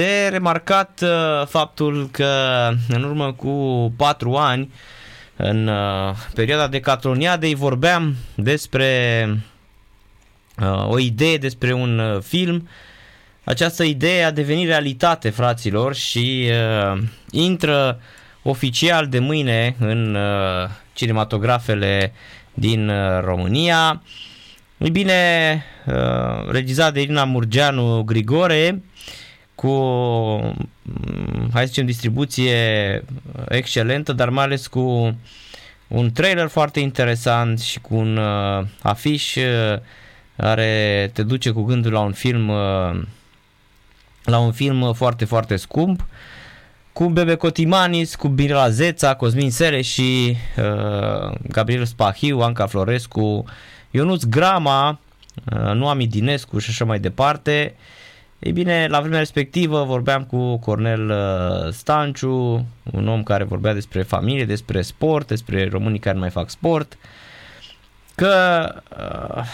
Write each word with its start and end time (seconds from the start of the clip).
De 0.00 0.28
remarcat 0.30 1.00
uh, 1.02 1.46
faptul 1.46 2.08
că 2.10 2.32
în 2.88 3.02
urmă 3.02 3.32
cu 3.32 3.92
patru 3.96 4.34
ani, 4.34 4.72
în 5.36 5.66
uh, 5.66 6.14
perioada 6.34 6.68
de 6.68 6.80
Catroniadei, 6.80 7.54
vorbeam 7.54 8.16
despre 8.34 9.28
uh, 10.58 10.88
o 10.88 10.98
idee, 10.98 11.36
despre 11.36 11.72
un 11.72 12.20
film. 12.20 12.68
Această 13.44 13.84
idee 13.84 14.24
a 14.24 14.30
devenit 14.30 14.66
realitate, 14.66 15.30
fraților, 15.30 15.94
și 15.94 16.50
uh, 16.50 17.02
intră 17.30 18.00
oficial 18.42 19.06
de 19.08 19.18
mâine 19.18 19.76
în 19.78 20.14
uh, 20.14 20.68
cinematografele 20.92 22.12
din 22.54 22.88
uh, 22.88 23.20
România. 23.20 24.02
Ei 24.78 24.90
bine, 24.90 25.62
uh, 25.86 26.50
regizat 26.50 26.92
de 26.92 27.00
Irina 27.00 27.24
Murgeanu 27.24 28.02
Grigore, 28.02 28.82
cu, 29.56 29.70
mm, 30.82 31.50
hai 31.52 31.62
să 31.62 31.66
zicem, 31.66 31.86
distribuție 31.86 33.04
excelentă, 33.48 34.12
dar 34.12 34.28
mai 34.28 34.44
ales 34.44 34.66
cu 34.66 35.16
un 35.88 36.12
trailer 36.12 36.48
foarte 36.48 36.80
interesant 36.80 37.60
și 37.60 37.80
cu 37.80 37.94
un 37.94 38.16
uh, 38.16 38.64
afiș 38.82 39.34
uh, 39.34 39.78
care 40.36 41.10
te 41.12 41.22
duce 41.22 41.50
cu 41.50 41.62
gândul 41.62 41.92
la 41.92 42.00
un 42.00 42.12
film 42.12 42.48
uh, 42.48 43.02
la 44.24 44.38
un 44.38 44.52
film 44.52 44.92
foarte, 44.92 45.24
foarte 45.24 45.56
scump 45.56 46.06
cu 46.92 47.08
Bebe 47.08 47.34
Cotimanis, 47.34 48.14
cu 48.14 48.28
Mirela 48.28 48.68
Zeța, 48.68 49.14
Cosmin 49.14 49.50
Sere 49.50 49.80
și 49.82 50.36
uh, 50.56 51.34
Gabriel 51.48 51.84
Spahiu, 51.84 52.40
Anca 52.40 52.66
Florescu, 52.66 53.44
Ionuț 53.90 54.24
Grama, 54.24 55.00
uh, 55.52 55.72
Noami 55.72 56.06
Dinescu 56.06 56.58
și 56.58 56.70
așa 56.70 56.84
mai 56.84 56.98
departe. 56.98 57.74
Uh, 57.74 57.95
ei 58.38 58.52
bine, 58.52 58.86
la 58.86 59.00
vremea 59.00 59.18
respectivă 59.18 59.84
vorbeam 59.84 60.24
cu 60.24 60.56
Cornel 60.56 61.10
uh, 61.10 61.72
Stanciu, 61.72 62.66
un 62.92 63.08
om 63.08 63.22
care 63.22 63.44
vorbea 63.44 63.74
despre 63.74 64.02
familie, 64.02 64.44
despre 64.44 64.82
sport, 64.82 65.26
despre 65.26 65.68
românii 65.68 65.98
care 65.98 66.14
nu 66.14 66.20
mai 66.20 66.30
fac 66.30 66.50
sport, 66.50 66.98
că 68.14 68.74
uh, 68.98 69.44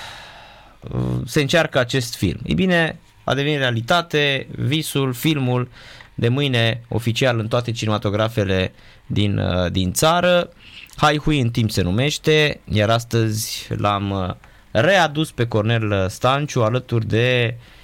se 1.24 1.40
încearcă 1.40 1.78
acest 1.78 2.14
film. 2.14 2.38
Ei 2.44 2.54
bine, 2.54 2.98
a 3.24 3.34
devenit 3.34 3.58
realitate, 3.58 4.46
visul, 4.50 5.12
filmul 5.12 5.68
de 6.14 6.28
mâine 6.28 6.82
oficial 6.88 7.38
în 7.38 7.48
toate 7.48 7.70
cinematografele 7.70 8.72
din, 9.06 9.38
uh, 9.38 9.70
din 9.70 9.92
țară. 9.92 10.50
Hai 10.96 11.16
Hui 11.16 11.40
în 11.40 11.50
timp 11.50 11.70
se 11.70 11.82
numește, 11.82 12.60
iar 12.72 12.90
astăzi 12.90 13.66
l-am 13.76 14.10
uh, 14.10 14.34
readus 14.70 15.30
pe 15.30 15.46
Cornel 15.46 16.08
Stanciu 16.08 16.62
alături 16.62 17.06
de 17.06 17.54
uh, 17.56 17.62
Uh, 17.64 17.81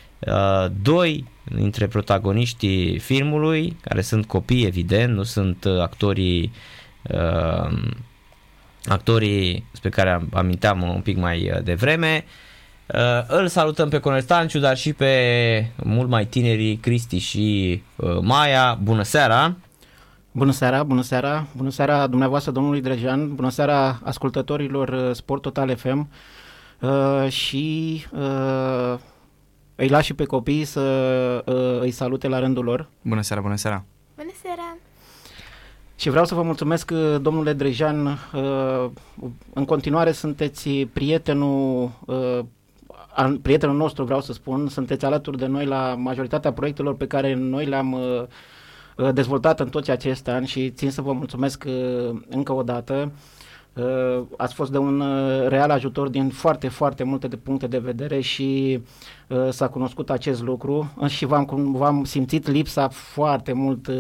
doi 0.83 1.25
dintre 1.55 1.87
protagoniștii 1.87 2.99
filmului, 2.99 3.77
care 3.81 4.01
sunt 4.01 4.27
copii 4.27 4.67
evident, 4.67 5.15
nu 5.15 5.23
sunt 5.23 5.65
uh, 5.65 5.81
actorii 5.81 6.53
uh, 7.03 7.79
actorii 8.85 9.65
pe 9.83 9.89
care 9.89 10.27
aminteam 10.33 10.83
un 10.83 11.01
pic 11.01 11.17
mai 11.17 11.51
uh, 11.51 11.63
devreme. 11.63 12.25
Uh, 12.87 13.01
îl 13.27 13.49
salutăm 13.49 13.89
pe 13.89 13.99
Conel 13.99 14.21
Stanciu, 14.21 14.59
dar 14.59 14.77
și 14.77 14.93
pe 14.93 15.73
mult 15.83 16.09
mai 16.09 16.27
tinerii 16.27 16.77
Cristi 16.77 17.19
și 17.19 17.83
uh, 17.97 18.19
Maia. 18.21 18.79
Bună 18.83 19.03
seara! 19.03 19.57
Bună 20.33 20.51
seara, 20.51 20.83
bună 20.83 21.03
seara, 21.03 21.47
bună 21.57 21.71
seara 21.71 22.07
dumneavoastră 22.07 22.53
domnului 22.53 22.81
Drejan, 22.81 23.35
bună 23.35 23.51
seara 23.51 24.01
ascultătorilor 24.05 25.13
Sport 25.13 25.43
Total 25.43 25.77
FM 25.77 26.11
uh, 26.81 27.29
și 27.29 28.05
uh, 28.13 28.99
îi 29.81 29.89
las 29.89 30.05
și 30.05 30.15
pe 30.15 30.25
copii 30.25 30.65
să 30.65 30.81
uh, 31.47 31.81
îi 31.81 31.91
salute 31.91 32.29
la 32.29 32.39
rândul 32.39 32.65
lor. 32.65 32.89
Bună 33.03 33.21
seara, 33.21 33.43
bună 33.43 33.57
seara! 33.57 33.85
Bună 34.17 34.31
seara! 34.43 34.77
Și 35.97 36.11
vreau 36.11 36.25
să 36.25 36.35
vă 36.35 36.43
mulțumesc, 36.43 36.91
uh, 36.95 37.21
domnule 37.21 37.53
Drejan, 37.53 38.07
uh, 38.07 38.91
în 39.53 39.65
continuare 39.65 40.13
sunteți 40.13 40.69
prietenul, 40.71 41.91
uh, 42.07 42.39
prietenul 43.43 43.77
nostru, 43.77 44.05
vreau 44.05 44.21
să 44.21 44.33
spun, 44.33 44.69
sunteți 44.69 45.05
alături 45.05 45.39
de 45.39 45.47
noi 45.47 45.65
la 45.65 45.95
majoritatea 45.95 46.53
proiectelor 46.53 46.97
pe 46.97 47.07
care 47.07 47.35
noi 47.35 47.67
le-am 47.67 47.93
uh, 47.93 48.23
uh 48.97 49.13
dezvoltat 49.13 49.61
în 49.61 49.69
toți 49.69 49.91
acești 49.91 50.31
ani 50.31 50.47
și 50.47 50.71
țin 50.71 50.91
să 50.91 51.03
vă 51.03 51.13
mulțumesc 51.13 51.65
uh, 51.67 52.21
încă 52.29 52.53
o 52.53 52.63
dată. 52.63 52.95
Uh, 53.05 53.38
ați 54.37 54.55
fost 54.55 54.71
de 54.71 54.79
un 54.79 55.01
uh, 55.01 55.49
real 55.49 55.71
ajutor 55.71 56.09
din 56.09 56.29
foarte, 56.29 56.69
foarte 56.69 57.03
multe 57.03 57.29
de 57.29 57.37
puncte 57.37 57.67
de 57.67 57.79
vedere 57.79 58.21
și 58.21 58.81
uh, 59.29 59.49
s-a 59.51 59.69
cunoscut 59.69 60.11
acest 60.11 60.43
lucru 60.43 60.93
și 61.17 61.25
v-am, 61.25 61.73
v-am 61.77 62.05
simțit 62.05 62.49
lipsa 62.49 62.89
foarte 62.89 63.53
mult 63.53 63.91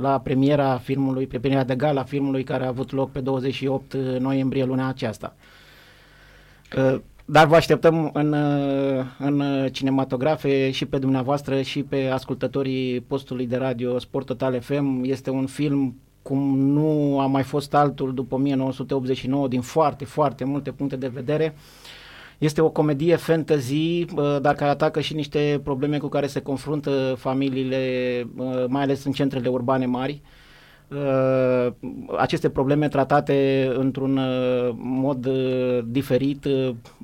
la 0.00 0.20
premiera 0.20 0.78
filmului, 0.78 1.26
pe 1.26 1.38
premiera 1.38 1.64
de 1.64 1.74
gala 1.74 2.02
filmului 2.02 2.44
care 2.44 2.64
a 2.64 2.68
avut 2.68 2.92
loc 2.92 3.10
pe 3.10 3.20
28 3.20 3.94
noiembrie 4.18 4.64
luna 4.64 4.88
aceasta. 4.88 5.34
Dar 7.24 7.46
vă 7.46 7.54
așteptăm 7.54 8.10
în, 8.12 8.32
în 9.18 9.68
cinematografe 9.72 10.70
și 10.70 10.86
pe 10.86 10.98
dumneavoastră 10.98 11.62
și 11.62 11.82
pe 11.82 12.06
ascultătorii 12.06 13.00
postului 13.00 13.46
de 13.46 13.56
radio 13.56 13.98
Sport 13.98 14.26
Total 14.26 14.60
FM. 14.60 15.02
Este 15.04 15.30
un 15.30 15.46
film 15.46 15.94
cum 16.30 16.58
nu 16.58 17.20
a 17.20 17.26
mai 17.26 17.42
fost 17.42 17.74
altul 17.74 18.14
după 18.14 18.34
1989 18.34 19.48
din 19.48 19.60
foarte, 19.60 20.04
foarte 20.04 20.44
multe 20.44 20.70
puncte 20.70 20.96
de 20.96 21.10
vedere. 21.14 21.54
Este 22.38 22.60
o 22.60 22.70
comedie 22.70 23.16
fantasy, 23.16 24.04
dar 24.40 24.54
care 24.54 24.70
atacă 24.70 25.00
și 25.00 25.14
niște 25.14 25.60
probleme 25.64 25.98
cu 25.98 26.08
care 26.08 26.26
se 26.26 26.40
confruntă 26.40 27.14
familiile, 27.18 27.78
mai 28.68 28.82
ales 28.82 29.04
în 29.04 29.12
centrele 29.12 29.48
urbane 29.48 29.86
mari. 29.86 30.22
Aceste 32.18 32.48
probleme 32.48 32.88
tratate 32.88 33.70
într-un 33.74 34.20
mod 34.76 35.28
diferit 35.86 36.46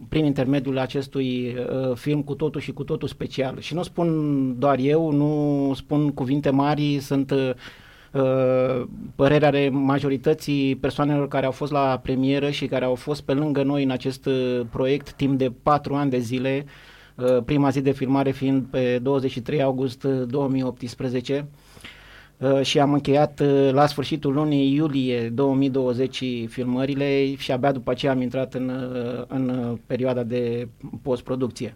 prin 0.09 0.25
intermediul 0.25 0.79
acestui 0.79 1.57
film 1.95 2.23
cu 2.23 2.35
totul 2.35 2.61
și 2.61 2.73
cu 2.73 2.85
totul 2.85 3.09
special. 3.09 3.61
Și 3.61 3.75
nu 3.75 3.83
spun 3.83 4.09
doar 4.59 4.79
eu, 4.79 5.11
nu 5.11 5.73
spun 5.75 6.11
cuvinte 6.11 6.51
mari, 6.51 6.99
sunt 7.01 7.31
Uh, 7.31 7.55
părerea 9.15 9.49
are 9.49 9.69
majorității 9.69 10.77
persoanelor 10.77 11.29
care 11.29 11.47
au 11.47 11.53
fost 11.53 11.73
la 11.73 12.01
premieră 12.03 12.51
și 12.51 12.67
care 12.67 12.85
au 12.85 12.95
fost 12.95 13.23
pe 13.23 13.33
lângă 13.33 13.63
noi 13.63 13.83
în 13.83 13.91
acest 13.91 14.27
uh, 14.27 14.61
proiect 14.71 15.13
timp 15.13 15.39
de 15.39 15.53
patru 15.63 15.95
ani 15.95 16.11
de 16.11 16.19
zile, 16.19 16.65
uh, 17.15 17.43
prima 17.45 17.71
zi 17.71 17.81
de 17.81 17.91
filmare 17.91 18.31
fiind 18.31 18.65
pe 18.71 18.99
23 19.03 19.63
august 19.63 20.05
2018 20.05 21.49
și 22.63 22.81
am 22.81 22.93
încheiat 22.93 23.43
la 23.71 23.87
sfârșitul 23.87 24.33
lunii 24.33 24.75
iulie 24.75 25.29
2020 25.29 26.25
filmările 26.47 27.35
și 27.35 27.53
abia 27.53 27.73
după 27.73 27.91
aceea 27.91 28.13
am 28.13 28.21
intrat 28.21 28.55
în, 28.55 28.73
în 29.29 29.77
perioada 29.87 30.23
de 30.23 30.69
postproducție 31.03 31.75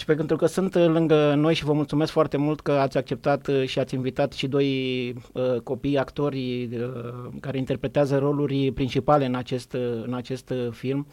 și 0.00 0.06
pentru 0.06 0.36
că 0.36 0.46
sunt 0.46 0.74
uh, 0.74 0.86
lângă 0.86 1.34
noi 1.36 1.54
și 1.54 1.64
vă 1.64 1.72
mulțumesc 1.72 2.12
foarte 2.12 2.36
mult 2.36 2.60
că 2.60 2.72
ați 2.72 2.96
acceptat 2.96 3.46
uh, 3.46 3.66
și 3.66 3.78
ați 3.78 3.94
invitat 3.94 4.32
și 4.32 4.46
doi 4.46 5.14
uh, 5.32 5.60
copii 5.62 5.98
actori 5.98 6.68
uh, 6.72 7.28
care 7.40 7.58
interpretează 7.58 8.18
roluri 8.18 8.70
principale 8.72 9.24
în 9.24 9.34
acest, 9.34 9.72
uh, 9.72 10.02
în 10.06 10.14
acest 10.14 10.52
film. 10.70 11.06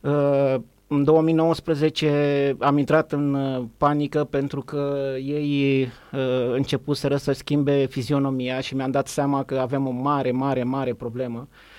Uh, 0.00 0.54
în 0.86 1.04
2019 1.04 2.56
am 2.58 2.78
intrat 2.78 3.12
în 3.12 3.36
panică 3.76 4.24
pentru 4.24 4.60
că 4.60 5.14
ei 5.16 5.82
uh, 6.12 6.52
începuseră 6.52 7.16
să 7.16 7.32
schimbe 7.32 7.86
fizionomia 7.86 8.60
și 8.60 8.74
mi-am 8.74 8.90
dat 8.90 9.08
seama 9.08 9.44
că 9.44 9.58
avem 9.58 9.86
o 9.86 9.90
mare, 9.90 10.30
mare, 10.30 10.62
mare 10.62 10.94
problemă. 10.94 11.48
Uh, 11.50 11.56
Uh, 11.56 11.73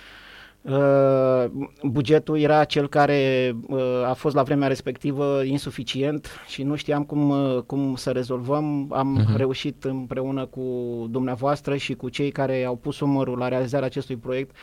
bugetul 1.84 2.40
era 2.40 2.64
cel 2.64 2.88
care 2.88 3.52
uh, 3.68 3.80
a 4.06 4.14
fost 4.14 4.36
la 4.36 4.44
vremea 4.44 4.68
respectivă 4.68 5.44
insuficient 5.44 6.30
și 6.48 6.64
nu 6.64 6.76
știam 6.76 7.04
cum, 7.04 7.30
uh, 7.30 7.62
cum 7.62 7.96
să 7.96 8.12
rezolvăm. 8.12 8.88
Am 8.92 9.20
uh-huh. 9.20 9.36
reușit 9.36 9.84
împreună 9.84 10.46
cu 10.46 10.62
dumneavoastră 11.10 11.76
și 11.76 11.94
cu 11.94 12.10
cei 12.10 12.32
care 12.32 12.64
au 12.64 12.76
pus 12.76 13.00
umărul 13.00 13.38
la 13.38 13.48
realizarea 13.48 13.86
acestui 13.86 14.16
proiect 14.16 14.56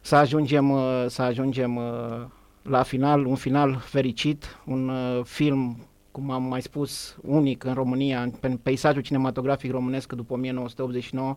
să 0.00 0.16
ajungem, 0.16 0.70
uh, 0.70 1.04
să 1.06 1.22
ajungem 1.22 1.76
uh, 1.76 1.82
la 2.62 2.82
final, 2.82 3.24
un 3.24 3.34
final 3.34 3.78
fericit, 3.84 4.58
un 4.64 4.88
uh, 4.88 5.24
film 5.24 5.86
cum 6.10 6.30
am 6.30 6.42
mai 6.42 6.62
spus, 6.62 7.16
unic 7.22 7.64
în 7.64 7.74
România, 7.74 8.30
în 8.40 8.56
peisajul 8.56 9.02
cinematografic 9.02 9.70
românesc 9.70 10.12
după 10.12 10.32
1989 10.32 11.36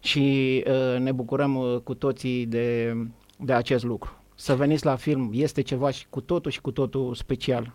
și 0.00 0.64
uh, 0.66 1.00
ne 1.00 1.12
bucurăm 1.12 1.56
uh, 1.56 1.78
cu 1.84 1.94
toții 1.94 2.46
de 2.46 2.96
de 3.36 3.52
acest 3.52 3.84
lucru. 3.84 4.24
Să 4.34 4.54
veniți 4.54 4.84
la 4.84 4.96
film 4.96 5.30
este 5.34 5.60
ceva 5.60 5.90
și 5.90 6.06
cu 6.10 6.20
totul 6.20 6.50
și 6.50 6.60
cu 6.60 6.70
totul 6.70 7.14
special. 7.14 7.72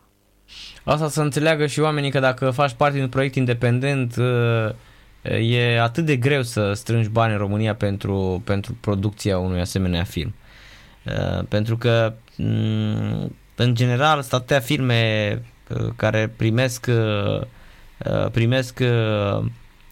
Asta 0.84 1.08
să 1.08 1.22
înțeleagă 1.22 1.66
și 1.66 1.80
oamenii 1.80 2.12
că 2.12 2.20
dacă 2.20 2.50
faci 2.50 2.72
parte 2.72 2.94
din 2.94 3.04
un 3.04 3.10
proiect 3.10 3.36
independent 3.36 4.16
uh, 4.16 4.74
e 5.22 5.82
atât 5.82 6.06
de 6.06 6.16
greu 6.16 6.42
să 6.42 6.74
strângi 6.74 7.10
bani 7.10 7.32
în 7.32 7.38
România 7.38 7.76
pentru, 7.76 8.42
pentru 8.46 8.78
producția 8.80 9.38
unui 9.38 9.60
asemenea 9.60 10.04
film. 10.04 10.34
Uh, 11.06 11.46
pentru 11.50 11.78
că 11.78 12.14
mm, 12.38 13.36
în 13.56 13.76
general 13.76 14.22
statea 14.22 14.60
filme 14.60 15.42
uh, 15.70 15.88
care 15.96 16.34
primesc 16.38 16.90
primesc 18.32 18.80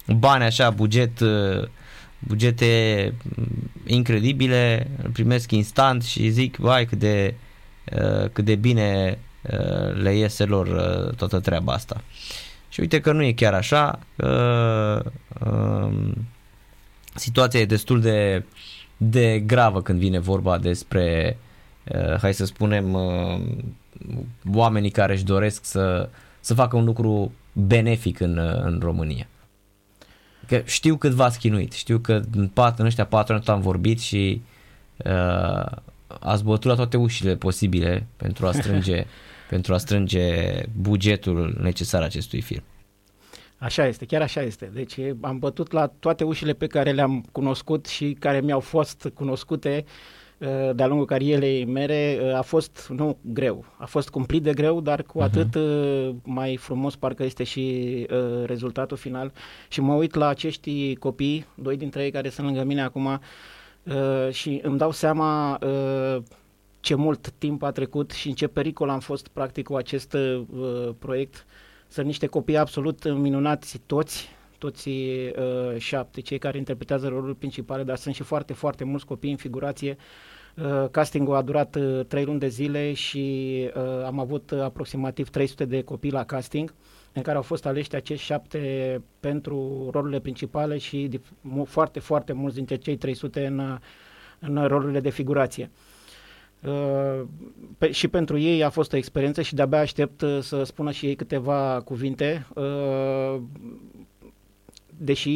bani 0.08 0.44
așa, 0.44 0.70
buget, 0.70 1.20
uh, 1.20 1.68
bugete 2.20 3.14
incredibile, 3.86 4.88
îl 5.04 5.10
primesc 5.10 5.52
instant 5.52 6.04
și 6.04 6.30
zic, 6.30 6.56
vai 6.56 6.86
cât 6.86 7.00
de, 7.00 7.34
uh, 7.94 8.30
cât 8.34 8.46
de 8.46 8.56
bine 8.56 9.20
uh, 9.42 10.02
le 10.02 10.16
iese 10.16 10.46
lor 10.46 10.68
toată 11.18 11.40
treaba 11.40 11.74
asta. 11.74 12.02
Și 12.70 12.80
uite 12.80 13.00
că 13.00 13.12
nu 13.12 13.24
e 13.24 13.32
chiar 13.32 13.54
așa, 13.54 14.00
că 14.16 15.12
um, 15.46 16.28
situația 17.16 17.60
e 17.60 17.66
destul 17.66 18.02
de, 18.02 18.44
de 18.98 19.40
gravă 19.40 19.82
când 19.82 20.00
vine 20.00 20.20
vorba 20.20 20.58
despre, 20.58 21.38
hai 22.22 22.34
să 22.34 22.46
spunem, 22.46 22.98
oamenii 24.54 24.90
care 24.90 25.14
își 25.14 25.24
doresc 25.24 25.66
să, 25.66 26.10
să 26.40 26.54
facă 26.54 26.76
un 26.76 26.86
lucru 26.86 27.32
benefic 27.54 28.20
în, 28.20 28.38
în 28.64 28.80
România. 28.82 29.28
Că 30.50 30.62
știu 30.66 30.96
cât 30.96 31.12
v-ați 31.12 31.40
chinuit, 31.40 31.72
știu 31.72 32.00
că 32.00 32.22
în, 32.36 32.48
pat, 32.48 32.80
în 32.80 32.86
ăștia 32.86 33.06
patru 33.06 33.34
ani 33.34 33.44
am 33.46 33.62
vorbit 33.62 34.00
și 34.00 34.42
uh, 34.98 35.66
ați 36.20 36.44
bătut 36.44 36.64
la 36.64 36.76
toate 36.76 36.98
ușile 36.98 37.36
posibile 37.36 38.08
pentru 38.18 38.48
a 38.48 38.52
strânge, 38.52 39.06
pentru 39.50 39.74
a 39.74 39.78
strânge 39.78 40.62
bugetul 40.82 41.58
necesar 41.62 42.02
acestui 42.02 42.42
film. 42.42 42.64
Așa 43.58 43.88
este, 43.88 44.06
chiar 44.06 44.22
așa 44.22 44.42
este. 44.42 44.70
Deci 44.74 44.96
am 45.22 45.40
bătut 45.40 45.72
la 45.72 45.92
toate 46.00 46.24
ușile 46.24 46.54
pe 46.54 46.68
care 46.68 46.92
le-am 46.92 47.26
cunoscut 47.32 47.86
și 47.86 48.16
care 48.20 48.42
mi-au 48.42 48.60
fost 48.60 49.12
cunoscute 49.14 49.84
uh, 49.86 49.92
Uh, 49.94 50.19
de-a 50.74 50.88
lungul 50.88 51.06
carierei 51.06 51.66
mele 51.66 52.20
uh, 52.22 52.36
a 52.36 52.42
fost, 52.42 52.88
nu 52.96 53.18
greu, 53.22 53.66
a 53.78 53.86
fost 53.86 54.10
cumplit 54.10 54.44
de 54.44 54.54
greu, 54.54 54.82
dar 54.82 55.04
cu 55.04 55.20
uh-huh. 55.20 55.24
atât 55.24 55.56
uh, 55.56 56.10
mai 56.24 56.58
frumos 56.58 56.96
parcă 56.96 57.24
este 57.24 57.44
și 57.44 58.08
rezultatul 58.46 58.98
final. 58.98 59.32
Și 59.68 59.82
mă 59.82 59.94
uit 59.94 60.16
la 60.16 60.28
acești 60.28 60.96
copii, 60.96 61.46
doi 61.56 61.78
dintre 61.78 62.04
ei 62.04 62.12
care 62.12 62.30
sunt 62.30 62.46
lângă 62.48 62.64
mine 62.64 62.82
acum, 62.82 63.20
și 64.30 64.60
îmi 64.64 64.78
dau 64.78 64.92
seama 64.92 65.60
ce 66.80 66.96
mult 66.96 67.30
timp 67.30 67.64
a 67.64 67.72
trecut 67.72 68.12
și 68.12 68.28
în 68.28 68.34
ce 68.34 68.48
pericol 68.48 68.90
am 68.90 69.00
fost 69.00 69.28
practic 69.28 69.66
cu 69.66 69.76
acest 69.76 70.16
proiect. 71.00 71.46
Sunt 71.88 72.06
niște 72.06 72.28
copii 72.28 72.58
absolut 72.58 73.14
minunați 73.14 73.82
toți, 73.86 74.30
toți 74.60 74.90
uh, 74.90 75.78
șapte, 75.78 76.22
cei 76.22 76.38
care 76.38 76.58
interpretează 76.58 77.08
rolul 77.08 77.34
principal, 77.34 77.84
dar 77.86 77.98
sunt 77.98 78.16
și 78.16 78.24
foarte, 78.24 78.54
foarte 78.54 78.84
mulți 78.84 79.06
copii 79.06 79.32
în 79.32 79.38
figurație. 79.38 79.98
Uh, 80.56 80.90
castingul 80.92 81.36
a 81.36 81.42
durat 81.42 81.76
uh, 81.76 82.06
trei 82.08 82.26
luni 82.26 82.40
de 82.40 82.48
zile 82.48 82.94
și 82.94 83.54
uh, 83.76 84.04
am 84.06 84.20
avut 84.20 84.52
uh, 84.52 84.62
aproximativ 84.62 85.30
300 85.30 85.66
de 85.66 85.82
copii 85.82 86.12
la 86.12 86.24
casting, 86.24 86.74
în 87.14 87.22
care 87.22 87.38
au 87.38 87.44
fost 87.44 87.66
aleși 87.66 87.96
acești 87.96 88.26
șapte 88.26 89.02
pentru 89.20 89.88
rolurile 89.92 90.20
principale 90.20 90.78
și 90.78 91.10
dif- 91.12 91.64
foarte, 91.66 92.00
foarte 92.00 92.34
mulți 92.34 92.56
dintre 92.56 92.76
cei 92.76 92.98
300 92.98 93.46
în, 93.46 93.78
în 94.40 94.68
rolurile 94.68 95.00
de 95.00 95.10
figurație. 95.10 95.70
Uh, 96.64 97.22
pe, 97.78 97.92
și 97.92 98.08
pentru 98.08 98.38
ei 98.38 98.64
a 98.64 98.70
fost 98.70 98.94
o 98.94 98.98
experiență 98.98 99.42
și 99.42 99.56
de-abia 99.56 99.80
aștept 99.80 100.22
uh, 100.22 100.38
să 100.42 100.64
spună 100.64 100.92
și 100.92 101.06
ei 101.06 101.16
câteva 101.16 101.82
cuvinte. 101.86 102.48
Uh, 102.56 103.42
deși 105.02 105.30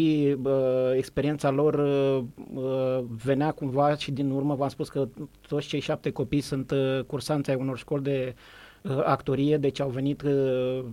uh, 0.44 0.52
experiența 0.96 1.50
lor 1.50 1.74
uh, 1.74 3.04
venea 3.24 3.52
cumva 3.52 3.96
și 3.96 4.12
din 4.12 4.30
urmă, 4.32 4.56
v-am 4.56 4.70
spus 4.70 4.90
că 4.90 5.08
toți 5.48 5.68
cei 5.68 5.80
șapte 5.80 6.12
copii 6.12 6.42
sunt 6.42 6.72
uh, 6.72 7.00
cursanți 7.08 7.50
ai 7.50 7.56
unor 7.56 7.78
școli 7.78 8.04
de 8.04 8.36
uh, 8.82 8.98
actorie, 9.04 9.58
deci 9.58 9.80
au 9.80 9.90
venit, 9.90 10.22
uh, 10.22 10.84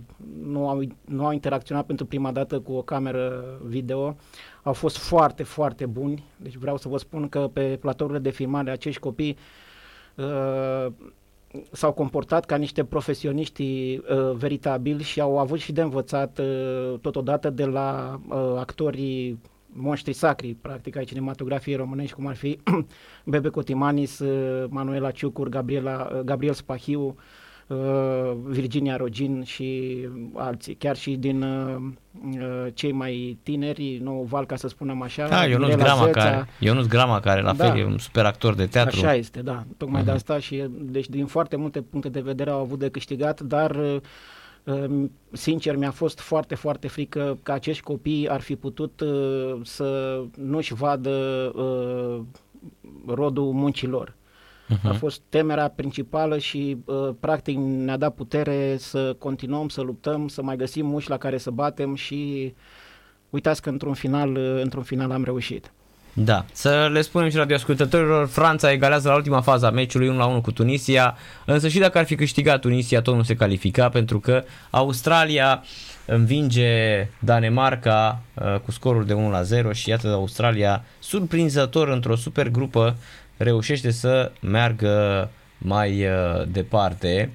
nu, 0.43 0.69
au, 0.69 0.81
nu 1.05 1.25
au 1.25 1.31
interacționat 1.31 1.85
pentru 1.85 2.05
prima 2.05 2.31
dată 2.31 2.59
cu 2.59 2.73
o 2.73 2.81
cameră 2.81 3.43
video, 3.63 4.15
au 4.63 4.73
fost 4.73 4.97
foarte, 4.97 5.43
foarte 5.43 5.85
buni, 5.85 6.23
deci 6.37 6.55
vreau 6.55 6.77
să 6.77 6.87
vă 6.87 6.97
spun 6.97 7.29
că 7.29 7.49
pe 7.53 7.77
platourile 7.81 8.19
de 8.19 8.29
filmare 8.29 8.71
acești 8.71 8.99
copii 8.99 9.37
uh, 10.15 10.91
s-au 11.71 11.93
comportat 11.93 12.45
ca 12.45 12.55
niște 12.55 12.83
profesioniști 12.83 13.95
uh, 13.97 14.31
veritabili 14.35 15.03
și 15.03 15.21
au 15.21 15.39
avut 15.39 15.59
și 15.59 15.71
de 15.71 15.81
învățat 15.81 16.39
uh, 16.39 16.99
totodată 16.99 17.49
de 17.49 17.65
la 17.65 18.19
uh, 18.29 18.35
actorii 18.57 19.39
monștri 19.73 20.13
sacri, 20.13 20.53
practic, 20.61 20.95
ai 20.95 21.05
cinematografiei 21.05 21.75
românești, 21.75 22.15
cum 22.15 22.27
ar 22.27 22.35
fi 22.35 22.59
Bebe 23.25 23.49
Cotimanis, 23.49 24.19
uh, 24.19 24.65
Manuela 24.69 25.11
Ciucur, 25.11 25.49
Gabriela, 25.49 26.09
uh, 26.13 26.19
Gabriel 26.19 26.53
Spahiu, 26.53 27.05
Uh, 27.05 27.13
Virginia 28.45 28.95
Rogin 28.95 29.43
și 29.43 29.97
alții, 30.33 30.75
chiar 30.75 30.95
și 30.95 31.11
din 31.11 31.41
uh, 31.41 31.75
uh, 32.33 32.67
cei 32.73 32.91
mai 32.91 33.37
tineri, 33.43 33.99
nou 34.03 34.23
val, 34.23 34.45
ca 34.45 34.55
să 34.55 34.67
spunem 34.67 35.01
așa. 35.01 35.27
Da, 35.27 35.45
Ionuț 35.45 35.73
Grama, 35.73 36.07
care, 36.07 36.47
Ionuț 36.59 36.85
Grama, 36.85 37.19
care 37.19 37.41
la 37.41 37.53
da, 37.53 37.65
fel 37.65 37.79
e 37.79 37.85
un 37.85 37.97
super 37.97 38.25
actor 38.25 38.53
de 38.53 38.65
teatru. 38.65 38.99
Așa 38.99 39.13
este, 39.13 39.41
da, 39.41 39.63
tocmai 39.77 40.01
uh-huh. 40.01 40.05
de 40.05 40.09
mhm. 40.09 40.19
asta 40.19 40.39
și 40.39 40.65
deci 40.69 41.09
din 41.09 41.25
foarte 41.25 41.55
multe 41.55 41.81
puncte 41.81 42.09
de 42.09 42.19
vedere 42.19 42.49
au 42.49 42.59
avut 42.59 42.79
de 42.79 42.89
câștigat, 42.89 43.41
dar 43.41 44.01
sincer 45.31 45.75
mi-a 45.75 45.91
fost 45.91 46.19
foarte, 46.19 46.55
foarte 46.55 46.87
frică 46.87 47.37
că 47.43 47.51
acești 47.51 47.83
copii 47.83 48.29
ar 48.29 48.41
fi 48.41 48.55
putut 48.55 49.03
să 49.63 50.21
nu-și 50.37 50.73
vadă 50.73 51.51
rodul 53.05 53.51
muncilor. 53.51 54.15
Uh-huh. 54.71 54.89
A 54.89 54.93
fost 54.93 55.21
temerea 55.29 55.67
principală 55.67 56.37
și 56.37 56.77
uh, 56.85 57.09
practic 57.19 57.57
ne-a 57.57 57.97
dat 57.97 58.13
putere 58.13 58.75
să 58.77 59.15
continuăm, 59.19 59.69
să 59.69 59.81
luptăm, 59.81 60.27
să 60.27 60.41
mai 60.41 60.55
găsim 60.55 60.93
uși 60.93 61.09
la 61.09 61.17
care 61.17 61.37
să 61.37 61.49
batem 61.49 61.95
și 61.95 62.53
uitați 63.29 63.61
că 63.61 63.69
într-un 63.69 63.93
final, 63.93 64.35
uh, 64.35 64.61
într-un 64.61 64.83
final 64.83 65.11
am 65.11 65.23
reușit. 65.23 65.71
Da, 66.13 66.45
să 66.51 66.89
le 66.91 67.01
spunem 67.01 67.29
și 67.29 67.37
radioascultătorilor, 67.37 68.27
Franța 68.27 68.71
egalează 68.71 69.09
la 69.09 69.15
ultima 69.15 69.41
fază 69.41 69.65
a 69.65 69.69
meciului 69.69 70.07
1 70.07 70.17
la 70.17 70.25
1 70.25 70.41
cu 70.41 70.51
Tunisia, 70.51 71.17
însă 71.45 71.67
și 71.67 71.79
dacă 71.79 71.97
ar 71.97 72.05
fi 72.05 72.15
câștigat 72.15 72.59
Tunisia, 72.59 73.01
tot 73.01 73.15
nu 73.15 73.23
se 73.23 73.35
califica 73.35 73.89
pentru 73.89 74.19
că 74.19 74.43
Australia 74.69 75.63
învinge 76.05 77.07
Danemarca 77.19 78.21
uh, 78.33 78.59
cu 78.65 78.71
scorul 78.71 79.05
de 79.05 79.13
1 79.13 79.29
la 79.29 79.41
0 79.41 79.71
și 79.71 79.89
iată 79.89 80.07
Australia 80.07 80.83
surprinzător 80.99 81.87
într-o 81.87 82.15
super 82.15 82.49
grupă 82.49 82.95
reușește 83.43 83.91
să 83.91 84.31
meargă 84.39 85.29
mai 85.57 86.05
uh, 86.05 86.47
departe. 86.47 87.31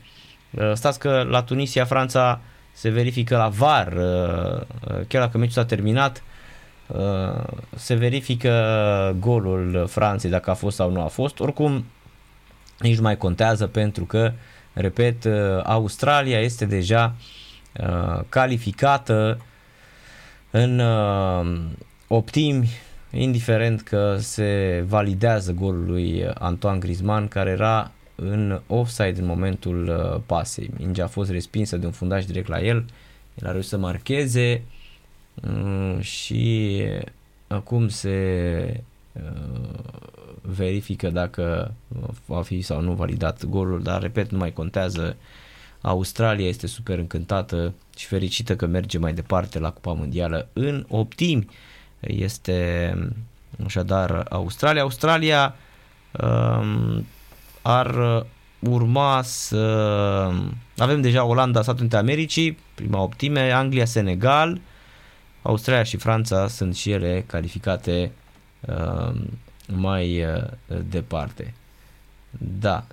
Uh, 0.51 0.73
stați 0.75 0.99
că 0.99 1.27
la 1.29 1.43
Tunisia, 1.43 1.85
Franța 1.85 2.41
se 2.73 2.89
verifică 2.89 3.37
la 3.37 3.49
VAR, 3.49 3.93
uh, 3.93 4.61
chiar 5.09 5.23
dacă 5.23 5.39
meciul 5.39 5.53
s-a 5.53 5.65
terminat, 5.65 6.23
se 7.77 7.95
verifică 7.95 9.17
golul 9.19 9.87
Franței 9.87 10.31
dacă 10.31 10.51
a 10.51 10.55
fost 10.55 10.77
sau 10.77 10.91
nu 10.91 11.03
a 11.03 11.07
fost. 11.07 11.41
Oricum, 11.41 11.85
nici 12.79 12.97
nu 12.97 13.03
mai 13.03 13.17
contează 13.17 13.67
pentru 13.67 14.05
că, 14.05 14.33
repet, 14.73 15.27
Australia 15.65 16.41
este 16.41 16.65
deja 16.65 17.15
calificată 18.29 19.41
în 20.51 20.83
optimi 22.07 22.69
indiferent 23.11 23.83
că 23.83 24.17
se 24.19 24.85
validează 24.89 25.53
golul 25.53 25.87
lui 25.87 26.29
Antoine 26.35 26.79
Griezmann, 26.79 27.29
care 27.29 27.51
era 27.51 27.93
în 28.15 28.61
offside 28.67 29.21
în 29.21 29.27
momentul 29.27 29.89
uh, 29.89 30.21
pasei. 30.27 30.71
Mingea 30.79 31.05
a 31.05 31.09
fost 31.09 31.31
respinsă 31.31 31.77
de 31.77 31.87
un 31.87 31.93
fundaș 31.93 32.25
direct 32.25 32.49
la 32.49 32.61
el, 32.61 32.85
el 33.35 33.49
a 33.49 33.51
reușit 33.51 33.71
să 33.71 33.79
marcheze 33.79 34.63
uh, 35.35 36.01
și 36.01 36.83
acum 37.47 37.89
se 37.89 38.81
uh, 39.13 39.23
verifică 40.41 41.11
dacă 41.11 41.75
va 42.27 42.43
fi 42.43 42.61
sau 42.61 42.81
nu 42.81 42.93
validat 42.93 43.45
golul, 43.45 43.83
dar 43.83 44.03
repet, 44.03 44.31
nu 44.31 44.39
mai 44.39 44.53
contează. 44.53 45.17
Australia 45.81 46.49
este 46.49 46.67
super 46.67 46.99
încântată 46.99 47.75
și 47.97 48.07
fericită 48.07 48.57
că 48.57 48.67
merge 48.67 48.99
mai 48.99 49.13
departe 49.13 49.59
la 49.59 49.71
Cupa 49.71 49.93
Mondială 49.93 50.49
în 50.53 50.85
optimi 50.89 51.47
este 52.01 52.95
așadar 53.65 54.27
Australia. 54.29 54.83
Australia 54.83 55.55
um, 56.11 57.07
ar 57.63 58.25
urma 58.59 59.23
să 59.23 60.33
avem 60.77 61.01
deja 61.01 61.25
Olanda, 61.25 61.63
Statele 61.63 61.81
Unite 61.83 61.97
Americii, 61.97 62.59
prima 62.75 63.03
optime, 63.03 63.51
Anglia, 63.51 63.85
Senegal, 63.85 64.61
Australia 65.43 65.83
și 65.83 65.97
Franța 65.97 66.49
sunt 66.49 66.77
și 66.77 66.91
ele 66.91 67.25
calificate 67.27 68.13
um, 68.61 69.39
mai 69.67 70.25
uh, 70.25 70.43
departe. 70.89 71.55
Da, 72.39 72.85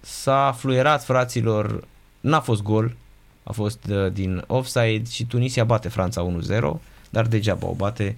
s-a 0.00 0.54
fluierat 0.58 1.04
fraților, 1.04 1.84
n-a 2.20 2.40
fost 2.40 2.62
gol, 2.62 2.96
a 3.42 3.52
fost 3.52 3.86
uh, 3.90 4.12
din 4.12 4.44
offside 4.46 5.02
și 5.10 5.24
Tunisia 5.26 5.64
bate 5.64 5.88
Franța 5.88 6.26
1-0 6.78 6.93
dar 7.14 7.26
degeaba 7.26 7.66
o 7.66 7.72
bate. 7.72 8.16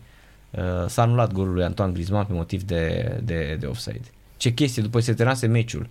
Uh, 0.50 0.62
s-a 0.86 1.02
anulat 1.02 1.32
golul 1.32 1.54
lui 1.54 1.64
Antoine 1.64 1.92
Griezmann 1.92 2.26
pe 2.26 2.32
motiv 2.32 2.62
de, 2.62 3.14
de, 3.22 3.56
de 3.60 3.66
offside. 3.66 4.10
Ce 4.36 4.52
chestie, 4.52 4.82
după 4.82 4.98
ce 4.98 5.04
se 5.04 5.14
terminase 5.14 5.46
meciul, 5.46 5.88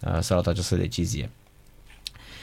uh, 0.00 0.18
s-a 0.20 0.34
luat 0.34 0.46
această 0.46 0.76
decizie. 0.76 1.30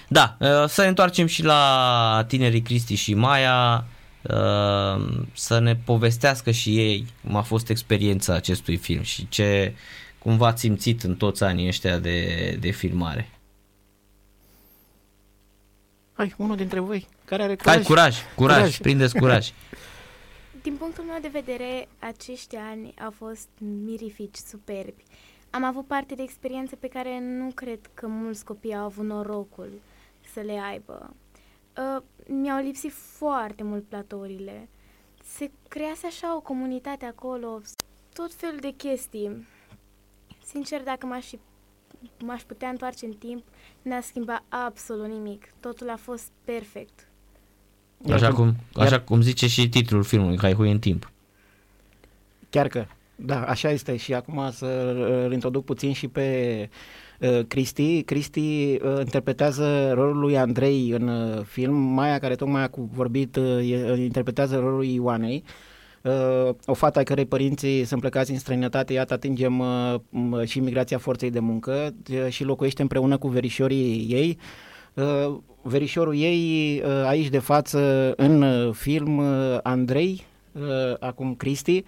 Da, 0.07 0.37
uh, 0.39 0.67
să 0.67 0.81
ne 0.81 0.87
întoarcem 0.87 1.25
și 1.25 1.43
la 1.43 2.25
tinerii 2.27 2.61
Cristi 2.61 2.95
și 2.95 3.13
Maia. 3.13 3.85
uh, 4.21 5.23
să 5.33 5.59
ne 5.59 5.75
povestească 5.75 6.51
și 6.51 6.77
ei 6.77 7.05
cum 7.25 7.35
a 7.35 7.41
fost 7.41 7.69
experiența 7.69 8.33
acestui 8.33 8.77
film 8.77 9.01
și 9.01 9.27
ce 9.29 9.73
cum 10.19 10.37
v-ați 10.37 10.61
simțit 10.61 11.03
în 11.03 11.15
toți 11.15 11.43
anii 11.43 11.67
ăștia 11.67 11.97
de, 11.97 12.57
de 12.59 12.69
filmare. 12.71 13.29
Hai, 16.13 16.33
unul 16.37 16.55
dintre 16.55 16.79
voi, 16.79 17.07
care 17.25 17.43
are 17.43 17.55
curaj. 17.55 17.75
Hai, 17.75 17.83
curaj, 17.83 18.15
curaj, 18.35 18.57
curaj. 18.57 18.77
prindeți 18.77 19.17
curaj. 19.17 19.51
Din 20.63 20.75
punctul 20.75 21.03
meu 21.03 21.19
de 21.21 21.27
vedere, 21.27 21.87
acești 21.99 22.55
ani 22.55 22.93
au 23.03 23.11
fost 23.11 23.49
mirifici, 23.85 24.35
superbi. 24.35 25.03
Am 25.49 25.63
avut 25.63 25.87
parte 25.87 26.15
de 26.15 26.21
experiențe 26.21 26.75
pe 26.75 26.87
care 26.87 27.19
nu 27.19 27.51
cred 27.55 27.79
că 27.93 28.07
mulți 28.07 28.45
copii 28.45 28.75
au 28.75 28.83
avut 28.83 29.05
norocul 29.05 29.69
să 30.33 30.39
le 30.39 30.59
aibă. 30.69 31.13
Uh, 31.77 32.03
mi-au 32.27 32.63
lipsit 32.63 32.91
foarte 32.93 33.63
mult 33.63 33.83
platourile. 33.83 34.69
Se 35.23 35.51
crease 35.67 36.07
așa 36.07 36.35
o 36.35 36.41
comunitate 36.41 37.05
acolo, 37.05 37.61
tot 38.13 38.33
felul 38.33 38.59
de 38.59 38.73
chestii. 38.77 39.47
Sincer, 40.45 40.83
dacă 40.83 41.05
m-aș, 41.05 41.25
fi, 41.25 41.39
m-aș 42.25 42.41
putea 42.41 42.69
întoarce 42.69 43.05
în 43.05 43.13
timp, 43.13 43.43
n-a 43.81 44.01
schimbat 44.01 44.43
absolut 44.49 45.07
nimic. 45.07 45.53
Totul 45.59 45.89
a 45.89 45.97
fost 45.97 46.31
perfect. 46.43 47.07
Așa 48.11 48.33
cum, 48.33 48.55
așa 48.73 48.99
cum 48.99 49.21
zice 49.21 49.47
și 49.47 49.69
titlul 49.69 50.03
filmului, 50.03 50.37
Hai 50.39 50.53
hui 50.53 50.71
în 50.71 50.79
timp. 50.79 51.11
Chiar 52.49 52.67
că, 52.67 52.85
da, 53.15 53.43
așa 53.43 53.69
este 53.69 53.97
și 53.97 54.13
acum 54.13 54.49
să 54.51 54.65
îl 55.25 55.33
introduc 55.33 55.65
puțin 55.65 55.93
și 55.93 56.07
pe 56.07 56.69
uh, 57.19 57.39
Cristi. 57.47 58.03
Cristi 58.03 58.79
uh, 58.83 58.99
interpretează 58.99 59.91
rolul 59.93 60.17
lui 60.17 60.37
Andrei 60.37 60.89
în 60.89 61.07
uh, 61.07 61.43
film, 61.45 61.75
Maia 61.75 62.19
care 62.19 62.35
tocmai 62.35 62.63
a 62.63 62.69
vorbit 62.73 63.39
interpretează 63.95 64.59
rolul 64.59 64.75
lui 64.75 64.93
Ioanei. 64.93 65.43
O 66.65 66.73
fată 66.73 66.99
a 66.99 67.03
cărei 67.03 67.25
părinții 67.25 67.83
sunt 67.83 67.99
plecați 67.99 68.31
în 68.31 68.37
străinătate, 68.37 68.93
iată 68.93 69.13
atingem 69.13 69.63
și 70.43 70.59
migrația 70.59 70.97
forței 70.97 71.29
de 71.29 71.39
muncă 71.39 71.93
și 72.29 72.43
locuiește 72.43 72.81
împreună 72.81 73.17
cu 73.17 73.27
verișorii 73.27 74.07
ei. 74.09 74.37
Uh, 74.93 75.35
verișorul 75.61 76.15
ei 76.15 76.81
uh, 76.85 77.05
aici 77.05 77.29
de 77.29 77.39
față 77.39 78.13
în 78.15 78.41
uh, 78.41 78.73
film 78.73 79.19
Andrei, 79.63 80.23
acum 80.99 81.35
Cristi, 81.35 81.83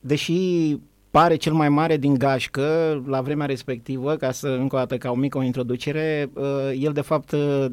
deși 0.00 0.76
pare 1.18 1.36
cel 1.36 1.52
mai 1.52 1.68
mare 1.68 1.96
din 1.96 2.14
gașcă 2.14 3.02
la 3.06 3.20
vremea 3.20 3.46
respectivă, 3.46 4.16
ca 4.16 4.30
să, 4.30 4.48
încă 4.48 4.76
o 4.76 4.78
dată, 4.78 4.96
ca 4.96 5.10
o 5.10 5.14
mică 5.14 5.38
o 5.38 5.42
introducere, 5.42 6.30
uh, 6.34 6.44
el 6.78 6.92
de 6.92 7.00
fapt 7.00 7.30
uh, 7.30 7.66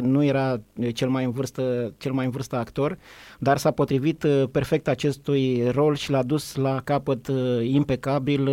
nu 0.00 0.24
era 0.24 0.60
cel 0.92 1.08
mai 1.08 1.24
în 1.24 1.30
vârstă, 1.30 1.94
cel 1.98 2.12
mai 2.12 2.24
în 2.24 2.30
vârstă 2.30 2.56
actor, 2.56 2.98
dar 3.38 3.56
s-a 3.56 3.70
potrivit 3.70 4.22
uh, 4.22 4.42
perfect 4.50 4.88
acestui 4.88 5.70
rol 5.70 5.94
și 5.96 6.10
l-a 6.10 6.22
dus 6.22 6.54
la 6.54 6.80
capăt 6.84 7.30
impecabil, 7.62 8.48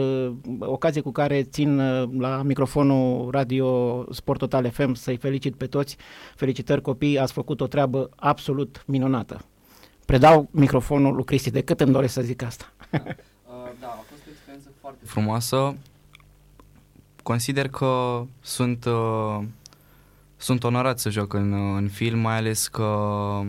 ocazie 0.60 1.02
cu 1.02 1.12
care 1.12 1.44
țin 1.44 1.78
la 2.20 2.42
microfonul 2.44 3.32
Radio 3.32 3.68
Sport 4.12 4.40
Total 4.40 4.70
FM 4.70 4.94
să-i 4.94 5.18
felicit 5.18 5.56
pe 5.56 5.66
toți. 5.66 5.98
Felicitări 6.36 6.82
copii, 6.82 7.20
ați 7.20 7.34
făcut 7.34 7.62
o 7.62 7.68
treabă 7.68 8.10
absolut 8.16 8.84
minunată. 8.88 9.40
Predau 10.06 10.48
microfonul 10.52 11.14
lui 11.14 11.24
Cristi, 11.24 11.52
de 11.52 11.62
cât 11.62 11.82
îmi 11.82 11.92
doresc 11.92 12.14
să 12.14 12.22
zic 12.22 12.44
asta. 12.44 12.74
frumoasă. 15.08 15.76
Consider 17.24 17.68
că 17.68 18.24
sunt, 18.42 18.86
uh, 18.86 19.40
sunt 20.38 20.64
onorat 20.64 21.00
să 21.00 21.10
joc 21.10 21.34
în, 21.34 21.52
uh, 21.52 21.76
în 21.78 21.88
film, 21.88 22.20
mai 22.20 22.36
ales 22.36 22.68
că 22.68 23.42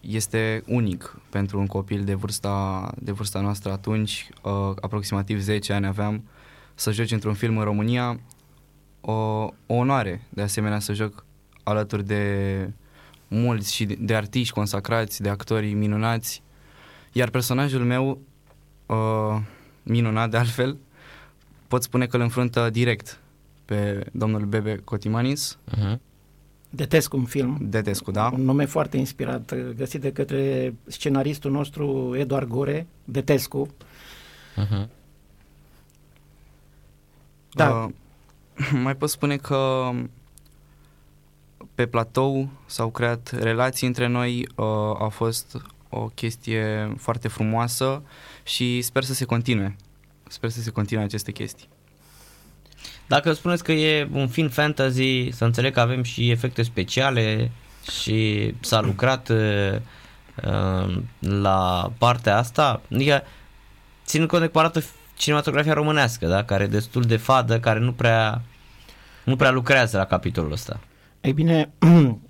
este 0.00 0.62
unic 0.66 1.20
pentru 1.30 1.58
un 1.58 1.66
copil 1.66 2.04
de 2.04 2.14
vârsta, 2.14 2.90
de 2.98 3.12
vârsta 3.12 3.40
noastră 3.40 3.72
atunci, 3.72 4.28
uh, 4.42 4.70
aproximativ 4.80 5.40
10 5.40 5.72
ani 5.72 5.86
aveam, 5.86 6.24
să 6.74 6.90
joci 6.90 7.10
într-un 7.10 7.34
film 7.34 7.58
în 7.58 7.64
România. 7.64 8.20
O, 9.00 9.12
o 9.66 9.74
onoare, 9.74 10.26
de 10.28 10.42
asemenea, 10.42 10.78
să 10.78 10.92
joc 10.92 11.24
alături 11.62 12.06
de 12.06 12.70
mulți 13.28 13.74
și 13.74 13.84
de, 13.84 13.96
de 14.00 14.14
artiști 14.14 14.54
consacrați, 14.54 15.22
de 15.22 15.28
actori 15.28 15.72
minunați. 15.72 16.42
Iar 17.12 17.30
personajul 17.30 17.84
meu 17.84 18.18
uh, 18.86 19.40
minunat 19.82 20.30
de 20.30 20.36
altfel, 20.36 20.76
pot 21.68 21.82
spune 21.82 22.06
că 22.06 22.16
îl 22.16 22.22
înfruntă 22.22 22.70
direct 22.70 23.20
pe 23.64 24.06
domnul 24.12 24.44
Bebe 24.44 24.80
Cotimanis. 24.84 25.58
Uh-huh. 25.70 25.96
Detescu 26.70 27.16
un 27.16 27.24
film. 27.24 27.58
Detescu, 27.60 28.10
da. 28.10 28.30
Un 28.34 28.42
nume 28.42 28.64
foarte 28.64 28.96
inspirat, 28.96 29.54
găsit 29.76 30.00
de 30.00 30.12
către 30.12 30.74
scenaristul 30.86 31.50
nostru 31.50 32.14
Eduard 32.16 32.48
Gore, 32.48 32.86
Detescu. 33.04 33.68
Uh-huh. 34.56 34.86
Da. 37.50 37.70
Uh, 37.70 37.90
mai 38.84 38.96
pot 38.96 39.08
spune 39.08 39.36
că 39.36 39.90
pe 41.74 41.86
platou 41.86 42.48
s-au 42.66 42.90
creat 42.90 43.30
relații 43.40 43.86
între 43.86 44.06
noi, 44.06 44.48
uh, 44.56 44.66
a 44.98 45.08
fost 45.10 45.62
o 45.88 46.06
chestie 46.06 46.94
foarte 46.98 47.28
frumoasă 47.28 48.02
și 48.42 48.82
sper 48.82 49.04
să 49.04 49.14
se 49.14 49.24
continue. 49.24 49.76
Sper 50.28 50.50
să 50.50 50.60
se 50.60 50.70
continue 50.70 51.04
aceste 51.04 51.32
chestii. 51.32 51.68
Dacă 53.06 53.32
spuneți 53.32 53.64
că 53.64 53.72
e 53.72 54.08
un 54.12 54.28
film 54.28 54.48
fantasy, 54.48 55.30
să 55.30 55.44
înțeleg 55.44 55.72
că 55.72 55.80
avem 55.80 56.02
și 56.02 56.30
efecte 56.30 56.62
speciale 56.62 57.50
și 58.00 58.50
s-a 58.60 58.80
lucrat 58.80 59.28
uh, 59.28 59.74
uh 60.44 60.96
la 61.20 61.92
partea 61.98 62.36
asta, 62.36 62.80
adică 62.94 63.22
ținând 64.04 64.28
cont 64.28 64.42
de 64.42 64.48
cum 64.48 64.60
arată 64.60 64.82
cinematografia 65.16 65.72
românească, 65.72 66.26
da? 66.26 66.44
care 66.44 66.64
e 66.64 66.66
destul 66.66 67.02
de 67.02 67.16
fadă, 67.16 67.60
care 67.60 67.78
nu 67.78 67.92
prea, 67.92 68.42
nu 69.24 69.36
prea 69.36 69.50
lucrează 69.50 69.96
la 69.96 70.04
capitolul 70.04 70.52
ăsta. 70.52 70.80
Ei 71.22 71.32
bine, 71.32 71.72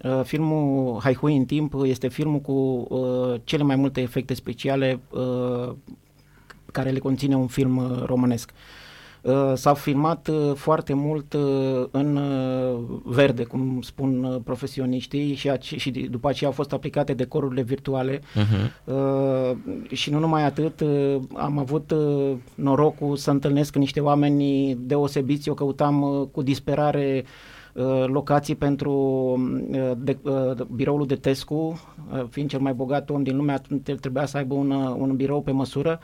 uh, 0.05 0.21
filmul 0.25 1.01
Hui 1.21 1.37
în 1.37 1.45
timp 1.45 1.75
este 1.85 2.09
filmul 2.09 2.41
cu 2.41 2.53
uh, 2.89 3.41
cele 3.45 3.63
mai 3.63 3.77
multe 3.77 4.01
efecte 4.01 4.35
speciale 4.35 5.01
uh, 5.11 5.73
care 6.73 6.91
le 6.91 6.99
conține 6.99 7.37
un 7.37 7.47
film 7.47 7.77
uh, 7.77 8.03
românesc. 8.05 8.51
Uh, 9.23 9.53
s-a 9.55 9.75
filmat 9.75 10.29
uh, 10.29 10.55
foarte 10.55 10.95
mult 10.95 11.33
uh, 11.33 11.85
în 11.91 12.17
uh, 12.17 12.79
verde, 13.05 13.43
cum 13.45 13.81
spun 13.81 14.25
uh, 14.25 14.41
profesioniștii, 14.45 15.35
și, 15.35 15.49
ace- 15.49 15.77
și 15.79 15.91
după 15.91 16.29
aceea 16.29 16.51
au 16.51 16.57
fost 16.57 16.73
aplicate 16.73 17.15
decorurile 17.15 17.63
virtuale. 17.63 18.19
Uh-huh. 18.19 18.85
Uh, 18.85 19.57
și 19.93 20.11
nu 20.11 20.19
numai 20.19 20.45
atât, 20.45 20.81
uh, 20.81 21.17
am 21.35 21.59
avut 21.59 21.91
uh, 21.91 22.33
norocul 22.55 23.17
să 23.17 23.31
întâlnesc 23.31 23.77
niște 23.77 24.01
oameni 24.01 24.75
deosebiți. 24.81 25.49
Eu 25.49 25.55
căutam 25.55 26.03
uh, 26.03 26.27
cu 26.33 26.43
disperare 26.43 27.25
uh, 27.25 27.29
Uh, 27.29 27.62
locații 28.07 28.55
pentru 28.55 28.93
uh, 29.71 29.93
de, 29.97 30.19
uh, 30.23 30.65
biroul 30.75 31.07
de 31.07 31.15
Tescu, 31.15 31.81
fiind 32.29 32.49
cel 32.49 32.61
mai 32.61 32.73
bogat 32.73 33.11
om 33.11 33.23
din 33.23 33.37
lume, 33.37 33.53
atunci 33.53 33.95
trebuia 34.01 34.27
să 34.27 34.37
aibă 34.37 34.55
un, 34.55 34.71
un 34.71 35.17
birou 35.17 35.43
pe 35.43 35.51
măsură. 35.51 36.01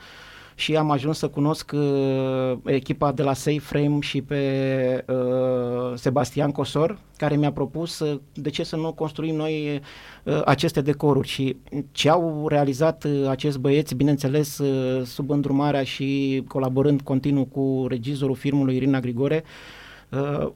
Și 0.59 0.75
am 0.75 0.91
ajuns 0.91 1.17
să 1.17 1.27
cunosc 1.27 1.71
uh, 1.75 2.57
echipa 2.65 3.11
de 3.11 3.23
la 3.23 3.33
Safe 3.33 3.59
Frame 3.59 3.97
și 3.99 4.21
pe 4.21 5.05
uh, 5.07 5.93
Sebastian 5.95 6.51
Cosor, 6.51 6.99
care 7.17 7.35
mi-a 7.35 7.51
propus 7.51 7.99
uh, 7.99 8.19
de 8.33 8.49
ce 8.49 8.63
să 8.63 8.75
nu 8.75 8.93
construim 8.93 9.35
noi 9.35 9.81
uh, 10.23 10.41
aceste 10.45 10.81
decoruri. 10.81 11.27
Și 11.27 11.55
ce 11.91 12.09
au 12.09 12.47
realizat 12.47 13.03
uh, 13.03 13.27
acești 13.27 13.59
băieți, 13.59 13.95
bineînțeles 13.95 14.57
uh, 14.57 15.05
sub 15.05 15.29
îndrumarea 15.29 15.83
și 15.83 16.43
colaborând 16.47 17.01
continuu 17.01 17.45
cu 17.45 17.85
regizorul 17.89 18.35
filmului 18.35 18.75
Irina 18.75 18.99
Grigore, 18.99 19.43
uh, 19.43 19.49
Uh, 19.51 19.78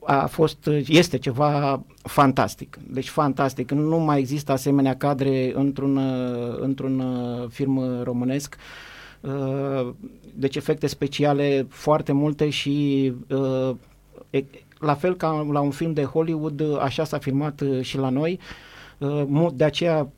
a 0.04 0.26
fost, 0.26 0.70
este 0.88 1.18
ceva 1.18 1.84
fantastic. 2.04 2.78
Deci 2.88 3.10
fantastic. 3.10 3.72
Nu 3.72 3.98
mai 3.98 4.20
există 4.20 4.52
asemenea 4.52 4.96
cadre 4.96 5.52
într-un, 5.56 5.96
uh, 5.96 6.58
într-un 6.60 7.00
uh, 7.00 7.50
film 7.50 8.02
românesc. 8.04 8.56
Deci 10.36 10.56
efecte 10.56 10.88
speciale 10.88 11.66
foarte 11.70 12.12
multe 12.12 12.50
și 12.50 13.14
la 14.80 14.94
fel 14.94 15.16
ca 15.16 15.48
la 15.52 15.60
un 15.60 15.72
film 15.72 15.94
de 15.94 16.04
Hollywood, 16.04 16.64
așa 16.80 17.04
s-a 17.04 17.18
filmat 17.18 17.64
și 17.82 17.98
la 17.98 18.10
noi. 18.10 18.40
De 19.54 19.64
aceea 19.64 20.10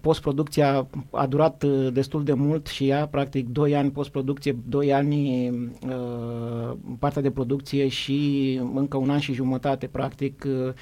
postproducția 0.00 0.86
a 1.10 1.26
durat 1.26 1.62
uh, 1.62 1.92
destul 1.92 2.24
de 2.24 2.32
mult 2.32 2.66
și 2.66 2.88
ea, 2.88 3.06
practic 3.06 3.48
2 3.48 3.76
ani 3.76 3.90
postproducție, 3.90 4.56
2 4.68 4.92
ani 4.92 5.48
uh, 5.48 6.76
partea 6.98 7.22
de 7.22 7.30
producție 7.30 7.88
și 7.88 8.60
încă 8.74 8.96
un 8.96 9.10
an 9.10 9.18
și 9.18 9.32
jumătate, 9.32 9.86
practic, 9.86 10.46
uh, 10.46 10.72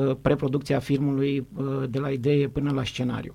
uh, 0.00 0.16
preproducția 0.22 0.78
filmului 0.78 1.46
uh, 1.56 1.82
de 1.90 1.98
la 1.98 2.10
idee 2.10 2.48
până 2.48 2.70
la 2.72 2.84
scenariu. 2.84 3.34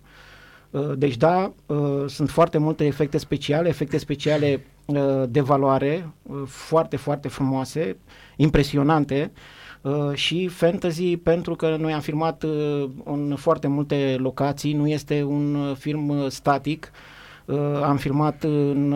Uh, 0.69 0.91
deci 0.98 1.17
da, 1.17 1.53
uh, 1.65 2.03
sunt 2.07 2.29
foarte 2.29 2.57
multe 2.57 2.86
efecte 2.86 3.17
speciale, 3.17 3.67
efecte 3.67 3.98
speciale 3.98 4.53
uh, 4.53 4.73
de 5.30 5.42
valoare, 5.42 6.10
uh, 6.22 6.42
foarte, 6.46 6.98
foarte 6.98 7.28
frumoase, 7.28 7.98
impresionante, 8.36 9.32
Uh, 9.84 10.13
și 10.13 10.48
fantasy 10.48 11.18
pentru 11.18 11.56
că 11.56 11.75
noi 11.80 11.94
am 11.94 12.00
filmat 12.00 12.44
uh, 12.44 12.90
în 13.04 13.36
foarte 13.36 13.68
multe 13.68 14.16
locații, 14.20 14.74
nu 14.74 14.88
este 14.88 15.24
un 15.24 15.56
uh, 15.56 15.75
film 15.75 16.30
static. 16.30 16.92
Am 17.84 17.98
filmat 17.98 18.44
în, 18.44 18.92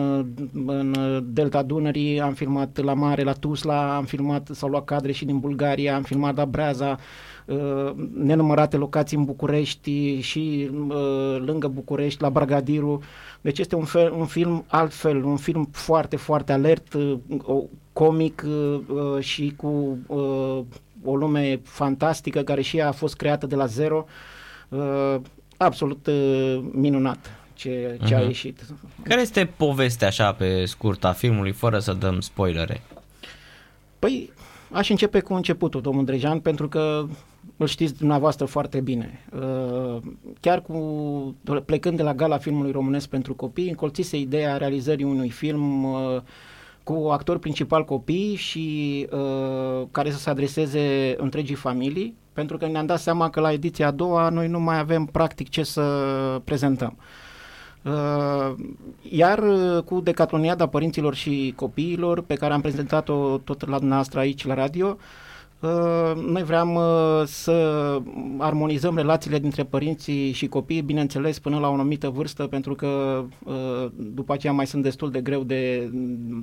în 0.66 0.96
Delta 1.32 1.62
Dunării, 1.62 2.20
am 2.20 2.32
filmat 2.32 2.78
la 2.82 2.94
mare, 2.94 3.22
la 3.22 3.32
Tuzla, 3.32 3.96
am 3.96 4.04
filmat, 4.04 4.48
s-au 4.52 4.68
luat 4.68 4.84
cadre 4.84 5.12
și 5.12 5.24
din 5.24 5.38
Bulgaria, 5.38 5.94
am 5.94 6.02
filmat 6.02 6.36
la 6.36 6.44
Breaza, 6.44 6.98
nenumărate 8.14 8.76
locații 8.76 9.16
în 9.16 9.24
București 9.24 10.20
și 10.20 10.70
lângă 11.38 11.68
București, 11.68 12.22
la 12.22 12.30
Bragadiru. 12.30 13.02
Deci 13.40 13.58
este 13.58 13.74
un, 13.74 13.84
fel, 13.84 14.12
un 14.12 14.26
film 14.26 14.64
altfel, 14.66 15.24
un 15.24 15.36
film 15.36 15.68
foarte, 15.72 16.16
foarte 16.16 16.52
alert, 16.52 16.96
comic 17.92 18.44
uh, 18.46 19.20
și 19.20 19.52
cu 19.56 19.98
uh, 20.06 20.60
o 21.04 21.16
lume 21.16 21.60
fantastică 21.62 22.40
care 22.40 22.60
și 22.60 22.76
ea 22.76 22.88
a 22.88 22.92
fost 22.92 23.16
creată 23.16 23.46
de 23.46 23.54
la 23.54 23.66
zero. 23.66 24.04
Uh, 24.68 25.16
absolut 25.56 26.06
uh, 26.06 26.60
minunat 26.72 27.37
ce, 27.58 27.98
ce 28.06 28.14
uh-huh. 28.14 28.16
a 28.16 28.18
mhm. 28.18 28.26
ieșit. 28.26 28.66
Care 29.02 29.20
este 29.20 29.50
povestea 29.56 30.08
așa 30.08 30.32
pe 30.32 30.64
scurt 30.64 31.04
a 31.04 31.12
filmului, 31.12 31.52
fără 31.52 31.78
să 31.78 31.92
dăm 31.92 32.20
spoilere? 32.20 32.82
Păi, 33.98 34.30
aș 34.70 34.88
începe 34.90 35.20
cu 35.20 35.34
începutul, 35.34 35.80
domnul 35.80 36.04
Drejan, 36.04 36.40
pentru 36.40 36.68
că 36.68 37.06
îl 37.56 37.66
știți 37.66 37.94
dumneavoastră 37.98 38.44
foarte 38.46 38.80
bine. 38.80 39.24
Uh, 39.40 39.96
chiar 40.40 40.62
cu, 40.62 40.78
plecând 41.64 41.96
de 41.96 42.02
la 42.02 42.14
gala 42.14 42.38
filmului 42.38 42.70
românesc 42.70 43.08
pentru 43.08 43.34
copii, 43.34 43.68
încolțise 43.68 44.16
ideea 44.16 44.56
realizării 44.56 45.04
unui 45.04 45.30
film 45.30 45.84
uh, 45.84 46.20
cu 46.82 47.08
actor 47.10 47.38
principal 47.38 47.84
copii 47.84 48.34
și 48.34 49.06
uh, 49.10 49.86
care 49.90 50.10
să 50.10 50.18
se 50.18 50.30
adreseze 50.30 51.14
întregii 51.16 51.54
familii, 51.54 52.14
pentru 52.32 52.56
că 52.56 52.66
ne-am 52.66 52.86
dat 52.86 53.00
seama 53.00 53.30
că 53.30 53.40
la 53.40 53.52
ediția 53.52 53.86
a 53.86 53.90
doua 53.90 54.28
noi 54.28 54.48
nu 54.48 54.60
mai 54.60 54.78
avem 54.78 55.04
practic 55.04 55.48
ce 55.48 55.62
să 55.62 55.82
prezentăm. 56.44 56.96
Uh, 56.96 57.26
iar 59.02 59.38
uh, 59.38 59.82
cu 59.82 60.00
Decatloniada 60.00 60.66
Părinților 60.66 61.14
și 61.14 61.52
Copiilor, 61.56 62.20
pe 62.20 62.34
care 62.34 62.52
am 62.52 62.60
prezentat-o 62.60 63.38
tot 63.38 63.68
la 63.68 63.76
dumneavoastră 63.76 64.18
aici 64.18 64.46
la 64.46 64.54
radio, 64.54 64.86
uh, 64.86 65.02
Uh, 65.60 66.12
noi 66.26 66.42
vreau 66.42 66.74
uh, 66.74 67.26
să 67.26 67.98
armonizăm 68.38 68.96
relațiile 68.96 69.38
dintre 69.38 69.64
părinții 69.64 70.32
și 70.32 70.48
copii, 70.48 70.82
bineînțeles, 70.82 71.38
până 71.38 71.58
la 71.58 71.68
o 71.68 71.72
anumită 71.72 72.08
vârstă, 72.08 72.46
pentru 72.46 72.74
că 72.74 73.24
uh, 73.44 73.90
după 73.96 74.32
aceea 74.32 74.52
mai 74.52 74.66
sunt 74.66 74.82
destul 74.82 75.10
de 75.10 75.20
greu 75.20 75.42
de 75.42 75.90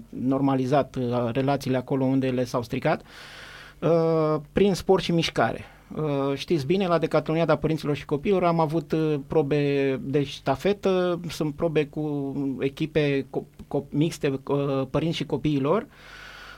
normalizat 0.09 0.97
relațiile 1.31 1.77
acolo 1.77 2.03
unde 2.03 2.27
le 2.27 2.43
s-au 2.43 2.63
stricat, 2.63 3.01
prin 4.51 4.73
sport 4.73 5.03
și 5.03 5.11
mișcare. 5.11 5.65
Știți 6.35 6.65
bine, 6.65 6.87
la 6.87 6.97
Decatloniada 6.97 7.55
Părinților 7.55 7.95
și 7.95 8.05
Copiilor 8.05 8.43
am 8.43 8.59
avut 8.59 8.93
probe 9.27 9.95
de 10.03 10.23
ștafetă, 10.23 11.19
sunt 11.29 11.55
probe 11.55 11.85
cu 11.85 12.33
echipe 12.59 13.25
mixte, 13.89 14.39
părinți 14.89 15.17
și 15.17 15.25
copiilor, 15.25 15.87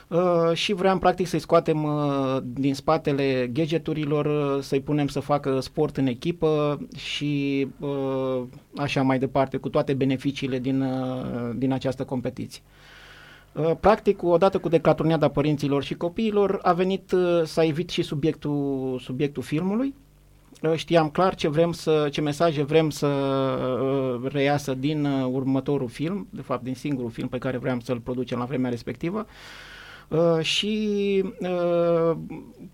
Uh, 0.08 0.52
și 0.52 0.72
vreau 0.72 0.98
practic 0.98 1.26
să-i 1.26 1.38
scoatem 1.38 1.84
uh, 1.84 2.36
din 2.42 2.74
spatele 2.74 3.50
gadgeturilor, 3.52 4.26
uh, 4.56 4.62
să-i 4.62 4.80
punem 4.80 5.08
să 5.08 5.20
facă 5.20 5.60
sport 5.60 5.96
în 5.96 6.06
echipă 6.06 6.78
și 6.96 7.66
uh, 7.80 8.42
așa 8.76 9.02
mai 9.02 9.18
departe, 9.18 9.56
cu 9.56 9.68
toate 9.68 9.94
beneficiile 9.94 10.58
din, 10.58 10.80
uh, 10.80 11.50
din 11.56 11.72
această 11.72 12.04
competiție. 12.04 12.62
Uh, 13.52 13.70
practic, 13.80 14.22
odată 14.22 14.58
cu 14.58 14.68
declaturneada 14.68 15.28
părinților 15.28 15.82
și 15.82 15.94
copiilor, 15.94 16.58
a 16.62 16.72
venit 16.72 17.12
uh, 17.12 17.42
să 17.44 17.62
evit 17.62 17.90
și 17.90 18.02
subiectul, 18.02 18.98
subiectul 19.02 19.42
filmului, 19.42 19.94
știam 20.74 21.08
clar 21.08 21.34
ce 21.34 21.48
vrem 21.48 21.72
să, 21.72 22.08
ce 22.10 22.20
mesaje 22.20 22.62
vrem 22.62 22.90
să 22.90 23.06
uh, 23.06 24.30
reiasă 24.32 24.74
din 24.74 25.04
uh, 25.04 25.28
următorul 25.32 25.88
film, 25.88 26.26
de 26.30 26.42
fapt 26.42 26.62
din 26.62 26.74
singurul 26.74 27.10
film 27.10 27.28
pe 27.28 27.38
care 27.38 27.58
vreau 27.58 27.78
să-l 27.82 28.00
producem 28.00 28.38
la 28.38 28.44
vremea 28.44 28.70
respectivă. 28.70 29.26
Uh, 30.08 30.38
și 30.40 31.24
uh, 31.40 32.16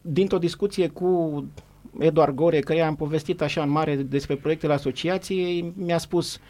dintr-o 0.01 0.39
discuție 0.39 0.89
cu 0.89 1.45
Eduard 1.99 2.35
Gore, 2.35 2.61
că 2.61 2.73
am 2.73 2.97
povestit 2.97 3.41
așa 3.41 3.63
în 3.63 3.71
mare 3.71 3.97
despre 3.97 4.37
proiectele 4.37 4.73
asociației, 4.73 5.73
mi-a 5.77 5.99
spus, 5.99 6.35
uh, 6.35 6.41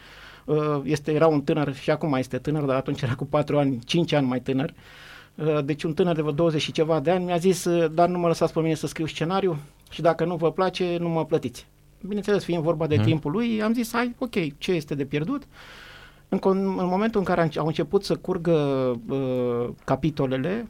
este, 0.83 1.11
era 1.11 1.27
un 1.27 1.41
tânăr 1.41 1.75
și 1.75 1.91
acum 1.91 2.09
mai 2.09 2.19
este 2.19 2.37
tânăr, 2.37 2.63
dar 2.63 2.75
atunci 2.75 3.01
era 3.01 3.15
cu 3.15 3.25
4 3.25 3.57
ani, 3.57 3.79
5 3.85 4.11
ani 4.11 4.27
mai 4.27 4.39
tânăr, 4.39 4.73
uh, 5.35 5.63
deci 5.65 5.83
un 5.83 5.93
tânăr 5.93 6.15
de 6.15 6.21
vreo 6.21 6.33
20 6.33 6.61
și 6.61 6.71
ceva 6.71 6.99
de 6.99 7.11
ani, 7.11 7.25
mi-a 7.25 7.37
zis, 7.37 7.65
uh, 7.65 7.91
dar 7.91 8.07
nu 8.09 8.19
mă 8.19 8.27
lăsați 8.27 8.53
pe 8.53 8.59
mine 8.59 8.73
să 8.73 8.87
scriu 8.87 9.05
scenariu 9.05 9.57
și 9.89 10.01
dacă 10.01 10.25
nu 10.25 10.35
vă 10.35 10.51
place, 10.51 10.97
nu 10.99 11.09
mă 11.09 11.25
plătiți. 11.25 11.67
Bineînțeles, 12.01 12.43
fiind 12.43 12.63
vorba 12.63 12.87
de 12.87 12.95
hmm. 12.95 13.05
timpul 13.05 13.31
lui, 13.31 13.61
am 13.61 13.73
zis, 13.73 13.91
hai, 13.93 14.15
ok, 14.17 14.57
ce 14.57 14.71
este 14.71 14.95
de 14.95 15.05
pierdut? 15.05 15.43
În, 16.29 16.39
în 16.77 16.85
momentul 16.87 17.19
în 17.19 17.25
care 17.25 17.49
au 17.57 17.65
început 17.65 18.03
să 18.03 18.15
curgă 18.15 18.51
uh, 19.09 19.69
capitolele, 19.83 20.67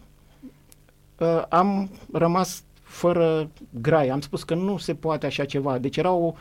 uh, 1.17 1.43
am 1.49 1.89
rămas 2.13 2.63
fără 2.83 3.49
grai. 3.69 4.07
Am 4.07 4.21
spus 4.21 4.43
că 4.43 4.55
nu 4.55 4.77
se 4.77 4.93
poate 4.93 5.25
așa 5.25 5.45
ceva. 5.45 5.77
Deci 5.77 5.97
era 5.97 6.11
o, 6.11 6.33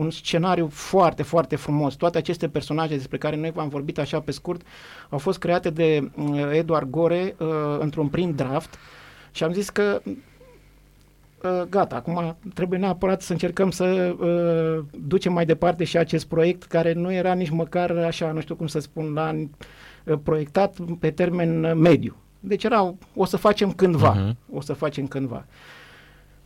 un 0.00 0.10
scenariu 0.10 0.68
foarte, 0.68 1.22
foarte 1.22 1.56
frumos. 1.56 1.94
Toate 1.94 2.18
aceste 2.18 2.48
personaje 2.48 2.96
despre 2.96 3.18
care 3.18 3.36
noi 3.36 3.50
v-am 3.50 3.68
vorbit 3.68 3.98
așa 3.98 4.20
pe 4.20 4.30
scurt 4.30 4.62
au 5.08 5.18
fost 5.18 5.38
create 5.38 5.70
de 5.70 6.10
uh, 6.16 6.50
Eduard 6.52 6.90
Gore 6.90 7.34
uh, 7.38 7.48
într-un 7.78 8.08
prim 8.08 8.34
draft 8.34 8.78
și 9.30 9.44
am 9.44 9.52
zis 9.52 9.70
că 9.70 10.00
uh, 10.04 11.62
gata, 11.68 11.96
acum 11.96 12.36
trebuie 12.54 12.78
neapărat 12.78 13.22
să 13.22 13.32
încercăm 13.32 13.70
să 13.70 14.14
uh, 14.18 14.84
ducem 15.06 15.32
mai 15.32 15.46
departe 15.46 15.84
și 15.84 15.98
acest 15.98 16.26
proiect 16.26 16.62
care 16.62 16.92
nu 16.92 17.12
era 17.12 17.32
nici 17.32 17.50
măcar 17.50 17.90
așa, 17.90 18.32
nu 18.32 18.40
știu 18.40 18.54
cum 18.54 18.66
să 18.66 18.78
spun, 18.78 19.12
la 19.12 19.34
uh, 20.04 20.18
proiectat 20.22 20.76
pe 20.98 21.10
termen 21.10 21.78
mediu. 21.78 22.16
Deci 22.40 22.64
era, 22.64 22.94
o 23.14 23.24
să 23.24 23.36
facem 23.36 23.72
cândva, 23.72 24.16
uh-huh. 24.16 24.52
o 24.52 24.60
să 24.60 24.72
facem 24.72 25.06
cândva. 25.06 25.44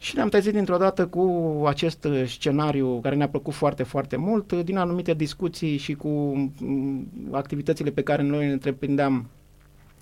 Și 0.05 0.17
ne-am 0.17 0.29
trezit 0.29 0.53
dintr-o 0.53 0.77
dată 0.77 1.07
cu 1.07 1.63
acest 1.67 2.07
scenariu 2.27 3.01
care 3.03 3.15
ne-a 3.15 3.29
plăcut 3.29 3.55
foarte, 3.55 3.83
foarte 3.83 4.17
mult, 4.17 4.53
din 4.53 4.77
anumite 4.77 5.15
discuții 5.15 5.77
și 5.77 5.95
cu 5.95 6.09
mm, 6.09 7.09
activitățile 7.31 7.91
pe 7.91 8.03
care 8.03 8.23
noi 8.23 8.47
le 8.47 8.53
întreprindeam. 8.53 9.27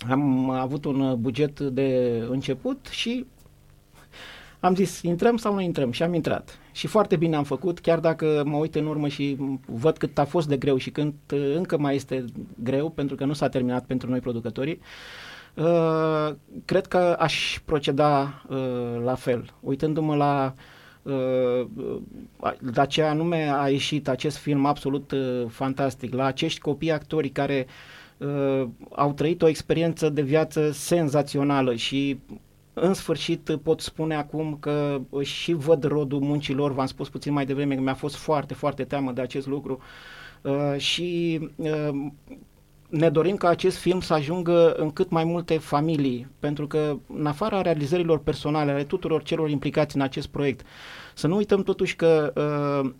Am 0.09 0.49
avut 0.49 0.85
un 0.85 1.15
buget 1.19 1.59
de 1.59 2.19
început 2.29 2.87
și 2.91 3.25
am 4.59 4.75
zis, 4.75 5.01
intrăm 5.01 5.37
sau 5.37 5.53
nu 5.53 5.61
intrăm? 5.61 5.91
Și 5.91 6.03
am 6.03 6.13
intrat. 6.13 6.59
Și 6.71 6.87
foarte 6.87 7.15
bine 7.15 7.35
am 7.35 7.43
făcut, 7.43 7.79
chiar 7.79 7.99
dacă 7.99 8.43
mă 8.45 8.57
uit 8.57 8.75
în 8.75 8.85
urmă 8.85 9.07
și 9.07 9.37
văd 9.65 9.97
cât 9.97 10.17
a 10.17 10.25
fost 10.25 10.47
de 10.47 10.57
greu 10.57 10.77
și 10.77 10.89
când 10.89 11.13
încă 11.55 11.77
mai 11.77 11.95
este 11.95 12.25
greu, 12.63 12.89
pentru 12.89 13.15
că 13.15 13.25
nu 13.25 13.33
s-a 13.33 13.49
terminat 13.49 13.85
pentru 13.85 14.09
noi 14.09 14.19
producătorii. 14.19 14.79
Uh, 14.79 14.79
Uh, 14.79 15.32
cred 16.65 16.85
că 16.87 16.97
aș 17.19 17.59
proceda 17.65 18.43
uh, 18.49 19.01
la 19.03 19.15
fel. 19.15 19.53
Uitându-mă 19.59 20.15
la 20.15 20.53
uh, 21.01 21.65
la 22.73 22.85
ce 22.85 23.01
anume 23.01 23.51
a 23.53 23.69
ieșit 23.69 24.07
acest 24.07 24.37
film 24.37 24.65
absolut 24.65 25.11
uh, 25.11 25.43
fantastic, 25.49 26.13
la 26.13 26.25
acești 26.25 26.59
copii 26.59 26.91
actori 26.91 27.29
care 27.29 27.65
uh, 28.17 28.67
au 28.91 29.13
trăit 29.13 29.41
o 29.41 29.47
experiență 29.47 30.09
de 30.09 30.21
viață 30.21 30.71
senzațională 30.71 31.75
și 31.75 32.19
în 32.73 32.93
sfârșit 32.93 33.57
pot 33.63 33.79
spune 33.79 34.15
acum 34.15 34.57
că 34.59 35.01
și 35.21 35.53
văd 35.53 35.83
rodul 35.83 36.19
muncilor, 36.19 36.73
v-am 36.73 36.85
spus 36.85 37.09
puțin 37.09 37.33
mai 37.33 37.45
devreme 37.45 37.75
că 37.75 37.81
mi-a 37.81 37.93
fost 37.93 38.15
foarte, 38.15 38.53
foarte 38.53 38.83
teamă 38.83 39.11
de 39.11 39.21
acest 39.21 39.47
lucru 39.47 39.79
uh, 40.41 40.75
și 40.77 41.39
uh, 41.55 41.89
ne 42.93 43.09
dorim 43.09 43.35
ca 43.35 43.47
acest 43.47 43.77
film 43.77 44.01
să 44.01 44.13
ajungă 44.13 44.73
în 44.73 44.91
cât 44.91 45.09
mai 45.09 45.23
multe 45.23 45.57
familii, 45.57 46.27
pentru 46.39 46.67
că 46.67 46.97
în 47.07 47.25
afara 47.25 47.61
realizărilor 47.61 48.19
personale 48.19 48.71
ale 48.71 48.83
tuturor 48.83 49.23
celor 49.23 49.49
implicați 49.49 49.95
în 49.95 50.01
acest 50.01 50.27
proiect, 50.27 50.65
să 51.13 51.27
nu 51.27 51.35
uităm 51.35 51.63
totuși 51.63 51.95
că 51.95 52.33
uh, 52.83 52.91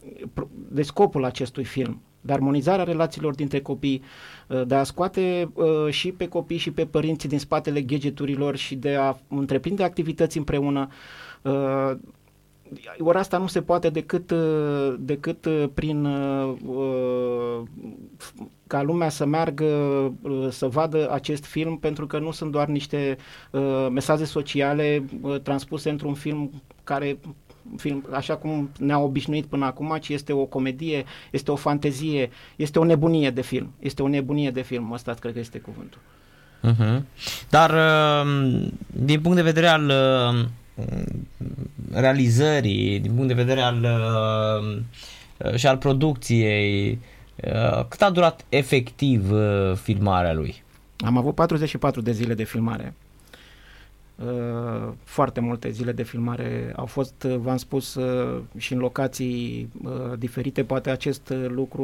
de 0.70 0.82
scopul 0.82 1.26
acestui 1.26 1.64
film, 1.64 2.02
de 2.22 2.34
armonizarea 2.34 2.84
relațiilor 2.84 3.36
dintre 3.36 3.60
copii, 3.60 4.02
uh, 4.48 4.62
de 4.68 4.76
a 4.76 4.84
scoate 4.84 5.52
uh, 5.54 5.90
și 5.90 6.12
pe 6.12 6.28
copii 6.28 6.58
și 6.58 6.72
pe 6.72 6.86
părinții 6.86 7.30
din 7.30 7.40
spatele 7.40 7.82
gadgeturilor 7.82 8.56
și 8.56 8.76
de 8.76 8.96
a 8.96 9.16
întreprinde 9.28 9.84
activități 9.84 10.38
împreună, 10.38 10.88
ori 13.00 13.18
asta 13.18 13.38
nu 13.38 13.48
se 13.48 13.62
poate 13.62 13.90
decât, 13.90 14.32
uh, 14.32 14.94
decât 15.00 15.46
uh, 15.46 15.66
prin 15.74 16.06
uh, 16.06 17.62
ca 18.68 18.82
lumea 18.82 19.10
să 19.10 19.26
meargă 19.26 19.66
să 20.50 20.68
vadă 20.68 21.12
acest 21.12 21.46
film 21.46 21.78
pentru 21.78 22.08
că 22.08 22.20
nu 22.20 22.32
sunt 22.32 22.52
doar 22.52 22.68
niște 22.68 23.18
mesaje 23.92 24.26
sociale 24.26 25.06
transpuse 25.44 25.90
într-un 25.90 26.14
film 26.14 26.62
care 26.84 27.20
film, 27.78 28.06
așa 28.12 28.36
cum 28.36 28.70
ne-a 28.80 29.00
obișnuit 29.00 29.46
până 29.46 29.66
acum, 29.66 29.98
ci 30.02 30.10
este 30.10 30.34
o 30.34 30.46
comedie, 30.46 31.04
este 31.32 31.52
o 31.52 31.56
fantezie, 31.56 32.30
este 32.56 32.80
o 32.80 32.84
nebunie 32.84 33.30
de 33.30 33.42
film. 33.42 33.74
Este 33.80 34.02
o 34.02 34.08
nebunie 34.08 34.52
de 34.52 34.62
film, 34.62 34.92
ăsta 34.92 35.14
cred 35.14 35.34
că 35.34 35.40
este 35.40 35.58
cuvântul. 35.58 36.00
Uh-huh. 36.64 37.02
Dar 37.50 37.72
din 38.88 39.22
punct 39.22 39.38
de 39.38 39.44
vedere 39.44 39.68
al 39.68 39.92
realizării, 41.96 43.00
din 43.00 43.12
punct 43.12 43.28
de 43.28 43.34
vedere 43.34 43.62
al 43.62 43.86
uh, 45.38 45.56
și 45.56 45.68
al 45.68 45.78
producției, 45.78 47.00
uh, 47.36 47.86
cât 47.88 48.02
a 48.02 48.10
durat 48.10 48.46
efectiv 48.50 49.32
uh, 49.32 49.74
filmarea 49.76 50.34
lui? 50.34 50.64
Am 50.98 51.18
avut 51.18 51.36
44 51.36 52.02
de 52.02 52.12
zile 52.12 52.34
de 52.34 52.44
filmare. 52.44 52.94
Uh, 54.16 54.92
foarte 55.04 55.40
multe 55.40 55.70
zile 55.70 55.92
de 55.92 56.04
filmare 56.04 56.74
au 56.76 56.86
fost, 56.86 57.24
uh, 57.24 57.36
v-am 57.36 57.58
spus, 57.58 57.96
uh, 57.96 58.42
și 58.58 58.74
în 58.74 58.80
locații 58.80 59.70
diferite. 60.18 60.64
Poate 60.64 60.90
acest 60.90 61.34
lucru 61.48 61.84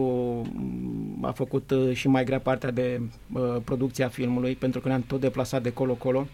mm, 0.53 1.25
a 1.25 1.31
făcut 1.31 1.73
și 1.93 2.07
mai 2.07 2.23
grea 2.23 2.39
partea 2.39 2.71
de 2.71 3.01
producție 3.63 4.03
a 4.03 4.09
filmului, 4.09 4.55
pentru 4.55 4.79
că 4.79 4.87
ne-am 4.87 5.01
tot 5.01 5.19
deplasat 5.19 5.61
de 5.61 5.73
colo-colo 5.73 6.27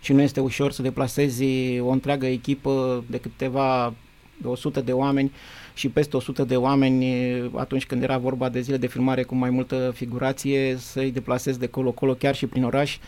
și 0.00 0.12
nu 0.12 0.22
este 0.22 0.40
ușor 0.40 0.72
să 0.72 0.82
deplasezi 0.82 1.44
o 1.80 1.88
întreagă 1.88 2.26
echipă 2.26 3.04
de 3.06 3.18
câteva 3.18 3.94
de 4.40 4.48
100 4.48 4.80
de 4.80 4.92
oameni 4.92 5.32
și 5.74 5.88
peste 5.88 6.16
100 6.16 6.44
de 6.44 6.56
oameni 6.56 7.06
atunci 7.54 7.86
când 7.86 8.02
era 8.02 8.18
vorba 8.18 8.48
de 8.48 8.60
zile 8.60 8.76
de 8.76 8.86
filmare 8.86 9.22
cu 9.22 9.34
mai 9.34 9.50
multă 9.50 9.92
figurație 9.94 10.76
să-i 10.78 11.10
deplasezi 11.10 11.58
de 11.58 11.66
colo-colo 11.66 12.14
chiar 12.14 12.34
și 12.34 12.46
prin 12.46 12.64
oraș. 12.64 12.98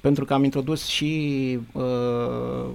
Pentru 0.00 0.24
că 0.24 0.34
am 0.34 0.44
introdus 0.44 0.86
și 0.86 1.58
uh, 1.72 2.70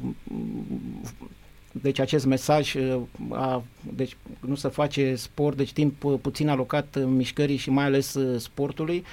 deci 1.71 1.99
acest 1.99 2.25
mesaj 2.25 2.73
uh, 2.73 2.99
a, 3.29 3.63
deci 3.95 4.17
nu 4.39 4.55
se 4.55 4.67
face 4.67 5.15
sport, 5.15 5.57
deci 5.57 5.73
timp 5.73 6.03
puțin 6.21 6.49
alocat 6.49 7.05
mișcării 7.05 7.57
și 7.57 7.69
mai 7.69 7.85
ales 7.85 8.13
uh, 8.13 8.39
sportului. 8.39 9.03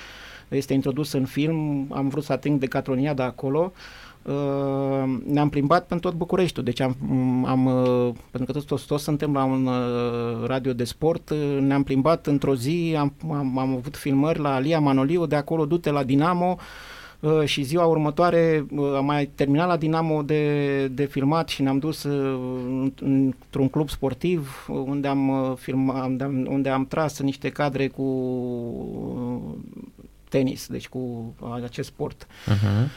Este 0.49 0.73
introdus 0.73 1.13
în 1.13 1.25
film, 1.25 1.87
am 1.91 2.09
vrut 2.09 2.25
să 2.25 2.33
ating 2.33 2.61
de 2.61 2.83
de 3.15 3.23
acolo. 3.23 3.73
Uh, 3.75 3.81
ne-am 5.25 5.49
plimbat 5.49 5.87
pentru 5.87 6.09
tot 6.09 6.19
Bucureștiul, 6.19 6.65
deci 6.65 6.81
am, 6.81 6.97
am 7.47 7.67
uh, 7.67 8.15
pentru 8.31 8.53
că 8.53 8.53
toți, 8.53 8.67
toți, 8.67 8.87
toți 8.87 9.05
suntem 9.05 9.33
la 9.33 9.45
un 9.45 9.67
uh, 9.67 10.47
radio 10.47 10.73
de 10.73 10.85
sport, 10.85 11.31
uh, 11.31 11.59
ne-am 11.61 11.83
plimbat 11.83 12.27
într-o 12.27 12.55
zi, 12.55 12.95
am, 12.99 13.13
am, 13.33 13.59
am 13.59 13.77
avut 13.77 13.97
filmări 13.97 14.39
la 14.39 14.55
Alia 14.55 14.81
Manoliu, 14.81 15.27
de 15.27 15.37
acolo 15.37 15.67
du-te 15.67 15.91
la 15.91 16.03
Dinamo, 16.03 16.57
uh, 16.59 16.63
Uh, 17.23 17.45
și 17.45 17.63
ziua 17.63 17.85
următoare 17.85 18.67
uh, 18.71 18.95
am 18.97 19.05
mai 19.05 19.27
terminat 19.27 19.67
la 19.67 19.77
Dinamo 19.77 20.23
de, 20.23 20.87
de 20.87 21.05
filmat 21.05 21.49
și 21.49 21.63
ne-am 21.63 21.79
dus 21.79 22.03
uh, 22.03 22.91
într-un 23.01 23.69
club 23.69 23.89
sportiv 23.89 24.67
unde 24.69 25.09
am, 25.09 25.55
filmat, 25.61 26.07
unde 26.07 26.25
am, 26.25 26.47
unde 26.49 26.69
am 26.69 26.87
tras 26.87 27.19
niște 27.19 27.49
cadre 27.49 27.89
cu 27.89 28.07
tenis, 30.29 30.67
deci 30.67 30.89
cu 30.89 31.35
acest 31.65 31.89
sport. 31.89 32.27
Uh-huh. 32.27 32.89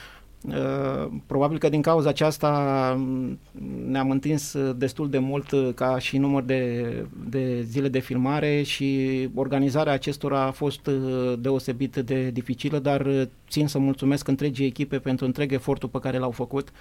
Uh, 0.47 1.08
probabil 1.25 1.58
că 1.58 1.69
din 1.69 1.81
cauza 1.81 2.10
aceasta 2.10 2.93
mm, 2.97 3.39
ne-am 3.88 4.12
întins 4.12 4.58
destul 4.75 5.10
de 5.10 5.17
mult 5.17 5.75
ca 5.75 5.99
și 5.99 6.17
număr 6.17 6.43
de, 6.43 6.91
de 7.29 7.62
zile 7.62 7.88
de 7.88 7.99
filmare 7.99 8.62
și 8.62 9.29
organizarea 9.36 9.93
acestora 9.93 10.41
a 10.41 10.51
fost 10.51 10.88
uh, 10.88 11.34
deosebit 11.39 11.95
de 11.95 12.29
dificilă, 12.29 12.79
dar 12.79 13.27
țin 13.49 13.67
să 13.67 13.79
mulțumesc 13.79 14.27
întregii 14.27 14.65
echipe 14.65 14.99
pentru 14.99 15.25
întreg 15.25 15.51
efortul 15.51 15.89
pe 15.89 15.99
care 15.99 16.17
l-au 16.17 16.31
făcut. 16.31 16.71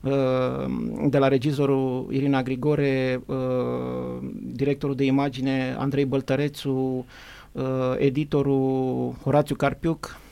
Uh, 0.00 0.10
de 1.08 1.18
la 1.18 1.28
regizorul 1.28 2.06
Irina 2.10 2.42
Grigore, 2.42 3.22
directorul 4.42 4.94
de 4.94 5.04
imagine 5.04 5.76
Andrei 5.78 6.04
Băltărețu, 6.04 7.06
editorul 7.98 9.14
Horațiu 9.22 9.54
Carpiuc, 9.54 10.18
Uh, 10.18 10.23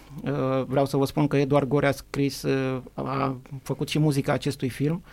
vreau 0.66 0.86
să 0.86 0.96
vă 0.96 1.06
spun 1.06 1.26
că 1.26 1.36
Eduard 1.36 1.68
Gore 1.68 1.86
a 1.86 1.92
scris, 1.92 2.42
uh, 2.42 2.80
a 2.94 3.36
făcut 3.62 3.88
și 3.88 3.98
muzica 3.98 4.32
acestui 4.32 4.68
film, 4.68 5.04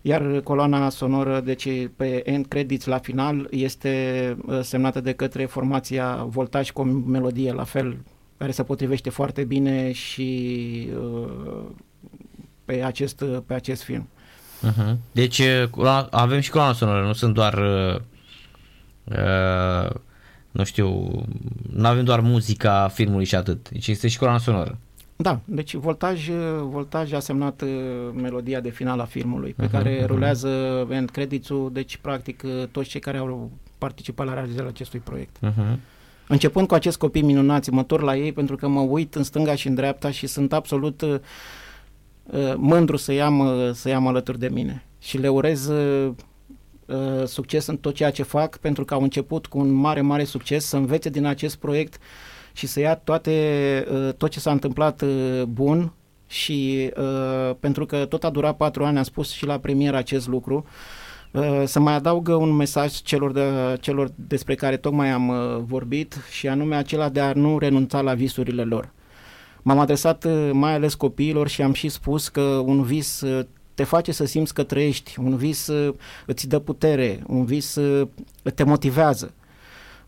iar 0.00 0.40
coloana 0.40 0.88
sonoră, 0.88 1.40
deci 1.40 1.68
pe 1.96 2.30
end 2.30 2.46
credits 2.46 2.86
la 2.86 2.98
final, 2.98 3.46
este 3.50 4.36
uh, 4.46 4.60
semnată 4.62 5.00
de 5.00 5.12
către 5.12 5.44
formația 5.44 6.24
Voltaj 6.28 6.70
cu 6.70 6.80
o 6.80 6.84
melodie 6.84 7.52
la 7.52 7.64
fel, 7.64 7.96
care 8.36 8.50
se 8.50 8.62
potrivește 8.62 9.10
foarte 9.10 9.44
bine 9.44 9.92
și 9.92 10.88
pe 12.64 12.82
acest, 12.82 13.24
pe 13.46 13.54
acest 13.54 13.82
film. 13.82 14.08
Uh-huh. 14.62 14.96
Deci 15.12 15.42
avem 16.10 16.40
și 16.40 16.50
coloana 16.50 16.72
sonoră, 16.72 17.06
nu 17.06 17.12
sunt 17.12 17.34
doar 17.34 17.54
uh, 19.04 19.90
nu 20.54 20.64
știu, 20.64 21.10
nu 21.70 21.86
avem 21.86 22.04
doar 22.04 22.20
muzica 22.20 22.88
filmului 22.92 23.24
și 23.24 23.34
atât, 23.34 23.70
deci 23.70 23.86
este 23.86 24.08
și 24.08 24.18
coloana 24.18 24.38
sonoră. 24.38 24.78
Da, 25.16 25.40
deci 25.44 25.74
Voltaj, 25.74 26.28
Voltaj 26.60 27.12
a 27.12 27.18
semnat 27.18 27.62
uh, 27.62 27.68
melodia 28.14 28.60
de 28.60 28.70
final 28.70 29.00
a 29.00 29.04
filmului, 29.04 29.52
pe 29.56 29.66
uh-huh, 29.66 29.70
care 29.70 30.02
uh-huh. 30.02 30.06
rulează 30.06 30.48
end 30.90 31.10
credits-ul, 31.10 31.70
deci 31.72 31.96
practic 31.96 32.42
uh, 32.44 32.66
toți 32.70 32.88
cei 32.88 33.00
care 33.00 33.18
au 33.18 33.50
participat 33.78 34.26
la 34.26 34.34
realizarea 34.34 34.68
acestui 34.68 34.98
proiect. 34.98 35.36
Uh-huh. 35.36 35.76
Începând 36.28 36.66
cu 36.66 36.74
acest 36.74 36.98
copii 36.98 37.22
minunați, 37.22 37.70
mă 37.70 37.82
torn 37.82 38.04
la 38.04 38.16
ei 38.16 38.32
pentru 38.32 38.56
că 38.56 38.68
mă 38.68 38.80
uit 38.80 39.14
în 39.14 39.22
stânga 39.22 39.54
și 39.54 39.68
în 39.68 39.74
dreapta 39.74 40.10
și 40.10 40.26
sunt 40.26 40.52
absolut 40.52 41.00
uh, 41.00 41.14
uh 42.24 42.54
mândru 42.56 42.96
să 42.96 43.12
i-am, 43.12 43.38
uh, 43.38 43.70
să 43.72 43.88
i-am 43.88 44.06
alături 44.06 44.38
de 44.38 44.48
mine. 44.48 44.84
Și 44.98 45.18
le 45.18 45.28
urez 45.28 45.66
uh, 45.66 46.12
Uh, 46.86 47.24
succes 47.26 47.66
în 47.66 47.76
tot 47.76 47.94
ceea 47.94 48.10
ce 48.10 48.22
fac, 48.22 48.56
pentru 48.56 48.84
că 48.84 48.94
au 48.94 49.02
început 49.02 49.46
cu 49.46 49.58
un 49.58 49.70
mare, 49.70 50.00
mare 50.00 50.24
succes, 50.24 50.64
să 50.66 50.76
învețe 50.76 51.08
din 51.08 51.24
acest 51.24 51.56
proiect 51.56 51.98
și 52.52 52.66
să 52.66 52.80
ia 52.80 52.94
toate, 52.94 53.32
uh, 53.90 54.12
tot 54.16 54.30
ce 54.30 54.40
s-a 54.40 54.50
întâmplat 54.50 55.02
uh, 55.02 55.42
bun 55.42 55.92
și 56.26 56.90
pentru 57.60 57.86
că 57.86 58.04
tot 58.04 58.24
a 58.24 58.30
durat 58.30 58.56
patru 58.56 58.84
ani, 58.84 58.96
am 58.96 59.02
spus 59.02 59.30
și 59.30 59.46
la 59.46 59.58
premieră 59.58 59.96
acest 59.96 60.28
lucru, 60.28 60.64
să 61.64 61.80
mai 61.80 61.94
adaugă 61.94 62.34
un 62.34 62.50
mesaj 62.50 62.92
celor, 62.92 63.32
de, 63.32 63.42
celor 63.80 64.10
despre 64.14 64.54
care 64.54 64.76
tocmai 64.76 65.10
am 65.10 65.32
vorbit 65.66 66.24
și 66.30 66.48
anume 66.48 66.76
acela 66.76 67.08
de 67.08 67.20
a 67.20 67.32
nu 67.32 67.58
renunța 67.58 68.00
la 68.00 68.14
visurile 68.14 68.62
lor. 68.62 68.92
M-am 69.62 69.78
adresat 69.78 70.26
mai 70.52 70.74
ales 70.74 70.94
copiilor 70.94 71.48
și 71.48 71.62
am 71.62 71.72
și 71.72 71.88
spus 71.88 72.28
că 72.28 72.40
un 72.40 72.82
vis 72.82 73.22
te 73.74 73.84
face 73.84 74.12
să 74.12 74.24
simți 74.24 74.54
că 74.54 74.62
trăiești, 74.62 75.20
un 75.20 75.36
vis 75.36 75.66
uh, 75.66 75.94
îți 76.26 76.48
dă 76.48 76.58
putere, 76.58 77.22
un 77.26 77.44
vis 77.44 77.74
uh, 77.74 78.08
te 78.54 78.62
motivează. 78.62 79.34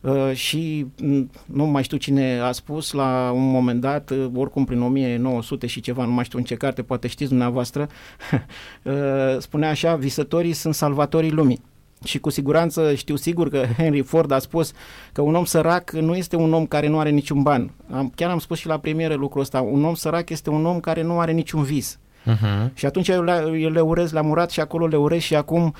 Uh, 0.00 0.32
și 0.34 0.86
mm, 1.02 1.30
nu 1.46 1.64
mai 1.64 1.82
știu 1.82 1.96
cine 1.96 2.38
a 2.38 2.52
spus 2.52 2.92
la 2.92 3.30
un 3.34 3.50
moment 3.50 3.80
dat, 3.80 4.10
uh, 4.10 4.26
oricum 4.34 4.64
prin 4.64 4.82
1900 4.82 5.66
și 5.66 5.80
ceva, 5.80 6.04
nu 6.04 6.12
mai 6.12 6.24
știu 6.24 6.38
în 6.38 6.44
ce 6.44 6.54
carte, 6.54 6.82
poate 6.82 7.08
știți 7.08 7.28
dumneavoastră, 7.28 7.88
uh, 8.82 8.92
spunea 9.38 9.70
așa, 9.70 9.96
visătorii 9.96 10.52
sunt 10.52 10.74
salvatorii 10.74 11.30
lumii. 11.30 11.60
Și 12.04 12.18
cu 12.18 12.30
siguranță 12.30 12.94
știu 12.94 13.16
sigur 13.16 13.48
că 13.48 13.64
Henry 13.76 14.02
Ford 14.02 14.30
a 14.30 14.38
spus 14.38 14.72
că 15.12 15.22
un 15.22 15.34
om 15.34 15.44
sărac 15.44 15.90
nu 15.90 16.16
este 16.16 16.36
un 16.36 16.52
om 16.52 16.66
care 16.66 16.88
nu 16.88 16.98
are 16.98 17.10
niciun 17.10 17.42
ban. 17.42 17.70
Am, 17.90 18.12
chiar 18.14 18.30
am 18.30 18.38
spus 18.38 18.58
și 18.58 18.66
la 18.66 18.78
premieră 18.78 19.14
lucrul 19.14 19.40
ăsta. 19.40 19.60
Un 19.60 19.84
om 19.84 19.94
sărac 19.94 20.30
este 20.30 20.50
un 20.50 20.66
om 20.66 20.80
care 20.80 21.02
nu 21.02 21.20
are 21.20 21.32
niciun 21.32 21.62
vis. 21.62 21.98
Uh-huh. 22.26 22.72
Și 22.74 22.86
atunci 22.86 23.08
eu 23.08 23.22
le, 23.22 23.44
eu 23.58 23.70
le 23.70 23.80
urez 23.80 24.12
la 24.12 24.20
Murat 24.20 24.50
și 24.50 24.60
acolo 24.60 24.86
le 24.86 24.96
urez 24.96 25.20
și 25.20 25.34
acum 25.34 25.74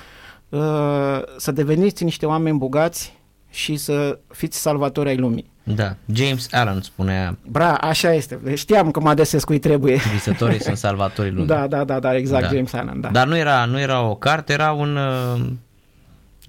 uh, 0.49 1.21
să 1.37 1.51
deveniți 1.51 2.03
niște 2.03 2.25
oameni 2.25 2.57
bogați 2.57 3.13
și 3.49 3.75
să 3.75 4.19
fiți 4.27 4.57
salvatori 4.61 5.09
ai 5.09 5.17
lumii. 5.17 5.49
Da, 5.63 5.95
James 6.13 6.47
Allen 6.51 6.81
spunea. 6.81 7.37
Bra, 7.45 7.73
așa 7.73 8.13
este. 8.13 8.39
Știam 8.55 8.91
că 8.91 8.99
mă 8.99 9.09
adesez 9.09 9.43
cui 9.43 9.59
trebuie. 9.59 9.99
Visătorii 10.13 10.61
sunt 10.61 10.77
salvatorii 10.77 11.31
lumii. 11.37 11.47
Da, 11.47 11.67
da, 11.67 11.83
da, 11.83 11.99
da, 11.99 12.15
exact, 12.15 12.41
da. 12.43 12.55
James 12.55 12.73
Allen, 12.73 13.01
da. 13.01 13.09
Dar 13.09 13.27
nu 13.27 13.37
era, 13.37 13.65
nu 13.65 13.79
era 13.79 14.01
o 14.01 14.15
carte, 14.15 14.53
era 14.53 14.71
un, 14.71 14.95
uh, 14.95 15.41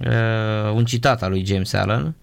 uh, 0.07 0.73
un 0.75 0.85
citat 0.85 1.23
al 1.23 1.31
lui 1.31 1.45
James 1.45 1.73
Allen 1.73 2.15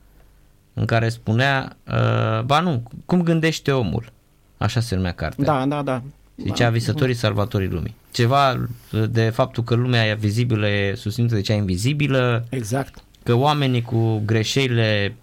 în 0.73 0.85
care 0.85 1.09
spunea, 1.09 1.75
uh, 1.87 2.41
ba 2.43 2.59
nu, 2.59 2.83
cum 3.05 3.21
gândește 3.21 3.71
omul? 3.71 4.11
Așa 4.57 4.79
se 4.79 4.95
numea 4.95 5.11
cartea. 5.11 5.45
Da, 5.45 5.65
da, 5.65 5.81
da. 5.81 6.01
Zicea 6.35 6.69
visătorii 6.69 7.15
salvatorii 7.15 7.67
lumii. 7.67 7.95
Ceva 8.11 8.67
de 9.09 9.29
faptul 9.29 9.63
că 9.63 9.75
lumea 9.75 10.05
e 10.05 10.15
vizibilă 10.15 10.67
e 10.67 10.95
susținută 10.95 11.35
de 11.35 11.41
cea 11.41 11.53
invizibilă. 11.53 12.45
Exact. 12.49 13.03
Că 13.23 13.33
oamenii 13.33 13.81
cu 13.81 14.21
greșelile 14.25 15.15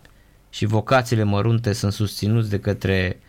și 0.51 0.65
vocațiile 0.65 1.23
mărunte 1.23 1.73
sunt 1.73 1.93
susținuți 1.93 2.51
de 2.51 2.59
către 2.59 3.21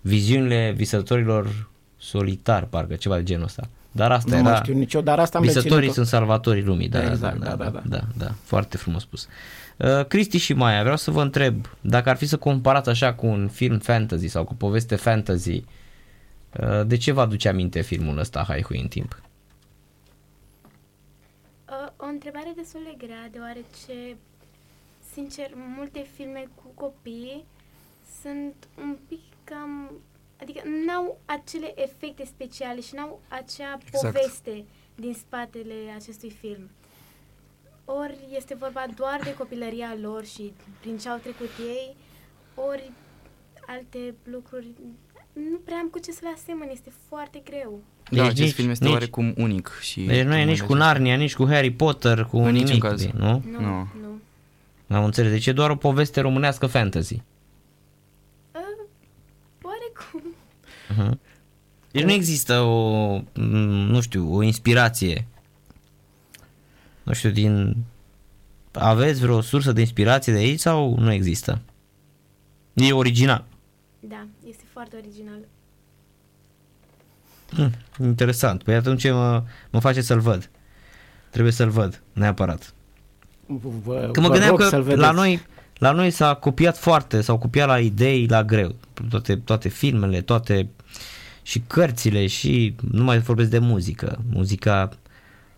viziunile 0.00 0.72
visătorilor 0.76 1.68
solitari, 1.96 2.68
parcă 2.68 2.94
ceva 2.94 3.16
de 3.16 3.22
genul 3.22 3.44
ăsta. 3.44 3.68
Dar 3.92 4.12
asta 4.12 4.40
nu 4.40 4.48
era... 4.48 4.56
știu 4.56 4.74
nicio, 4.74 5.00
dar 5.00 5.18
asta 5.18 5.38
am 5.38 5.44
Visătorii 5.44 5.92
sunt 5.92 6.06
salvatorii 6.06 6.62
lumii, 6.62 6.88
da, 6.88 7.10
exact, 7.10 7.38
da, 7.38 7.48
da, 7.48 7.54
da, 7.54 7.64
da, 7.64 7.70
da, 7.70 7.80
da, 7.84 8.06
da, 8.16 8.34
foarte 8.42 8.76
frumos 8.76 9.02
spus. 9.02 9.28
Uh, 9.76 10.06
Cristi 10.06 10.38
și 10.38 10.52
Maia, 10.52 10.80
vreau 10.80 10.96
să 10.96 11.10
vă 11.10 11.22
întreb, 11.22 11.68
dacă 11.80 12.08
ar 12.08 12.16
fi 12.16 12.26
să 12.26 12.36
comparați 12.36 12.88
așa 12.88 13.12
cu 13.12 13.26
un 13.26 13.48
film 13.52 13.78
fantasy 13.78 14.28
sau 14.28 14.44
cu 14.44 14.54
poveste 14.54 14.96
fantasy, 14.96 15.50
uh, 15.50 15.62
Uh, 15.62 15.79
de 16.86 16.96
ce 16.96 17.12
vă 17.12 17.20
aduce 17.20 17.48
aminte 17.48 17.80
filmul 17.80 18.18
ăsta, 18.18 18.44
Hai 18.46 18.62
Hui 18.62 18.80
în 18.80 18.88
timp? 18.88 19.20
Uh, 21.68 21.88
o 21.96 22.04
întrebare 22.04 22.52
destul 22.56 22.80
de 22.84 23.06
grea, 23.06 23.28
deoarece, 23.30 24.16
sincer, 25.12 25.50
multe 25.76 26.06
filme 26.14 26.48
cu 26.54 26.70
copii 26.74 27.44
sunt 28.22 28.54
un 28.78 28.96
pic 29.08 29.22
cam... 29.44 29.90
Adică 30.40 30.62
n-au 30.86 31.20
acele 31.24 31.82
efecte 31.82 32.24
speciale 32.24 32.80
și 32.80 32.94
n-au 32.94 33.20
acea 33.28 33.78
exact. 33.84 33.90
poveste 33.90 34.64
din 34.94 35.14
spatele 35.14 35.74
acestui 35.96 36.30
film. 36.30 36.70
Ori 37.84 38.18
este 38.36 38.54
vorba 38.54 38.86
doar 38.94 39.20
de 39.22 39.34
copilăria 39.34 39.96
lor 40.00 40.24
și 40.24 40.52
prin 40.80 40.98
ce 40.98 41.08
au 41.08 41.18
trecut 41.18 41.50
ei, 41.58 41.96
ori 42.54 42.90
alte 43.66 44.14
lucruri. 44.22 44.66
Nu 45.32 45.58
prea 45.64 45.76
am 45.76 45.88
cu 45.88 45.98
ce 45.98 46.10
să 46.12 46.18
le 46.22 46.28
asemăn, 46.36 46.68
este 46.72 46.92
foarte 47.08 47.42
greu. 47.44 47.80
Da, 48.10 48.16
Deci 48.16 48.20
acest 48.24 48.40
nici- 48.40 48.52
film 48.52 48.70
este 48.70 48.84
nici- 48.84 48.92
oarecum 48.92 49.34
unic. 49.36 49.78
Și 49.80 50.00
Deci 50.02 50.24
nu 50.24 50.34
e 50.36 50.44
nici 50.44 50.62
cu 50.62 50.74
Narnia, 50.74 51.16
nici 51.16 51.34
cu 51.34 51.46
Harry 51.46 51.70
Potter, 51.70 52.24
cu 52.24 52.36
În 52.38 52.50
niciun 52.52 52.66
nimic, 52.66 52.82
caz. 52.82 53.06
nu? 53.06 53.42
Nu, 53.50 53.60
Nu. 53.60 53.88
nu. 54.88 54.96
Am 54.96 55.04
înțeles, 55.04 55.30
deci 55.30 55.46
e 55.46 55.52
doar 55.52 55.70
o 55.70 55.76
poveste 55.76 56.20
românească 56.20 56.66
fantasy. 56.66 57.14
Uh, 57.14 58.86
oarecum. 59.62 60.22
Uh-huh. 60.94 61.18
Deci 61.90 62.02
nu 62.02 62.12
există 62.12 62.60
o, 62.60 63.14
m, 63.34 63.42
nu 63.90 64.00
știu, 64.00 64.34
o 64.34 64.42
inspirație. 64.42 65.26
Nu 67.02 67.12
știu, 67.12 67.30
din... 67.30 67.76
Aveți 68.72 69.20
vreo 69.20 69.40
sursă 69.40 69.72
de 69.72 69.80
inspirație 69.80 70.32
de 70.32 70.38
aici 70.38 70.60
sau 70.60 70.96
nu 70.98 71.12
există? 71.12 71.60
E 72.72 72.92
original. 72.92 73.44
Da, 74.00 74.26
este 74.38 74.39
foarte 74.80 75.06
original. 75.06 75.38
Hm, 77.50 78.04
interesant. 78.04 78.62
Păi 78.62 78.74
atunci 78.74 79.10
mă, 79.10 79.42
mă 79.70 79.80
face 79.80 80.00
să-l 80.00 80.20
văd. 80.20 80.50
Trebuie 81.30 81.52
să-l 81.52 81.68
văd, 81.68 82.02
neapărat. 82.12 82.74
Vă, 83.84 84.08
Că 84.12 84.20
mă 84.20 84.26
vă 84.26 84.32
gândeam 84.32 84.50
rog 84.50 84.60
că 84.60 84.68
să-l 84.68 84.82
vedeți. 84.82 85.00
la 85.00 85.10
noi, 85.10 85.42
la 85.78 85.90
noi 85.90 86.10
s-a 86.10 86.34
copiat 86.34 86.78
foarte, 86.78 87.20
s-au 87.20 87.38
copiat 87.38 87.66
la 87.66 87.78
idei 87.78 88.26
la 88.26 88.44
greu. 88.44 88.74
Toate, 89.08 89.36
toate 89.36 89.68
filmele, 89.68 90.20
toate 90.20 90.68
și 91.42 91.60
cărțile 91.66 92.26
și 92.26 92.74
nu 92.90 93.04
mai 93.04 93.18
vorbesc 93.18 93.50
de 93.50 93.58
muzică. 93.58 94.18
Muzica 94.30 94.88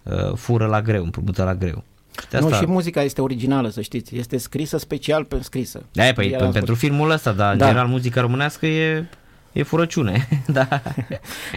uh, 0.03 0.35
fură 0.35 0.67
la 0.67 0.83
greu, 0.83 1.05
împrumută 1.05 1.45
la 1.45 1.55
greu. 1.55 1.85
Și 2.21 2.29
de 2.31 2.39
Nu, 2.39 2.47
asta, 2.47 2.59
și 2.59 2.67
muzica 2.67 3.03
este 3.03 3.21
originală, 3.21 3.69
să 3.69 3.81
știți. 3.81 4.17
Este 4.17 4.37
scrisă 4.39 4.79
special 4.79 5.25
pe 5.25 5.39
scrisă. 5.43 5.83
de 5.93 6.13
păi, 6.15 6.29
Iar 6.31 6.41
pe, 6.41 6.47
am 6.47 6.53
pentru 6.53 6.75
filmul 6.75 7.11
ăsta, 7.11 7.33
dar 7.33 7.53
în 7.53 7.59
Da. 7.59 7.65
general 7.67 7.87
muzica 7.89 8.21
românească 8.21 8.67
e, 8.67 9.07
e 9.53 9.63
furăciune. 9.63 10.29
da. 10.47 10.69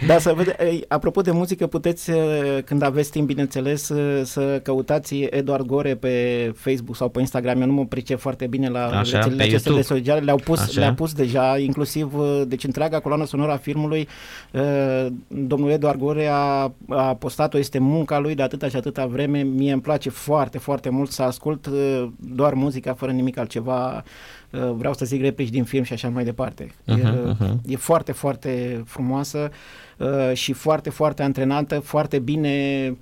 Da, 0.06 0.18
să 0.18 0.32
vede, 0.36 0.56
ei, 0.60 0.84
apropo 0.88 1.20
de 1.20 1.30
muzică, 1.30 1.66
puteți, 1.66 2.10
eh, 2.10 2.16
când 2.64 2.82
aveți 2.82 3.10
timp, 3.10 3.26
bineînțeles, 3.26 3.88
eh, 3.88 4.20
să 4.24 4.60
căutați 4.62 5.14
Eduard 5.18 5.66
Gore 5.66 5.94
pe 5.94 6.52
Facebook 6.56 6.96
sau 6.96 7.08
pe 7.08 7.20
Instagram. 7.20 7.60
Eu 7.60 7.66
nu 7.66 7.72
mă 7.72 7.84
pricep 7.84 8.18
foarte 8.18 8.46
bine 8.46 8.68
la 8.68 8.84
Așa, 8.84 8.98
rețelele 8.98 9.36
pe 9.36 9.42
acestea 9.42 9.72
de 9.72 9.76
YouTube. 9.78 9.98
sociale. 9.98 10.20
Le-au 10.20 10.36
pus, 10.44 10.60
Așa. 10.60 10.80
le-a 10.80 10.94
pus 10.94 11.12
deja, 11.12 11.58
inclusiv, 11.58 12.12
eh, 12.14 12.42
deci 12.46 12.64
întreaga 12.64 13.00
coloană 13.00 13.24
sonoră 13.24 13.52
a 13.52 13.56
filmului, 13.56 14.08
eh, 14.50 15.06
domnul 15.28 15.70
Eduard 15.70 15.98
Gore 15.98 16.26
a, 16.26 16.72
a 16.88 17.14
postat-o, 17.18 17.58
este 17.58 17.78
munca 17.78 18.18
lui 18.18 18.34
de 18.34 18.42
atâta 18.42 18.68
și 18.68 18.76
atâta 18.76 19.06
vreme. 19.06 19.42
Mie 19.42 19.72
îmi 19.72 19.82
place 19.82 20.10
foarte, 20.10 20.58
foarte 20.58 20.88
mult 20.88 21.10
să 21.10 21.22
ascult 21.22 21.66
eh, 21.66 22.08
doar 22.16 22.54
muzica, 22.54 22.94
fără 22.94 23.12
nimic 23.12 23.38
altceva. 23.38 24.04
Eh, 24.50 24.70
Vreau 24.76 24.94
să 24.94 25.04
zic 25.04 25.20
replici 25.20 25.48
din 25.50 25.64
film 25.64 25.82
și 25.82 25.92
așa 25.92 26.08
mai 26.08 26.24
departe. 26.24 26.70
Mhm, 26.84 27.06
E, 27.06 27.10
mhm. 27.38 27.60
E 27.66 27.76
foarte, 27.76 28.12
foarte 28.12 28.82
frumoasă 28.86 29.50
uh, 29.98 30.32
și 30.32 30.52
foarte, 30.52 30.90
foarte 30.90 31.22
antrenantă, 31.22 31.78
foarte 31.78 32.18
bine. 32.18 32.96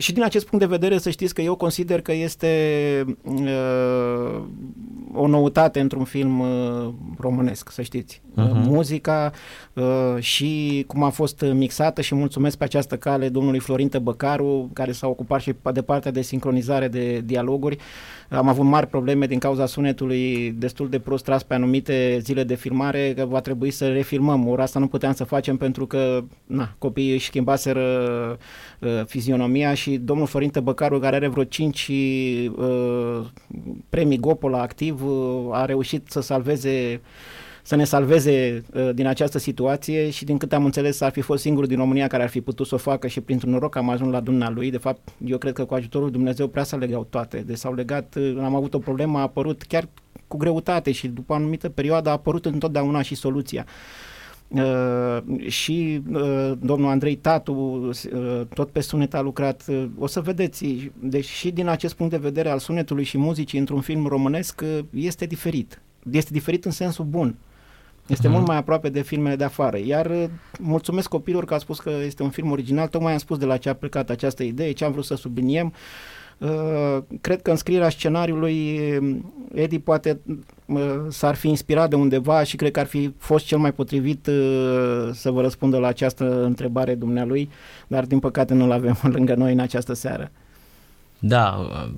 Și 0.00 0.12
din 0.12 0.22
acest 0.22 0.46
punct 0.46 0.64
de 0.64 0.70
vedere 0.70 0.98
să 0.98 1.10
știți 1.10 1.34
că 1.34 1.42
eu 1.42 1.54
consider 1.54 2.00
că 2.00 2.12
este 2.12 3.04
uh, 3.22 4.42
o 5.14 5.26
noutate 5.26 5.80
într-un 5.80 6.04
film 6.04 6.40
uh, 6.40 6.92
românesc, 7.18 7.70
să 7.70 7.82
știți. 7.82 8.22
Uh, 8.34 8.44
Mhm. 8.44 8.68
Muzica 8.68 9.32
uh, 9.72 9.84
și 10.18 10.84
cum 10.86 11.02
a 11.02 11.08
fost 11.08 11.44
mixată 11.52 12.00
și 12.00 12.14
mulțumesc 12.14 12.58
pe 12.58 12.64
această 12.64 12.96
cale 12.96 13.28
domnului 13.28 13.58
Florin 13.58 13.88
Tăbăcaru, 13.88 14.70
care 14.72 14.92
s-a 14.92 15.06
ocupat 15.06 15.40
și 15.40 15.54
de 15.72 15.82
partea 15.82 16.10
de 16.10 16.22
sincronizare 16.22 16.88
de 16.88 17.20
dialoguri. 17.24 17.76
Am 18.28 18.48
avut 18.48 18.64
mari 18.64 18.86
probleme 18.86 19.26
din 19.26 19.38
cauza 19.38 19.66
sunetului 19.66 20.54
destul 20.58 20.88
de 20.88 20.98
prost 20.98 21.24
tras 21.24 21.42
pe 21.42 21.54
anumite 21.54 22.18
zile 22.22 22.44
de 22.44 22.54
filmare, 22.54 23.12
că 23.16 23.24
va 23.24 23.40
trebui 23.40 23.70
să 23.70 23.88
refilmăm. 23.88 24.48
Ora 24.48 24.62
asta 24.62 24.78
nu 24.78 24.86
puteam 24.86 25.12
să 25.12 25.24
facem 25.24 25.56
pentru 25.56 25.86
că 25.86 26.24
na, 26.46 26.74
copiii 26.78 27.12
își 27.12 27.26
schimbaseră 27.26 27.80
uh, 28.78 28.88
fizionomia 29.06 29.74
și 29.74 29.89
domnul 29.98 30.26
Florin 30.26 30.50
Tăbăcaru, 30.50 30.98
care 30.98 31.16
are 31.16 31.28
vreo 31.28 31.44
5 31.44 31.90
uh, 32.56 33.26
premii 33.88 34.18
Gopola 34.18 34.60
activ, 34.60 35.04
uh, 35.04 35.48
a 35.50 35.64
reușit 35.64 36.10
să 36.10 36.20
salveze 36.20 37.00
să 37.62 37.76
ne 37.76 37.84
salveze 37.84 38.64
uh, 38.74 38.90
din 38.94 39.06
această 39.06 39.38
situație 39.38 40.10
și 40.10 40.24
din 40.24 40.38
câte 40.38 40.54
am 40.54 40.64
înțeles 40.64 41.00
ar 41.00 41.10
fi 41.10 41.20
fost 41.20 41.42
singurul 41.42 41.68
din 41.68 41.76
România 41.78 42.06
care 42.06 42.22
ar 42.22 42.28
fi 42.28 42.40
putut 42.40 42.66
să 42.66 42.74
o 42.74 42.78
facă 42.78 43.06
și 43.06 43.20
printr-un 43.20 43.50
noroc 43.50 43.76
am 43.76 43.90
ajuns 43.90 44.12
la 44.12 44.20
dumnea 44.20 44.50
lui. 44.50 44.70
De 44.70 44.78
fapt, 44.78 45.08
eu 45.24 45.38
cred 45.38 45.52
că 45.52 45.64
cu 45.64 45.74
ajutorul 45.74 46.06
lui 46.06 46.16
Dumnezeu 46.16 46.48
prea 46.48 46.62
s-a 46.62 46.76
legau 46.76 47.06
toate. 47.10 47.42
Deci 47.46 47.56
s-au 47.56 47.74
legat, 47.74 48.14
uh, 48.18 48.36
am 48.42 48.54
avut 48.54 48.74
o 48.74 48.78
problemă, 48.78 49.18
a 49.18 49.22
apărut 49.22 49.62
chiar 49.62 49.88
cu 50.26 50.36
greutate 50.36 50.92
și 50.92 51.08
după 51.08 51.32
o 51.32 51.36
anumită 51.36 51.68
perioadă 51.68 52.08
a 52.08 52.12
apărut 52.12 52.46
întotdeauna 52.46 53.02
și 53.02 53.14
soluția. 53.14 53.64
Uh, 53.66 54.09
și 55.46 56.02
uh, 56.12 56.52
domnul 56.60 56.90
Andrei 56.90 57.16
Tatu 57.16 57.52
uh, 57.52 58.40
tot 58.54 58.70
pe 58.70 58.80
sunet 58.80 59.14
a 59.14 59.20
lucrat. 59.20 59.64
Uh, 59.68 59.84
o 59.98 60.06
să 60.06 60.20
vedeți, 60.20 60.90
deci 61.00 61.24
și 61.24 61.50
din 61.50 61.68
acest 61.68 61.94
punct 61.94 62.12
de 62.12 62.18
vedere 62.18 62.48
al 62.48 62.58
sunetului 62.58 63.04
și 63.04 63.18
muzicii 63.18 63.58
într-un 63.58 63.80
film 63.80 64.06
românesc 64.06 64.60
uh, 64.64 64.78
este 64.94 65.26
diferit. 65.26 65.82
Este 66.10 66.30
diferit 66.32 66.64
în 66.64 66.70
sensul 66.70 67.04
bun. 67.04 67.34
Este 68.06 68.26
Mhm. 68.26 68.36
mult 68.36 68.46
mai 68.48 68.56
aproape 68.56 68.88
de 68.88 69.02
filmele 69.02 69.36
de 69.36 69.44
afară. 69.44 69.78
Iar 69.84 70.06
uh, 70.06 70.24
mulțumesc 70.60 71.08
copilor 71.08 71.44
că 71.44 71.54
a 71.54 71.58
spus 71.58 71.78
că 71.80 71.90
este 72.04 72.22
un 72.22 72.30
film 72.30 72.50
original. 72.50 72.88
Tocmai 72.88 73.12
am 73.12 73.18
spus 73.18 73.38
de 73.38 73.44
la 73.44 73.56
ce 73.56 73.68
a 73.68 73.74
plecat 73.74 74.10
această 74.10 74.42
idee, 74.42 74.72
ce 74.72 74.84
am 74.84 74.92
vrut 74.92 75.04
să 75.04 75.14
subliniem. 75.14 75.66
Uh, 75.66 75.72
cred 77.20 77.42
că 77.42 77.50
în 77.50 77.56
scrierea 77.56 77.88
scenariului 77.88 78.78
uh, 78.98 79.16
Edi 79.54 79.78
poate 79.78 80.20
uh, 80.66 80.80
s-ar 81.08 81.34
fi 81.34 81.48
inspirat 81.48 81.88
de 81.90 81.96
undeva 81.96 82.42
și 82.42 82.56
cred 82.56 82.70
că 82.70 82.80
ar 82.80 82.86
fi 82.86 83.12
fost 83.18 83.46
cel 83.46 83.58
mai 83.58 83.72
potrivit 83.72 84.26
uh, 84.26 85.08
să 85.12 85.30
vă 85.30 85.40
răspundă 85.40 85.78
la 85.78 85.86
această 85.86 86.44
întrebare 86.44 86.94
dumnealui, 86.94 87.50
dar 87.86 88.04
din 88.04 88.18
păcate 88.18 88.54
nu-l 88.54 88.72
avem 88.72 88.98
lângă 89.16 89.34
noi 89.34 89.52
în 89.52 89.58
această 89.58 89.92
seară. 89.92 90.30
Da, 91.18 91.66
uh, 91.70 91.90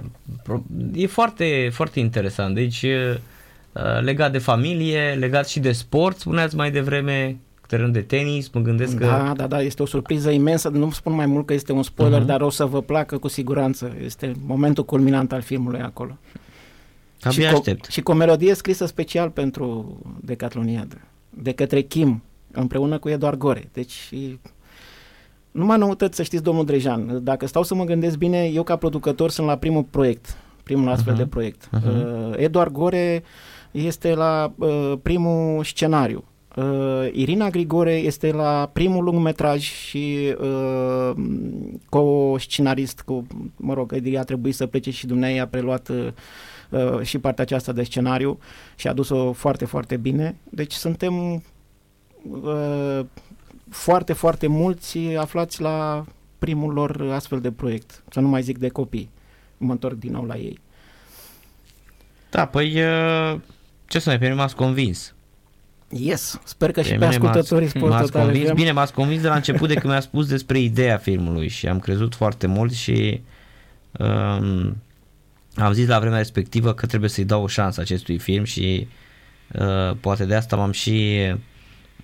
pro- 0.42 0.62
e 0.94 1.06
foarte, 1.06 1.68
foarte 1.72 2.00
interesant. 2.00 2.54
Deci, 2.54 2.82
uh, 2.82 3.18
legat 4.00 4.32
de 4.32 4.38
familie, 4.38 5.16
legat 5.18 5.48
și 5.48 5.60
de 5.60 5.72
sport, 5.72 6.18
spuneați 6.18 6.56
mai 6.56 6.70
devreme, 6.70 7.36
teren 7.66 7.92
de 7.92 8.00
tenis, 8.00 8.50
mă 8.50 8.60
gândesc 8.60 8.96
că... 8.96 9.04
Da, 9.04 9.32
da, 9.36 9.46
da, 9.46 9.60
este 9.62 9.82
o 9.82 9.86
surpriză 9.86 10.30
imensă, 10.30 10.68
nu 10.68 10.90
spun 10.90 11.12
mai 11.14 11.26
mult 11.26 11.46
că 11.46 11.52
este 11.52 11.72
un 11.72 11.82
spoiler, 11.82 12.18
Mhm. 12.18 12.26
dar 12.26 12.40
o 12.40 12.50
să 12.50 12.64
vă 12.66 12.82
placă 12.82 13.18
cu 13.18 13.28
siguranță. 13.28 13.92
Este 14.04 14.32
momentul 14.46 14.84
culminant 14.84 15.32
al 15.32 15.40
filmului 15.40 15.80
acolo. 15.80 16.16
Abia 17.22 17.48
și, 17.48 17.54
aștept. 17.54 17.84
și 17.90 18.00
cu 18.00 18.10
o 18.10 18.14
melodie 18.14 18.54
scrisă 18.54 18.86
special 18.86 19.30
pentru 19.30 19.96
Decathloniadă, 20.20 20.96
de 21.30 21.52
către 21.52 21.80
Kim, 21.80 22.22
împreună 22.52 22.98
cu 22.98 23.08
Eduard 23.08 23.38
Gore. 23.38 23.68
Deci, 23.72 23.90
și 23.92 24.38
numai 25.50 25.78
noutăți, 25.78 26.16
să 26.16 26.22
știți, 26.22 26.42
domnul 26.42 26.64
Drejan. 26.64 27.24
Dacă 27.24 27.46
stau 27.46 27.62
să 27.62 27.74
mă 27.74 27.84
gândesc 27.84 28.16
bine, 28.16 28.44
eu 28.44 28.62
ca 28.62 28.76
producător 28.76 29.30
sunt 29.30 29.46
la 29.46 29.56
primul 29.56 29.82
proiect, 29.82 30.36
primul 30.62 30.88
astfel 30.88 31.12
Mhm. 31.12 31.22
de 31.22 31.28
proiect. 31.28 31.68
Mhm. 31.72 31.88
Uh, 31.88 32.32
Eduard 32.36 32.72
Gore 32.72 33.22
este 33.70 34.14
la 34.14 34.52
uh, 34.58 34.92
primul 35.02 35.64
scenariu. 35.64 36.24
Uh, 36.56 37.08
Irina 37.12 37.50
Grigore 37.50 37.94
este 37.94 38.32
la 38.32 38.70
primul 38.72 39.04
lungmetraj 39.04 39.62
și 39.62 40.36
uh, 40.40 41.12
co-scenarist 41.88 43.00
cu, 43.00 43.26
mă 43.56 43.74
rog, 43.74 43.92
Edi 43.92 44.16
a 44.16 44.22
trebuit 44.22 44.54
să 44.54 44.66
plece 44.66 44.90
și 44.90 45.06
dumneavoastră 45.06 45.46
a 45.46 45.50
preluat 45.50 45.88
uh, 45.88 46.12
uh, 46.96 47.02
și 47.02 47.18
partea 47.18 47.44
aceasta 47.44 47.72
de 47.72 47.82
scenariu 47.82 48.38
și 48.76 48.88
a 48.88 48.92
dus-o 48.92 49.32
foarte, 49.32 49.64
foarte 49.64 49.96
bine. 49.96 50.36
Deci 50.50 50.72
suntem 50.72 51.42
uh, 52.22 53.00
foarte, 53.68 54.12
foarte 54.12 54.46
mulți 54.46 54.98
aflați 54.98 55.60
la 55.60 56.04
primul 56.38 56.72
lor 56.72 57.10
astfel 57.12 57.40
de 57.40 57.50
proiect. 57.50 58.02
Să 58.10 58.20
nu 58.20 58.28
mai 58.28 58.42
zic 58.42 58.58
de 58.58 58.68
copii. 58.68 59.10
Mă 59.56 59.72
întorc 59.72 59.98
din 59.98 60.12
nou 60.12 60.24
la 60.24 60.36
ei. 60.36 60.58
Da, 62.30 62.46
păi 62.46 62.82
uh, 62.82 63.40
ce 63.86 63.98
să 63.98 64.08
mai 64.08 64.18
pe 64.18 64.24
mine 64.24 64.36
m-ați 64.36 64.56
convins. 64.56 65.11
Yes! 65.94 66.40
Sper 66.44 66.70
că 66.70 66.82
și 66.82 66.88
Pe 66.90 66.94
pe 66.94 67.04
mine 67.04 67.16
ascultătorii 67.16 67.64
m-ați, 67.64 67.76
Sport 67.78 67.92
m-ați 67.92 68.10
Total 68.10 68.24
convins, 68.24 68.48
FM. 68.48 68.54
bine, 68.54 68.72
m-ați 68.72 68.92
convins 68.92 69.20
de 69.22 69.28
la 69.28 69.34
început 69.34 69.68
de 69.68 69.74
când 69.74 69.92
mi-a 69.92 70.00
spus 70.00 70.26
despre 70.26 70.58
ideea 70.58 70.96
filmului 70.96 71.48
și 71.48 71.68
am 71.68 71.78
crezut 71.78 72.14
foarte 72.14 72.46
mult 72.46 72.72
și 72.72 73.20
um, 73.98 74.76
am 75.54 75.72
zis 75.72 75.86
la 75.88 75.98
vremea 75.98 76.18
respectivă 76.18 76.74
că 76.74 76.86
trebuie 76.86 77.10
să-i 77.10 77.24
dau 77.24 77.42
o 77.42 77.46
șansă 77.46 77.80
acestui 77.80 78.18
film 78.18 78.44
și 78.44 78.88
uh, 79.52 79.96
poate 80.00 80.24
de 80.24 80.34
asta 80.34 80.56
m-am 80.56 80.70
și 80.70 81.18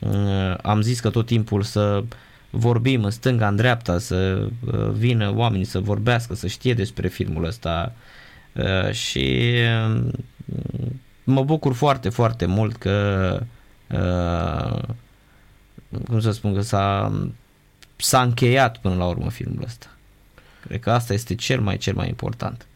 uh, 0.00 0.54
am 0.62 0.80
zis 0.80 1.00
că 1.00 1.10
tot 1.10 1.26
timpul 1.26 1.62
să 1.62 2.04
vorbim 2.50 3.04
în 3.04 3.10
stânga, 3.10 3.48
în 3.48 3.56
dreapta, 3.56 3.98
să 3.98 4.48
uh, 4.66 4.88
vină 4.92 5.32
oamenii 5.36 5.64
să 5.64 5.80
vorbească, 5.80 6.34
să 6.34 6.46
știe 6.46 6.74
despre 6.74 7.08
filmul 7.08 7.44
ăsta 7.44 7.92
uh, 8.52 8.92
și 8.92 9.54
uh, 9.92 10.00
mă 11.24 11.42
bucur 11.42 11.74
foarte, 11.74 12.08
foarte 12.08 12.46
mult 12.46 12.76
că 12.76 13.38
uh, 13.40 13.46
cum 16.06 16.20
să 16.20 16.30
spun 16.30 16.54
că 16.54 16.60
s-a, 16.60 17.12
s-a 17.96 18.22
încheiat 18.22 18.78
până 18.78 18.94
la 18.94 19.06
urmă 19.06 19.30
filmul 19.30 19.62
ăsta. 19.64 19.86
Cred 20.66 20.80
că 20.80 20.90
asta 20.90 21.12
este 21.12 21.34
cel 21.34 21.60
mai, 21.60 21.76
cel 21.76 21.94
mai 21.94 22.08
important. 22.08 22.66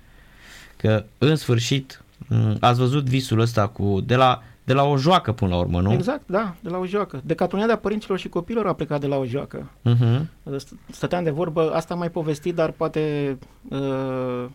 Că 0.76 1.04
în 1.18 1.36
sfârșit 1.36 2.02
m, 2.28 2.56
ați 2.60 2.78
văzut 2.78 3.04
visul 3.04 3.40
ăsta 3.40 3.66
cu 3.66 4.00
de 4.00 4.16
la, 4.16 4.42
de 4.64 4.72
la 4.72 4.84
o 4.84 4.96
joacă 4.96 5.32
până 5.32 5.50
la 5.50 5.58
urmă, 5.58 5.80
nu? 5.80 5.92
Exact, 5.92 6.22
da, 6.26 6.54
de 6.60 6.68
la 6.68 6.78
o 6.78 6.86
joacă. 6.86 7.20
Decatoniada 7.24 7.76
părinților 7.76 8.18
și 8.18 8.28
copilor 8.28 8.66
a 8.66 8.72
plecat 8.72 9.00
de 9.00 9.06
la 9.06 9.16
o 9.16 9.24
joacă. 9.24 9.70
Uh-huh. 9.88 10.20
St- 10.56 10.90
Stăteam 10.90 11.24
de 11.24 11.30
vorbă, 11.30 11.72
asta 11.74 11.92
am 11.92 11.98
mai 11.98 12.10
povestit, 12.10 12.54
dar 12.54 12.70
poate 12.70 13.38
uh, 13.68 14.48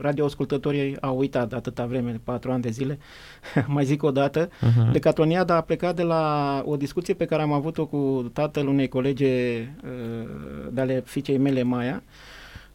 radioascultătorii 0.00 1.00
au 1.00 1.18
uitat 1.18 1.48
de 1.48 1.56
atâta 1.56 1.86
vreme, 1.86 2.10
de 2.10 2.20
patru 2.24 2.50
ani 2.50 2.62
de 2.62 2.70
zile. 2.70 2.98
mai 3.66 3.84
zic 3.84 4.02
o 4.02 4.10
dată. 4.10 4.48
Uh-huh. 4.48 4.92
Decatoniada 4.92 5.56
a 5.56 5.60
plecat 5.60 5.96
de 5.96 6.02
la 6.02 6.62
o 6.66 6.76
discuție 6.76 7.14
pe 7.14 7.24
care 7.24 7.42
am 7.42 7.52
avut-o 7.52 7.86
cu 7.86 8.30
tatăl 8.32 8.66
unei 8.66 8.88
colege 8.88 9.58
uh, 9.84 10.28
de 10.70 10.80
ale 10.80 11.02
fiicei 11.06 11.38
mele, 11.38 11.62
Maia. 11.62 12.02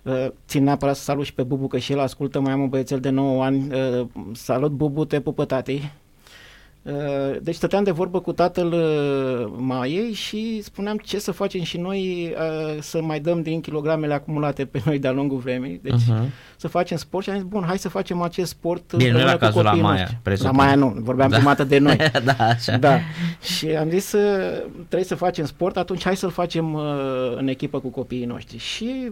Uh, 0.02 0.28
țin 0.48 0.64
neapărat 0.64 0.96
să 0.96 1.04
salut 1.04 1.26
și 1.26 1.34
pe 1.34 1.44
Bubu, 1.44 1.68
că 1.68 1.78
și 1.78 1.92
el 1.92 2.00
ascultă, 2.00 2.40
mai 2.40 2.52
am 2.52 2.62
un 2.62 2.70
băiețel 2.70 3.00
de 3.00 3.10
9 3.10 3.44
ani. 3.44 3.74
Uh, 3.74 4.08
salut, 4.32 4.72
Bubu, 4.72 5.06
te 5.06 5.20
pupă 5.20 5.46
tati. 5.46 5.92
Uh, 6.84 6.94
Deci 7.42 7.56
stăteam 7.56 7.84
de 7.84 7.92
vorbă 7.92 8.20
cu 8.20 8.32
tatăl 8.34 8.72
uh, 8.74 9.54
Maiei 9.58 10.14
și 10.14 10.62
spuneam 10.62 10.98
ce 10.98 11.20
să 11.20 11.32
facem 11.32 11.64
și 11.64 11.78
noi 11.78 12.34
uh, 12.38 12.82
să 12.82 13.02
mai 13.02 13.20
dăm 13.20 13.42
din 13.42 13.62
kilogramele 13.62 14.14
acumulate 14.14 14.66
pe 14.66 14.82
noi 14.86 15.00
de-a 15.00 15.12
lungul 15.12 15.38
vremii. 15.38 15.80
Deci 15.84 15.94
Uh-huh. 15.94 16.30
să 16.58 16.68
facem 16.68 16.98
sport 16.98 17.24
și 17.24 17.30
am 17.30 17.36
zis, 17.36 17.46
bun, 17.46 17.64
hai 17.68 17.78
să 17.78 17.90
facem 17.90 18.22
acest 18.22 18.50
sport 18.50 18.96
Bine, 18.96 19.10
nu 19.12 19.18
împreună 19.18 19.30
era 19.30 19.40
cu 19.40 19.46
cazul 19.46 19.64
la 19.64 19.70
copiii 19.70 19.84
Maia, 19.86 19.98
noștri. 20.00 20.14
La 20.16 20.20
presupun. 20.24 20.56
Maia 20.56 20.76
nu, 20.76 20.94
vorbeam 20.98 21.30
Da. 21.30 21.36
prima 21.36 21.54
dată 21.54 21.70
de 21.70 21.78
noi. 21.78 21.98
da, 22.38 22.46
așa. 22.48 22.78
Da. 22.78 22.98
Și 23.56 23.68
am 23.68 23.90
zis 23.90 24.06
să 24.06 24.18
trebuie 24.76 25.04
să 25.04 25.16
facem 25.16 25.46
sport, 25.46 25.78
atunci 25.78 26.04
hai 26.04 26.16
să-l 26.16 26.32
facem 26.32 26.74
uh, 26.74 26.82
în 27.36 27.48
echipă 27.48 27.80
cu 27.80 27.88
copiii 27.90 28.26
noștri. 28.26 28.58
Și 28.58 29.12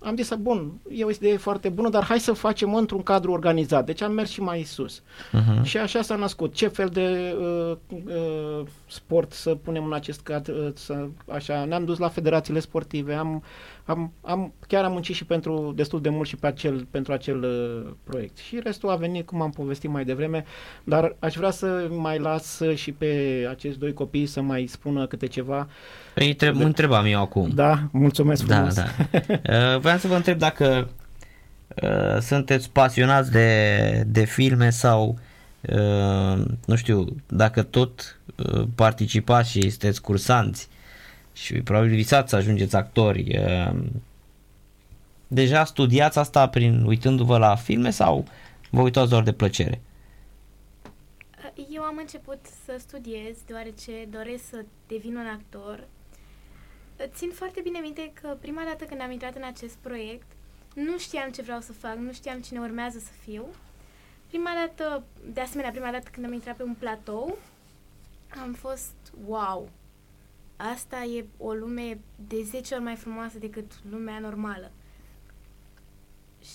am 0.00 0.16
zis, 0.16 0.34
bun, 0.34 0.72
e 0.90 1.04
o 1.04 1.10
idee 1.10 1.36
foarte 1.36 1.68
bună, 1.68 1.88
dar 1.88 2.04
hai 2.04 2.20
să 2.20 2.32
facem 2.32 2.74
într-un 2.74 3.02
cadru 3.02 3.32
organizat. 3.32 3.86
Deci 3.86 4.02
am 4.02 4.12
mers 4.12 4.30
și 4.30 4.40
mai 4.40 4.62
sus. 4.62 5.00
Uh-huh. 5.00 5.62
Și 5.62 5.78
așa 5.78 6.02
s-a 6.02 6.16
născut. 6.16 6.54
Ce 6.54 6.68
fel 6.68 6.88
de 6.88 7.36
uh, 7.40 7.76
uh, 7.88 8.66
sport 8.86 9.32
să 9.32 9.54
punem 9.54 9.84
în 9.84 9.92
acest 9.92 10.20
cadru? 10.20 10.54
Uh, 10.54 10.70
să, 10.74 11.06
așa, 11.32 11.64
ne-am 11.64 11.84
dus 11.84 11.98
la 11.98 12.08
federațiile 12.08 12.60
sportive, 12.60 13.14
am, 13.14 13.42
am, 13.88 14.12
am, 14.20 14.52
chiar 14.66 14.84
am 14.84 14.92
muncit 14.92 15.14
și 15.14 15.24
pentru 15.24 15.72
destul 15.76 16.00
de 16.00 16.08
mult 16.08 16.28
și 16.28 16.36
pe 16.36 16.46
acel, 16.46 16.86
pentru 16.90 17.12
acel 17.12 17.42
uh, 17.42 17.92
proiect. 18.04 18.36
Și 18.36 18.60
restul 18.62 18.90
a 18.90 18.96
venit, 18.96 19.26
cum 19.26 19.40
am 19.42 19.50
povestit 19.50 19.90
mai 19.90 20.04
devreme, 20.04 20.44
dar 20.84 21.16
aș 21.18 21.34
vrea 21.34 21.50
să 21.50 21.88
mai 21.90 22.18
las 22.18 22.60
și 22.74 22.92
pe 22.92 23.46
acești 23.50 23.78
doi 23.78 23.92
copii 23.92 24.26
să 24.26 24.40
mai 24.40 24.66
spună 24.66 25.06
câte 25.06 25.26
ceva. 25.26 25.68
Păi 26.14 26.28
întreb, 26.28 26.54
mă 26.54 26.62
întrebam 26.62 27.04
eu 27.04 27.20
acum. 27.20 27.50
Da, 27.54 27.78
mulțumesc 27.92 28.46
Da, 28.46 28.54
frumos. 28.54 28.74
da. 28.74 28.84
Uh, 29.74 29.78
Vreau 29.80 29.98
să 29.98 30.08
vă 30.08 30.14
întreb 30.14 30.38
dacă 30.38 30.88
uh, 31.82 32.20
sunteți 32.20 32.70
pasionați 32.70 33.30
de, 33.30 34.02
de 34.06 34.24
filme 34.24 34.70
sau 34.70 35.18
uh, 35.60 36.44
nu 36.66 36.76
știu, 36.76 37.04
dacă 37.26 37.62
tot 37.62 38.20
uh, 38.36 38.62
participați 38.74 39.50
și 39.50 39.60
sunteți 39.70 40.00
cursanți 40.02 40.68
și 41.42 41.62
probabil 41.62 41.94
visați 41.94 42.30
să 42.30 42.36
ajungeți 42.36 42.76
actori, 42.76 43.38
uh, 43.38 43.78
deja 45.26 45.64
studiați 45.64 46.18
asta 46.18 46.48
prin 46.48 46.84
uitându-vă 46.84 47.38
la 47.38 47.54
filme 47.54 47.90
sau 47.90 48.24
vă 48.70 48.82
uitați 48.82 49.10
doar 49.10 49.22
de 49.22 49.32
plăcere? 49.32 49.80
Eu 51.70 51.82
am 51.82 51.96
început 51.96 52.38
să 52.64 52.76
studiez 52.78 53.36
deoarece 53.46 53.92
doresc 54.10 54.48
să 54.48 54.64
devin 54.86 55.16
un 55.16 55.26
actor. 55.26 55.84
Țin 57.14 57.30
foarte 57.30 57.60
bine 57.62 57.78
minte 57.78 58.12
că 58.20 58.36
prima 58.40 58.62
dată 58.64 58.84
când 58.84 59.00
am 59.00 59.10
intrat 59.10 59.36
în 59.36 59.44
acest 59.44 59.74
proiect, 59.74 60.26
nu 60.74 60.98
știam 60.98 61.30
ce 61.30 61.42
vreau 61.42 61.60
să 61.60 61.72
fac, 61.72 61.96
nu 61.96 62.12
știam 62.12 62.40
cine 62.40 62.60
urmează 62.60 62.98
să 62.98 63.10
fiu. 63.24 63.44
Prima 64.28 64.50
dată, 64.64 65.04
de 65.32 65.40
asemenea, 65.40 65.70
prima 65.70 65.90
dată 65.90 66.08
când 66.12 66.26
am 66.26 66.32
intrat 66.32 66.56
pe 66.56 66.62
un 66.62 66.74
platou, 66.78 67.38
am 68.42 68.52
fost 68.52 68.94
wow! 69.26 69.68
Asta 70.72 70.96
e 71.02 71.24
o 71.38 71.52
lume 71.52 71.98
de 72.28 72.36
10 72.50 72.74
ori 72.74 72.82
mai 72.82 72.94
frumoasă 72.96 73.38
decât 73.38 73.72
lumea 73.90 74.18
normală. 74.18 74.70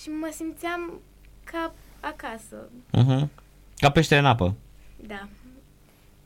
Și 0.02 0.10
mă 0.10 0.30
simțeam 0.34 1.00
ca 1.44 1.74
acasă, 2.00 2.56
Uh-huh. 2.98 3.28
Ca 3.78 3.90
peștere 3.92 4.20
în 4.20 4.26
apă. 4.26 4.56
da. 5.08 5.28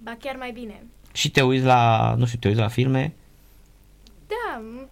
Ba 0.03 0.15
chiar 0.19 0.35
mai 0.35 0.51
bine. 0.51 0.83
Și 1.13 1.31
te 1.31 1.41
uiți 1.41 1.65
la, 1.65 2.13
nu 2.17 2.25
știu, 2.25 2.39
te 2.39 2.47
uiți 2.47 2.59
la 2.59 2.67
filme? 2.67 3.13
Da, 4.27 4.61
m- 4.61 4.89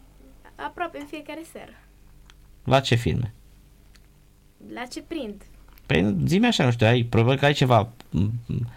aproape 0.56 0.98
în 1.00 1.06
fiecare 1.06 1.42
seară. 1.52 1.72
La 2.64 2.80
ce 2.80 2.96
filme? 2.96 3.34
La 4.74 4.86
ce 4.86 5.02
prind? 5.02 5.42
Păi 5.86 6.16
zi 6.26 6.40
așa, 6.46 6.64
nu 6.66 6.72
știu, 6.72 6.88
ai, 6.88 7.04
probabil 7.04 7.40
că 7.40 7.46
ai 7.46 7.54
ceva, 7.54 7.90
m, 8.10 8.32
m, 8.48 8.68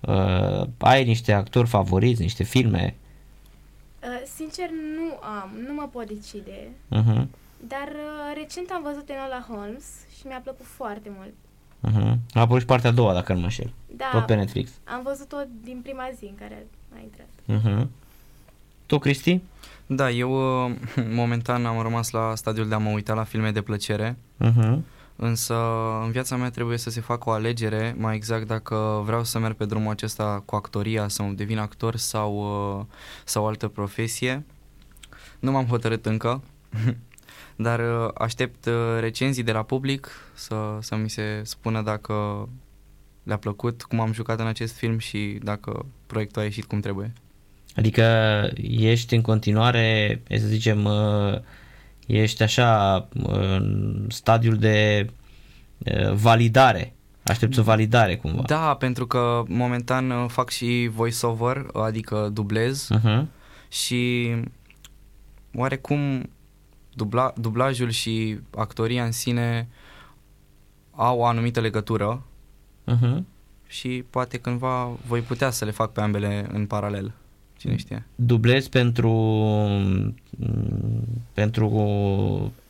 uh, 0.00 0.66
ai 0.78 1.04
niște 1.04 1.32
actori 1.32 1.68
favoriți, 1.68 2.20
niște 2.22 2.42
filme. 2.42 2.94
Uh, 4.04 4.22
sincer, 4.34 4.68
nu 4.70 5.18
am, 5.22 5.50
nu 5.66 5.74
mă 5.74 5.88
pot 5.92 6.06
decide. 6.06 6.68
Uh-huh, 6.96 7.24
Dar 7.68 7.88
uh, 7.88 8.34
recent 8.34 8.70
am 8.70 8.82
văzut 8.82 9.08
Enola 9.08 9.44
Holmes 9.48 9.84
și 10.18 10.26
mi-a 10.26 10.40
plăcut 10.42 10.66
foarte 10.66 11.10
mult. 11.16 11.32
uh-huh. 11.88 12.16
A 12.34 12.40
apărut 12.40 12.60
și 12.60 12.66
partea 12.66 12.90
a 12.90 12.92
doua, 12.92 13.12
dacă 13.12 13.32
nu 13.32 13.38
mă 13.38 13.44
înșel. 13.44 13.72
Da, 13.96 14.08
Tot 14.12 14.26
pe 14.26 14.34
Netflix. 14.34 14.70
am 14.84 15.02
văzut-o 15.02 15.36
din 15.62 15.80
prima 15.82 16.10
zi 16.18 16.24
în 16.24 16.34
care 16.38 16.66
a 16.96 16.98
intrat. 17.02 17.28
Uh-huh. 17.60 17.86
Tu, 18.86 18.98
Cristi? 18.98 19.40
Da, 19.86 20.10
eu 20.10 20.64
uh, 20.66 20.72
momentan 21.20 21.66
am 21.66 21.82
rămas 21.82 22.10
la 22.10 22.34
stadiul 22.34 22.68
de 22.68 22.74
a 22.74 22.78
mă 22.78 22.90
uita 22.90 23.14
la 23.14 23.24
filme 23.24 23.50
de 23.50 23.60
plăcere, 23.62 24.16
Uh-huh. 24.40 24.76
Însă 25.16 25.54
în 26.02 26.10
viața 26.10 26.36
mea 26.36 26.50
trebuie 26.50 26.78
să 26.78 26.90
se 26.90 27.00
facă 27.00 27.28
o 27.28 27.32
alegere, 27.32 27.94
mai 27.98 28.14
exact 28.14 28.46
dacă 28.46 29.02
vreau 29.04 29.24
să 29.24 29.38
merg 29.38 29.54
pe 29.54 29.64
drumul 29.64 29.90
acesta 29.90 30.42
cu 30.46 30.54
actoria, 30.54 31.08
să 31.08 31.22
devin 31.34 31.58
actor 31.58 31.96
sau, 31.96 32.36
uh, 32.78 32.84
sau 33.24 33.46
altă 33.46 33.68
profesie. 33.68 34.44
Nu 35.38 35.50
m-am 35.50 35.66
hotărât 35.66 36.06
încă, 36.06 36.42
dar 37.56 37.80
uh, 37.80 38.10
aștept 38.14 38.66
uh, 38.66 38.98
recenzii 39.00 39.42
de 39.42 39.52
la 39.52 39.62
public 39.62 40.08
să, 40.34 40.78
să 40.80 40.96
mi 40.96 41.10
se 41.10 41.40
spună 41.44 41.82
dacă 41.82 42.48
le-a 43.22 43.38
plăcut, 43.38 43.82
cum 43.82 44.00
am 44.00 44.12
jucat 44.12 44.40
în 44.40 44.46
acest 44.46 44.76
film 44.76 44.98
și 44.98 45.38
dacă 45.42 45.86
proiectul 46.06 46.40
a 46.40 46.44
ieșit 46.44 46.64
cum 46.64 46.80
trebuie. 46.80 47.12
Adică 47.76 48.04
ești 48.66 49.14
în 49.14 49.22
continuare, 49.22 50.22
e 50.28 50.38
să 50.38 50.46
zicem, 50.46 50.84
uh, 50.84 51.38
ești 52.06 52.42
așa 52.42 53.08
în 53.22 54.06
stadiul 54.08 54.56
de 54.56 55.06
uh, 55.78 56.12
validare. 56.12 56.94
Aștepți 57.24 57.58
o 57.58 57.62
validare 57.62 58.16
cumva. 58.16 58.42
Da, 58.46 58.74
pentru 58.74 59.06
că 59.06 59.42
momentan 59.48 60.10
uh, 60.10 60.24
fac 60.28 60.50
și 60.50 60.90
voiceover, 60.92 61.66
adică 61.72 62.30
dublez 62.32 62.88
Uh-huh. 62.98 63.24
și 63.68 64.32
oarecum 65.54 66.30
dubla, 66.94 67.32
dublajul 67.36 67.90
și 67.90 68.38
actoria 68.56 69.04
în 69.04 69.12
sine 69.12 69.68
au 70.90 71.18
o 71.18 71.24
anumită 71.24 71.60
legătură 71.60 72.22
Uh-huh. 72.92 73.22
și 73.66 74.04
poate 74.10 74.38
cândva 74.38 74.90
voi 75.06 75.20
putea 75.20 75.50
să 75.50 75.64
le 75.64 75.70
fac 75.70 75.92
pe 75.92 76.00
ambele 76.00 76.46
în 76.52 76.66
paralel. 76.66 77.12
Mm. 77.68 77.76
Cine 77.76 77.76
știe? 77.76 78.06
Dublezi 78.14 78.68
pentru 78.68 79.10
mm, 79.10 80.14
pentru 81.32 81.68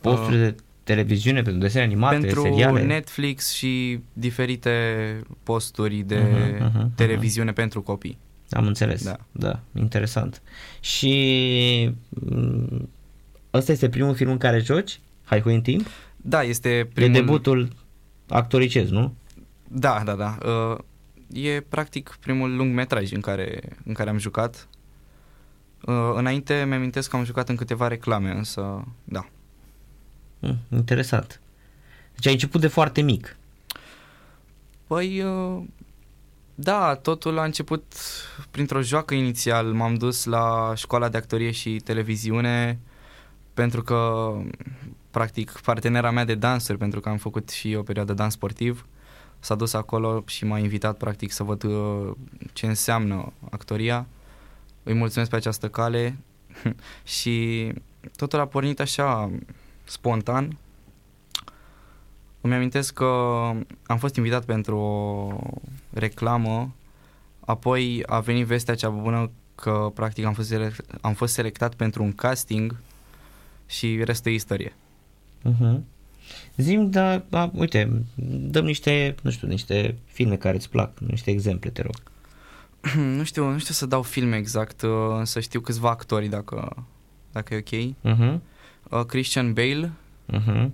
posturi 0.01 0.37
de 0.37 0.55
televiziune, 0.83 1.41
pentru 1.41 1.61
desene 1.61 1.85
animate, 1.85 2.17
pentru 2.17 2.41
seriale. 2.41 2.83
Netflix 2.83 3.51
și 3.53 3.99
diferite 4.13 4.71
posturi 5.43 5.97
de 5.97 6.17
Mhm, 6.17 6.63
mhm, 6.63 6.77
mhm. 6.77 6.95
televiziune 6.95 7.51
pentru 7.51 7.81
copii. 7.81 8.17
Am 8.49 8.67
înțeles. 8.67 9.03
Da. 9.03 9.17
da, 9.31 9.59
interesant. 9.79 10.41
Și 10.79 11.13
mm, 12.09 12.89
ăsta 13.53 13.71
este 13.71 13.89
primul 13.89 14.15
film 14.15 14.31
în 14.31 14.37
care 14.37 14.59
joci? 14.59 14.99
Hai 15.23 15.41
cu 15.41 15.49
în 15.49 15.61
timp? 15.61 15.87
Da, 16.17 16.43
este 16.43 16.69
Primul... 16.69 16.89
primul... 16.93 17.15
E 17.15 17.19
debutul 17.19 17.69
actoricez, 18.27 18.89
nu? 18.89 19.13
Da, 19.67 20.01
da, 20.05 20.13
da. 20.13 20.37
Uh, 20.45 20.77
e 21.33 21.61
practic 21.69 22.17
primul 22.19 22.55
lung 22.55 22.73
metraj 22.73 23.11
în 23.11 23.21
care, 23.21 23.59
în 23.85 23.93
care 23.93 24.09
am 24.09 24.17
jucat. 24.17 24.67
Uh, 25.85 26.11
înainte 26.15 26.65
mi-amintesc 26.67 27.09
că 27.09 27.15
am 27.15 27.23
jucat 27.23 27.49
în 27.49 27.55
câteva 27.55 27.87
reclame, 27.87 28.31
însă 28.31 28.83
da. 29.03 29.25
Mm, 30.39 30.57
interesant. 30.71 31.41
Deci 32.13 32.25
ai 32.25 32.33
început 32.33 32.61
de 32.61 32.67
foarte 32.67 33.01
mic. 33.01 33.37
Păi, 34.87 35.21
uh, 35.21 35.63
da, 36.55 36.95
totul 36.95 37.37
a 37.39 37.43
început 37.43 37.93
printr-o 38.51 38.81
joacă 38.81 39.13
inițial. 39.13 39.65
M-am 39.65 39.95
dus 39.95 40.25
la 40.25 40.73
școala 40.75 41.09
de 41.09 41.17
actorie 41.17 41.51
și 41.51 41.81
televiziune 41.83 42.79
pentru 43.53 43.83
că, 43.83 44.31
practic, 45.11 45.51
partenera 45.51 46.11
mea 46.11 46.25
de 46.25 46.35
dansuri, 46.35 46.77
pentru 46.77 46.99
că 46.99 47.09
am 47.09 47.17
făcut 47.17 47.49
și 47.49 47.75
o 47.75 47.81
perioadă 47.81 48.13
dans 48.13 48.33
sportiv, 48.33 48.85
s-a 49.39 49.55
dus 49.55 49.73
acolo 49.73 50.23
și 50.27 50.45
m-a 50.45 50.57
invitat, 50.57 50.97
practic, 50.97 51.31
să 51.31 51.43
văd 51.43 51.63
uh, 51.63 52.11
ce 52.53 52.65
înseamnă 52.65 53.33
actoria. 53.49 54.07
Îi 54.85 54.93
mulțumesc 54.93 55.29
pe 55.29 55.35
această 55.35 55.69
cale 55.69 56.17
și 57.17 57.67
totul 58.15 58.39
a 58.39 58.47
pornit 58.47 58.79
așa 58.79 59.31
spontan, 59.83 60.57
Îmi 62.45 62.53
amintesc 62.53 62.93
că 62.93 63.05
am 63.85 63.97
fost 63.97 64.15
invitat 64.15 64.45
pentru 64.45 64.77
o 64.77 65.39
reclamă, 65.93 66.75
apoi 67.39 68.03
a 68.05 68.19
venit 68.19 68.45
vestea 68.45 68.75
cea 68.75 68.89
bună 68.89 69.31
că 69.55 69.91
practic 69.93 70.25
am 70.25 70.33
fost, 70.33 70.47
select, 70.47 70.97
am 71.01 71.13
fost 71.13 71.33
selectat 71.33 71.75
pentru 71.75 72.03
un 72.03 72.13
casting 72.13 72.75
și 73.65 74.03
restul 74.03 74.31
e 74.31 74.35
istorie. 74.35 74.73
Uh-huh. 75.49 75.79
Zim, 76.57 76.89
da, 76.89 77.17
da, 77.29 77.51
uite, 77.53 78.03
dăm 78.49 78.65
niște, 78.65 79.15
nu 79.21 79.31
știu, 79.31 79.47
niște 79.47 79.95
filme 80.05 80.35
care 80.35 80.55
îți 80.55 80.69
plac, 80.69 80.99
niște 80.99 81.31
exemple, 81.31 81.69
te 81.69 81.81
rog. 81.81 82.01
Nu 82.93 83.23
știu, 83.23 83.49
nu 83.49 83.57
știu 83.59 83.73
să 83.73 83.85
dau 83.85 84.01
filme 84.01 84.37
exact, 84.37 84.81
uh, 84.81 84.89
să 85.23 85.39
știu 85.39 85.59
câțiva 85.59 85.89
actori 85.89 86.27
dacă, 86.27 86.85
dacă 87.31 87.53
e 87.53 87.57
ok. 87.57 87.95
Uh-huh. 88.15 88.37
Uh, 88.89 89.03
Christian 89.05 89.53
Bale 89.53 89.91
Uh-huh. 90.33 90.69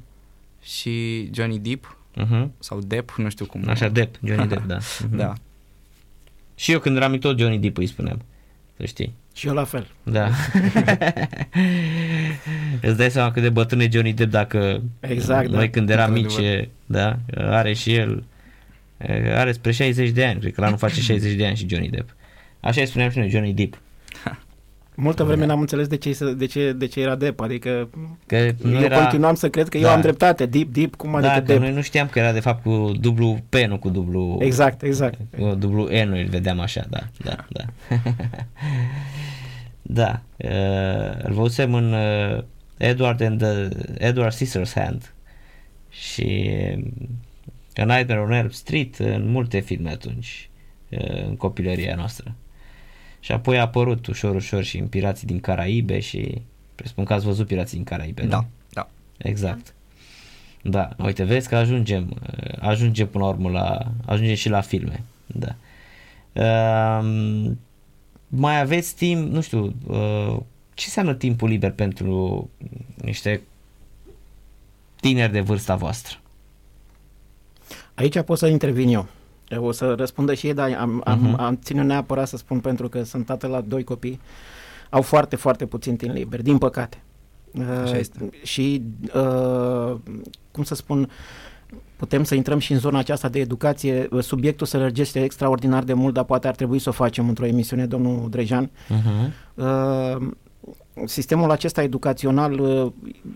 și 0.62 1.30
Johnny 1.34 1.60
Depp 1.60 1.96
Uh-huh. 2.22 2.48
sau 2.60 2.80
Depp, 2.80 3.14
nu 3.18 3.30
știu 3.30 3.46
cum. 3.46 3.64
Așa, 3.70 3.88
Depp, 3.90 4.16
Johnny 4.24 4.48
Depp, 4.48 4.66
da. 4.68 4.78
Uh-huh. 4.78 5.10
Da. 5.24 5.34
Și 6.56 6.72
eu 6.72 6.80
când 6.80 6.96
eram 6.96 7.12
mic 7.12 7.22
tot 7.22 7.40
Johnny 7.40 7.60
Depp 7.60 7.78
îi 7.78 7.88
spuneam, 7.88 8.22
să 8.78 8.86
știi. 8.86 9.14
Și 9.34 9.48
eu 9.48 9.54
la 9.54 9.64
fel. 9.64 9.88
Da. 10.04 10.30
Îți 12.82 12.98
dai 12.98 13.12
seama 13.12 13.32
cât 13.32 13.42
de 13.42 13.50
bătrân 13.50 13.80
e 13.80 13.90
Johnny 13.92 14.14
Depp 14.14 14.32
dacă 14.32 14.82
Exact, 15.00 15.50
noi 15.50 15.66
da. 15.66 15.70
când 15.72 15.90
eram 15.90 16.12
mici, 16.12 16.24
Într-adevăr. 16.26 16.68
da, 16.86 17.18
are 17.36 17.74
și 17.74 17.94
el, 17.94 18.18
e, 18.18 18.24
are 19.36 19.52
spre 19.52 19.72
60 19.72 20.10
de 20.10 20.26
ani, 20.26 20.40
cred 20.40 20.54
că 20.54 20.62
la 20.62 20.68
anul 20.68 20.80
face 20.80 21.02
60 21.12 21.34
de 21.34 21.46
ani 21.46 21.56
și 21.56 21.68
Johnny 21.70 21.90
Depp. 21.90 22.16
Așa 22.60 22.82
îi 22.82 22.88
spuneam 22.88 23.10
și 23.10 23.18
noi, 23.18 23.30
Johnny 23.30 23.54
Depp. 23.54 23.82
Multă 24.96 25.24
vreme 25.24 25.46
n-am 25.46 25.60
înțeles 25.60 25.88
de 25.88 25.96
ce, 25.98 26.34
de 26.38 26.46
ce, 26.46 26.72
de 26.74 26.86
ce 26.86 27.02
era 27.02 27.16
Depp, 27.16 27.40
adică 27.40 27.90
Că 28.26 28.52
nu 28.62 28.74
eu 28.74 28.82
era... 28.82 29.02
continuam 29.02 29.36
să 29.36 29.50
cred 29.50 29.70
că 29.70 29.78
eu 29.78 29.84
Da. 29.84 29.94
am 29.94 30.02
dreptate, 30.02 30.46
Deep, 30.46 30.68
Deep, 30.74 30.96
cum 30.96 31.16
adică 31.16 31.28
da, 31.34 31.40
că 31.40 31.46
Depp? 31.46 31.60
noi 31.60 31.74
nu 31.74 31.82
știam 31.82 32.08
că 32.08 32.20
era 32.20 32.32
de 32.32 32.40
fapt 32.40 32.64
cu 32.64 32.92
dublu 33.00 33.40
P, 33.50 33.56
nu 33.56 33.78
cu 33.80 33.90
dublu... 33.90 34.38
Exact, 34.42 34.82
exact. 34.84 35.20
Cu 35.38 35.56
dublu 35.56 35.88
E 35.88 36.04
noi 36.04 36.22
îl 36.22 36.28
vedeam 36.30 36.60
așa, 36.60 36.86
da, 36.90 37.00
da, 37.24 37.46
da. 37.50 37.64
da, 39.82 40.22
uh, 40.38 41.24
îl 41.24 41.34
văzusem 41.34 41.74
în 41.74 41.94
uh, 41.94 42.44
Edward 42.78 43.22
and 43.22 43.42
the, 43.42 43.68
Edward 44.08 44.34
Scissorhand 44.34 45.14
și 45.90 46.52
A 47.76 47.84
Nightmare 47.84 48.20
on 48.20 48.32
Elm 48.32 48.50
Street, 48.50 48.96
în 48.96 49.32
multe 49.32 49.60
filme 49.60 49.90
atunci, 49.90 50.50
uh, 50.90 51.26
în 51.26 51.36
copilăria 51.36 51.96
noastră. 51.96 52.36
Și 53.20 53.32
apoi 53.32 53.58
a 53.58 53.62
apărut 53.62 54.08
ușor, 54.08 54.36
ușor 54.36 54.64
și 54.64 54.78
în 54.78 54.88
Pirații 54.88 55.28
din 55.28 55.40
Caraibe 55.40 56.00
și 56.00 56.42
presupun 56.76 57.04
că 57.04 57.14
ați 57.14 57.26
văzut 57.26 57.48
Pirații 57.48 57.76
din 57.76 57.86
Caraibe, 57.86 58.24
nu? 58.24 58.30
Da, 58.30 58.46
da. 58.70 58.90
Exact. 59.18 59.74
Da, 60.64 60.90
uite, 60.98 61.24
vezi 61.24 61.48
că 61.48 61.56
ajungem, 61.56 62.22
ajungem 62.60 63.08
până 63.08 63.24
la 63.24 63.30
urmă 63.30 63.50
la, 63.50 63.92
ajungem 64.06 64.36
și 64.36 64.50
la 64.50 64.62
filme, 64.62 65.04
da. 65.26 65.56
Uh, 66.34 67.52
mai 68.28 68.60
aveți 68.60 68.96
timp, 68.96 69.32
nu 69.32 69.42
știu, 69.42 69.76
uh, 69.88 70.38
ce 70.74 70.84
înseamnă 70.86 71.14
timpul 71.14 71.50
liber 71.50 71.72
pentru 71.72 72.50
niște 72.96 73.42
tineri 74.96 75.32
de 75.32 75.40
vârsta 75.40 75.76
voastră? 75.76 76.18
Aici 78.02 78.20
pot 78.22 78.38
să 78.38 78.48
intervin 78.48 78.88
eu. 78.94 79.06
Eu 79.48 79.66
o 79.66 79.72
să 79.72 79.94
răspundă 79.98 80.34
și 80.34 80.48
ei, 80.48 80.54
dar 80.54 80.76
am, 80.80 81.02
am, 81.06 81.20
Mhm. 81.20 81.40
am 81.40 81.60
ținut 81.64 81.86
neapărat 81.86 82.28
să 82.28 82.38
spun 82.38 82.60
pentru 82.60 82.90
că 82.90 83.04
sunt 83.04 83.26
tată 83.26 83.48
la 83.48 83.62
doi 83.62 83.84
copii. 83.84 84.20
Au 84.90 85.02
foarte, 85.02 85.36
foarte 85.36 85.66
puțin 85.66 85.96
timp 85.96 86.14
liber, 86.14 86.42
din 86.42 86.58
păcate. 86.58 87.02
Așa 87.60 87.92
Uh, 87.92 88.00
este. 88.00 88.30
Și, 88.44 88.82
uh, 89.16 89.96
cum 90.52 90.64
să 90.64 90.76
spun, 90.76 91.10
putem 91.96 92.24
să 92.24 92.36
intrăm 92.36 92.60
și 92.60 92.72
în 92.72 92.80
zona 92.80 93.00
aceasta 93.00 93.30
de 93.30 93.40
educație. 93.40 94.08
Subiectul 94.20 94.68
se 94.68 94.78
lărgește 94.78 95.24
extraordinar 95.24 95.84
de 95.84 95.94
mult, 95.94 96.14
dar 96.14 96.24
poate 96.24 96.48
ar 96.48 96.56
trebui 96.56 96.80
să 96.80 96.90
o 96.90 96.92
facem 96.92 97.28
într-o 97.28 97.46
emisiune, 97.46 97.86
domnul 97.86 98.30
Drejan. 98.30 98.66
Uh-huh. 98.72 99.30
Uh, 99.54 100.28
sistemul 101.06 101.52
acesta 101.52 101.84
educațional 101.84 102.60
uh, 102.60 102.92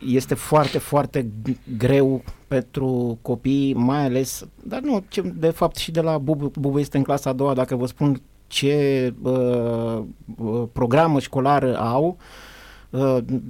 este 0.05 0.33
foarte, 0.33 0.77
foarte 0.77 1.21
g- 1.21 1.77
greu 1.77 2.23
pentru 2.47 3.17
copii, 3.21 3.73
mai 3.73 4.05
ales, 4.05 4.47
dar 4.63 4.79
nu, 4.79 5.03
ce, 5.07 5.21
de 5.21 5.49
fapt 5.49 5.75
și 5.75 5.91
de 5.91 6.01
la 6.01 6.17
Bubu, 6.17 6.51
Bubu 6.59 6.79
este 6.79 6.97
în 6.97 7.03
clasa 7.03 7.29
a 7.29 7.33
doua, 7.33 7.53
dacă 7.53 7.75
vă 7.75 7.85
spun 7.85 8.21
ce 8.47 9.13
uh, 9.21 10.01
uh, 10.37 10.63
programă 10.71 11.19
școlară 11.19 11.77
au, 11.79 12.05
uh, 12.07 12.23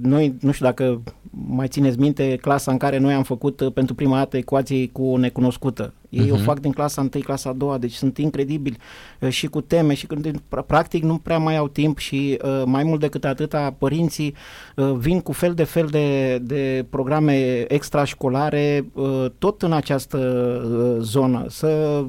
noi, 0.02 0.34
nu 0.40 0.52
știu 0.52 0.66
dacă 0.66 1.02
mai 1.48 1.68
țineți 1.68 1.98
minte, 1.98 2.36
clasa 2.36 2.70
în 2.70 2.76
care 2.76 2.98
noi 2.98 3.14
am 3.14 3.22
făcut 3.22 3.60
uh, 3.60 3.72
pentru 3.72 3.94
prima 3.94 4.16
dată 4.16 4.36
ecuații 4.36 4.90
cu 4.92 5.04
o 5.04 5.18
necunoscută. 5.18 5.92
Ei 6.08 6.26
uh-huh. 6.26 6.30
o 6.30 6.34
Mhm. 6.34 6.44
fac 6.44 6.60
din 6.60 6.72
clasa 6.72 7.00
1, 7.00 7.22
clasa 7.22 7.50
a 7.50 7.52
doua, 7.52 7.78
deci 7.78 7.92
sunt 7.92 8.18
incredibili 8.18 8.76
uh, 9.20 9.28
și 9.28 9.46
cu 9.46 9.60
teme 9.60 9.94
și 9.94 10.06
când 10.06 10.40
pra- 10.40 10.66
practic 10.66 11.02
nu 11.02 11.18
prea 11.18 11.38
mai 11.38 11.56
au 11.56 11.68
timp 11.68 11.98
și 11.98 12.38
uh, 12.44 12.62
mai 12.64 12.82
mult 12.84 13.00
decât 13.00 13.24
atâta 13.24 13.74
părinții 13.78 14.34
uh, 14.76 14.92
vin 14.92 15.20
cu 15.20 15.32
fel 15.32 15.54
de 15.54 15.64
fel 15.64 15.86
de, 15.86 16.38
de 16.38 16.86
programe 16.90 17.64
extrașcolare 17.68 18.86
uh, 18.92 19.24
tot 19.38 19.62
în 19.62 19.72
această 19.72 20.18
uh, 20.18 21.02
zonă. 21.02 21.44
Să, 21.48 22.04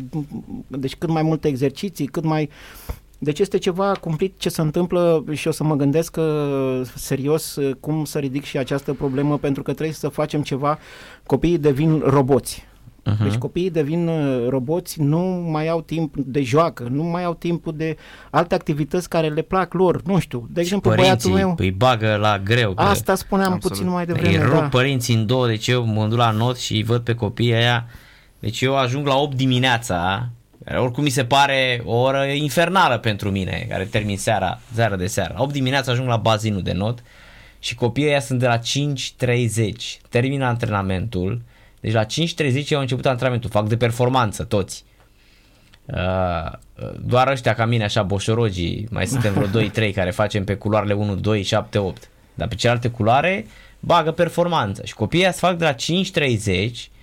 deci 0.68 0.96
cât 0.96 1.10
mai 1.10 1.22
multe 1.22 1.48
exerciții, 1.48 2.06
cât 2.06 2.24
mai 2.24 2.50
deci 3.18 3.40
este 3.40 3.58
ceva 3.58 3.92
cumplit 4.02 4.40
ce 4.40 4.50
se 4.50 4.62
întâmplă 4.62 5.24
și 5.32 5.48
o 5.48 5.52
să 5.52 5.64
mă 5.64 5.76
gândesc 5.76 6.12
că 6.12 6.82
serios 6.96 7.56
uh, 7.56 7.76
cum 7.80 8.06
să 8.06 8.20
ridic 8.20 8.44
și 8.44 8.58
această 8.58 8.94
problemă 8.94 9.38
pentru 9.38 9.64
că 9.64 9.74
trebuie 9.74 9.96
să 9.96 10.08
facem 10.08 10.42
ceva. 10.42 10.78
Copiii 11.26 11.58
devin 11.58 12.02
roboți. 12.06 12.66
Uh-huh. 13.12 13.24
Deci 13.24 13.36
copiii 13.36 13.70
devin 13.70 14.08
uh, 14.08 14.48
roboți, 14.50 15.02
nu 15.02 15.20
mai 15.52 15.68
au 15.68 15.82
timp 15.82 16.16
de 16.18 16.42
joacă, 16.42 16.88
nu 16.92 17.04
mai 17.04 17.24
au 17.24 17.34
timp 17.34 17.72
de 17.72 17.98
alte 18.30 18.56
activități 18.56 19.10
care 19.10 19.28
le 19.30 19.42
plac 19.42 19.74
lor. 19.74 20.02
Nu 20.06 20.20
știu, 20.20 20.48
de 20.52 20.62
exemplu, 20.62 20.90
băiatul 20.96 21.30
Părinții 21.32 21.34
meu... 21.46 21.56
îi 21.58 21.72
bagă 21.72 22.16
la 22.16 22.40
greu. 22.40 22.74
că- 22.74 22.82
Asta 22.82 23.16
spuneam 23.16 23.52
Absolut. 23.54 23.78
puțin 23.78 23.92
mai 23.94 24.06
Îi 24.08 24.14
devreme, 24.14 24.44
rup 24.44 24.54
da. 24.54 24.68
părinții 24.68 25.16
în 25.16 25.26
două, 25.26 25.48
deci 25.48 25.68
eu 25.68 25.86
mă 25.86 26.08
duc 26.08 26.18
la 26.18 26.32
not 26.32 26.58
și 26.58 26.74
îi 26.74 26.84
văd 26.84 27.02
pe 27.02 27.14
copiii 27.16 27.54
aia. 27.54 27.86
Deci 28.40 28.62
eu 28.62 28.78
ajung 28.78 29.08
la 29.08 29.16
8 29.16 29.36
dimineața, 29.36 29.96
care 29.98 30.37
oricum 30.76 31.04
mi 31.04 31.10
se 31.10 31.26
pare 31.26 31.82
o 31.86 31.96
oră 31.96 32.24
infernală 32.24 32.98
pentru 32.98 33.32
mine, 33.32 33.66
care 33.70 33.86
termin 33.86 34.18
seara, 34.18 34.60
seara 34.74 34.96
de 34.96 35.08
seară. 35.08 35.34
La 35.36 35.42
8 35.42 35.52
dimineața 35.52 35.92
ajung 35.92 36.08
la 36.08 36.18
bazinul 36.18 36.62
de 36.62 36.72
not 36.72 37.04
și 37.60 37.76
copiii 37.76 38.08
aia 38.08 38.20
sunt 38.20 38.40
de 38.40 38.48
la 38.48 38.60
5.30, 38.60 38.62
termin 40.10 40.42
antrenamentul, 40.42 41.42
deci 41.80 41.94
la 41.94 42.06
5.30 42.06 42.68
au 42.72 42.80
început 42.80 43.06
antrenamentul, 43.06 43.50
fac 43.50 43.68
de 43.68 43.78
performanță 43.78 44.44
toți. 44.44 44.84
Uh, 45.86 46.52
doar 47.06 47.28
ăștia 47.28 47.54
ca 47.54 47.66
mine, 47.66 47.84
așa, 47.84 48.04
boșorogii, 48.04 48.88
mai 48.92 49.08
suntem 49.08 49.34
vreo 49.34 49.64
2-3 49.90 49.94
care 49.94 50.12
facem 50.12 50.44
pe 50.44 50.56
culoarele 50.56 50.94
1, 50.94 51.16
2, 51.16 51.42
7, 51.42 51.78
8. 51.78 52.10
Dar 52.34 52.48
pe 52.48 52.56
celelalte 52.56 52.90
culoare 52.90 53.46
bagă 53.80 54.12
performanță. 54.12 54.82
Și 54.86 54.94
copiii 54.94 55.22
ăia 55.22 55.32
se 55.32 55.38
fac 55.40 55.58
de 55.58 55.64
la 55.64 55.74
5.30 55.74 56.97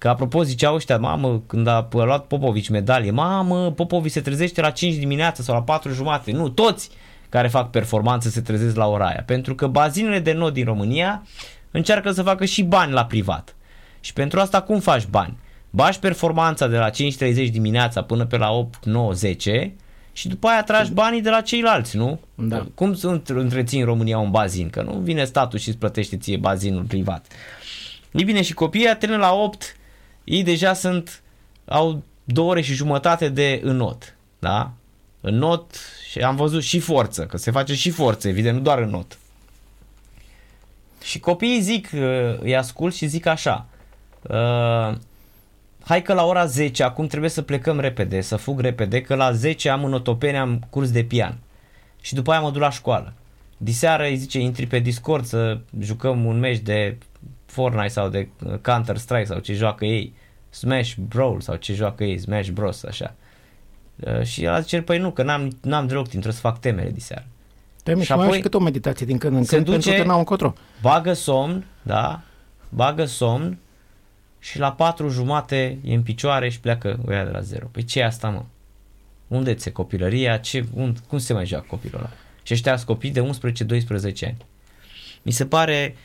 Că 0.00 0.08
apropo 0.08 0.42
ziceau 0.42 0.74
ăștia, 0.74 0.98
mamă, 0.98 1.42
când 1.46 1.66
a 1.66 1.88
luat 1.90 2.26
Popovici 2.26 2.68
medalie, 2.68 3.10
mamă, 3.10 3.72
Popovici 3.72 4.12
se 4.12 4.20
trezește 4.20 4.60
la 4.60 4.70
5 4.70 4.94
dimineața 4.94 5.42
sau 5.42 5.54
la 5.54 5.62
4 5.62 5.92
jumate. 5.92 6.32
Nu, 6.32 6.48
toți 6.48 6.90
care 7.28 7.48
fac 7.48 7.70
performanță 7.70 8.28
se 8.28 8.40
trezesc 8.40 8.76
la 8.76 8.86
ora 8.86 9.06
aia. 9.06 9.22
Pentru 9.26 9.54
că 9.54 9.66
bazinele 9.66 10.18
de 10.18 10.32
not 10.32 10.52
din 10.52 10.64
România 10.64 11.26
încearcă 11.70 12.10
să 12.10 12.22
facă 12.22 12.44
și 12.44 12.62
bani 12.62 12.92
la 12.92 13.04
privat. 13.04 13.56
Și 14.00 14.12
pentru 14.12 14.40
asta 14.40 14.62
cum 14.62 14.80
faci 14.80 15.06
bani? 15.06 15.36
Bași 15.70 15.98
performanța 15.98 16.66
de 16.66 16.76
la 16.76 16.90
5.30 16.90 16.94
dimineața 17.50 18.02
până 18.02 18.26
pe 18.26 18.36
la 18.36 18.50
8, 18.50 18.84
9, 18.84 19.12
10 19.12 19.72
și 20.12 20.28
după 20.28 20.48
aia 20.48 20.62
tragi 20.62 20.92
banii 20.92 21.22
de 21.22 21.30
la 21.30 21.40
ceilalți, 21.40 21.96
nu? 21.96 22.20
Da. 22.34 22.66
Cum 22.74 22.94
să 22.94 23.20
întreții 23.26 23.80
în 23.80 23.84
România 23.84 24.18
un 24.18 24.30
bazin? 24.30 24.70
Că 24.70 24.82
nu 24.82 24.92
vine 24.92 25.24
statul 25.24 25.58
și 25.58 25.68
îți 25.68 25.78
plătește 25.78 26.16
ție 26.16 26.36
bazinul 26.36 26.82
privat. 26.82 27.26
Ei 28.12 28.24
bine, 28.24 28.42
și 28.42 28.54
copiii 28.54 28.96
termină 28.98 29.20
la 29.20 29.32
8, 29.32 29.74
ei 30.30 30.42
deja 30.42 30.72
sunt, 30.72 31.22
au 31.64 32.02
două 32.24 32.50
ore 32.50 32.60
și 32.60 32.74
jumătate 32.74 33.28
de 33.28 33.60
înot, 33.62 34.16
da? 34.38 34.72
În 35.20 35.34
not 35.34 35.74
și 36.10 36.18
am 36.18 36.36
văzut 36.36 36.62
și 36.62 36.78
forță, 36.78 37.26
că 37.26 37.36
se 37.36 37.50
face 37.50 37.74
și 37.74 37.90
forță, 37.90 38.28
evident, 38.28 38.56
nu 38.56 38.62
doar 38.62 38.78
în 38.78 38.88
not. 38.88 39.18
Și 41.02 41.20
copiii 41.20 41.60
zic, 41.60 41.90
uh, 41.94 42.00
îi 42.40 42.56
ascult 42.56 42.94
și 42.94 43.06
zic 43.06 43.26
așa, 43.26 43.66
uh, 44.22 44.96
hai 45.84 46.02
că 46.02 46.12
la 46.12 46.24
ora 46.24 46.46
10 46.46 46.82
acum 46.82 47.06
trebuie 47.06 47.30
să 47.30 47.42
plecăm 47.42 47.80
repede, 47.80 48.20
să 48.20 48.36
fug 48.36 48.60
repede, 48.60 49.00
că 49.00 49.14
la 49.14 49.32
10 49.32 49.68
am 49.68 49.84
în 49.84 49.92
Otopeni, 49.92 50.36
am 50.36 50.66
curs 50.70 50.90
de 50.90 51.04
pian. 51.04 51.38
Și 52.00 52.14
după 52.14 52.30
aia 52.30 52.40
mă 52.40 52.50
duc 52.50 52.60
la 52.60 52.70
școală. 52.70 53.12
Diseară 53.56 54.02
îi 54.02 54.16
zice, 54.16 54.38
intri 54.38 54.66
pe 54.66 54.78
Discord 54.78 55.24
să 55.24 55.60
jucăm 55.80 56.24
un 56.24 56.38
meci 56.38 56.58
de 56.58 56.98
Fortnite 57.50 57.88
sau 57.88 58.08
de 58.08 58.28
uh, 58.44 58.54
Counter-Strike 58.62 59.24
sau 59.24 59.38
ce 59.38 59.54
joacă 59.54 59.84
ei, 59.84 60.14
Smash 60.50 60.94
Brawl 61.08 61.40
sau 61.40 61.56
ce 61.56 61.74
joacă 61.74 62.04
ei, 62.04 62.18
Smash 62.18 62.48
Bros, 62.48 62.82
așa. 62.84 63.14
Uh, 63.96 64.22
și 64.22 64.44
el 64.44 64.62
zice, 64.62 64.82
păi 64.82 64.98
nu, 64.98 65.10
că 65.10 65.22
n-am, 65.22 65.58
n-am 65.62 65.86
deloc 65.86 66.08
timp, 66.08 66.22
trebuie 66.22 66.40
să 66.42 66.48
fac 66.48 66.60
temele 66.60 66.90
diseară. 66.90 67.26
Teme 67.82 67.98
Și 68.00 68.04
și 68.04 68.10
mai 68.10 68.18
au 68.20 68.24
apoi 68.26 68.36
și 68.36 68.42
cât 68.42 68.54
o 68.54 68.58
meditație 68.58 69.06
din 69.06 69.18
când 69.18 69.36
în 69.36 69.44
se 69.44 69.54
când, 69.54 69.64
duce- 69.66 69.78
pentru 69.80 70.02
că 70.02 70.08
n-au 70.08 70.18
încotro. 70.18 70.52
Bagă 70.80 71.12
somn, 71.12 71.66
da, 71.82 72.22
bagă 72.68 73.04
somn, 73.04 73.58
și 74.38 74.58
la 74.58 74.72
patru 74.72 75.08
jumate 75.08 75.78
e 75.84 75.94
în 75.94 76.02
picioare 76.02 76.48
și 76.48 76.60
pleacă 76.60 76.98
o 77.06 77.12
ia 77.12 77.24
de 77.24 77.30
la 77.30 77.40
zero. 77.40 77.66
Păi 77.66 77.84
ce 77.84 77.98
e 78.00 78.04
asta, 78.04 78.28
mă? 78.28 78.44
Unde 79.28 79.54
ți 79.54 79.70
copilăria? 79.70 80.36
Ce, 80.36 80.64
und, 80.74 80.98
cum 81.08 81.18
se 81.18 81.32
mai 81.32 81.46
joacă 81.46 81.66
copilul 81.68 81.98
ăla? 82.00 82.10
Și 82.42 82.52
ăștia 82.52 82.76
sunt 82.76 82.86
copii 82.86 83.10
de 83.10 83.20
11-12 83.20 84.26
ani. 84.26 84.36
Mi 85.22 85.32
se 85.32 85.46
pare, 85.46 85.96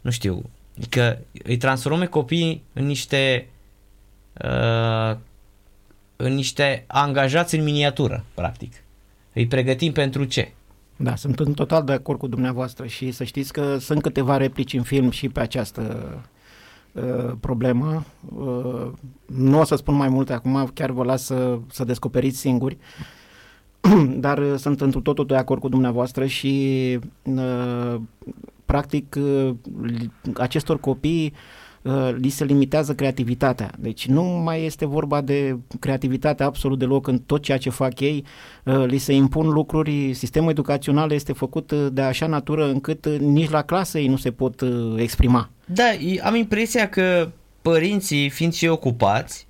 nu 0.00 0.10
știu, 0.10 0.50
că 0.88 1.18
îi 1.44 1.56
transforme 1.56 2.06
copiii 2.06 2.62
în 2.72 2.86
niște 2.86 3.48
uh, 4.44 5.16
în 6.16 6.34
niște 6.34 6.84
angajați 6.86 7.54
în 7.56 7.64
miniatură, 7.64 8.24
practic. 8.34 8.72
Îi 9.32 9.46
pregătim 9.46 9.92
pentru 9.92 10.24
ce? 10.24 10.52
Da, 10.96 11.16
sunt 11.16 11.40
în 11.40 11.52
total 11.52 11.84
de 11.84 11.92
acord 11.92 12.18
cu 12.18 12.26
dumneavoastră 12.26 12.86
și 12.86 13.10
să 13.10 13.24
știți 13.24 13.52
că 13.52 13.78
sunt 13.78 14.02
câteva 14.02 14.36
replici 14.36 14.72
în 14.72 14.82
film 14.82 15.10
și 15.10 15.28
pe 15.28 15.40
această 15.40 16.14
uh, 16.92 17.32
problemă. 17.40 18.04
Uh, 18.36 18.90
nu 19.26 19.60
o 19.60 19.64
să 19.64 19.76
spun 19.76 19.94
mai 19.94 20.08
multe 20.08 20.32
acum, 20.32 20.70
chiar 20.74 20.90
vă 20.90 21.04
las 21.04 21.24
să, 21.24 21.58
să 21.70 21.84
descoperiți 21.84 22.38
singuri, 22.38 22.76
dar 24.16 24.38
uh, 24.38 24.54
sunt 24.56 24.80
într 24.80 24.98
totul 24.98 25.26
de 25.26 25.36
acord 25.36 25.60
cu 25.60 25.68
dumneavoastră 25.68 26.26
și 26.26 26.98
uh, 27.22 28.00
practic 28.64 29.16
uh, 29.18 29.54
acestor 30.34 30.80
copii 30.80 31.32
uh, 31.32 31.64
Uh, 31.84 32.14
li 32.16 32.28
se 32.28 32.44
limitează 32.44 32.94
creativitatea. 32.94 33.70
Deci 33.78 34.06
nu 34.06 34.22
mai 34.22 34.64
este 34.64 34.86
vorba 34.86 35.20
de 35.20 35.58
creativitate 35.80 36.42
absolut 36.42 36.78
deloc 36.78 37.06
în 37.06 37.18
tot 37.18 37.42
ceea 37.42 37.58
ce 37.58 37.70
fac 37.70 38.00
ei, 38.00 38.24
uh, 38.64 38.84
li 38.86 38.98
se 38.98 39.12
impun 39.12 39.48
lucruri, 39.48 40.14
sistemul 40.14 40.50
educațional 40.50 41.10
este 41.12 41.32
făcut 41.32 41.70
uh, 41.70 41.86
de 41.92 42.00
așa 42.00 42.26
natură 42.26 42.66
încât 42.68 43.06
nici 43.08 43.50
la 43.50 43.62
clasă 43.62 43.98
ei 43.98 44.06
nu 44.06 44.16
se 44.16 44.30
pot 44.30 44.62
exprima. 44.96 45.50
Da, 45.64 45.84
am 46.22 46.34
impresia 46.34 46.88
că 46.88 47.30
părinții, 47.62 48.28
fiind 48.28 48.52
și 48.52 48.66
ocupați, 48.66 49.46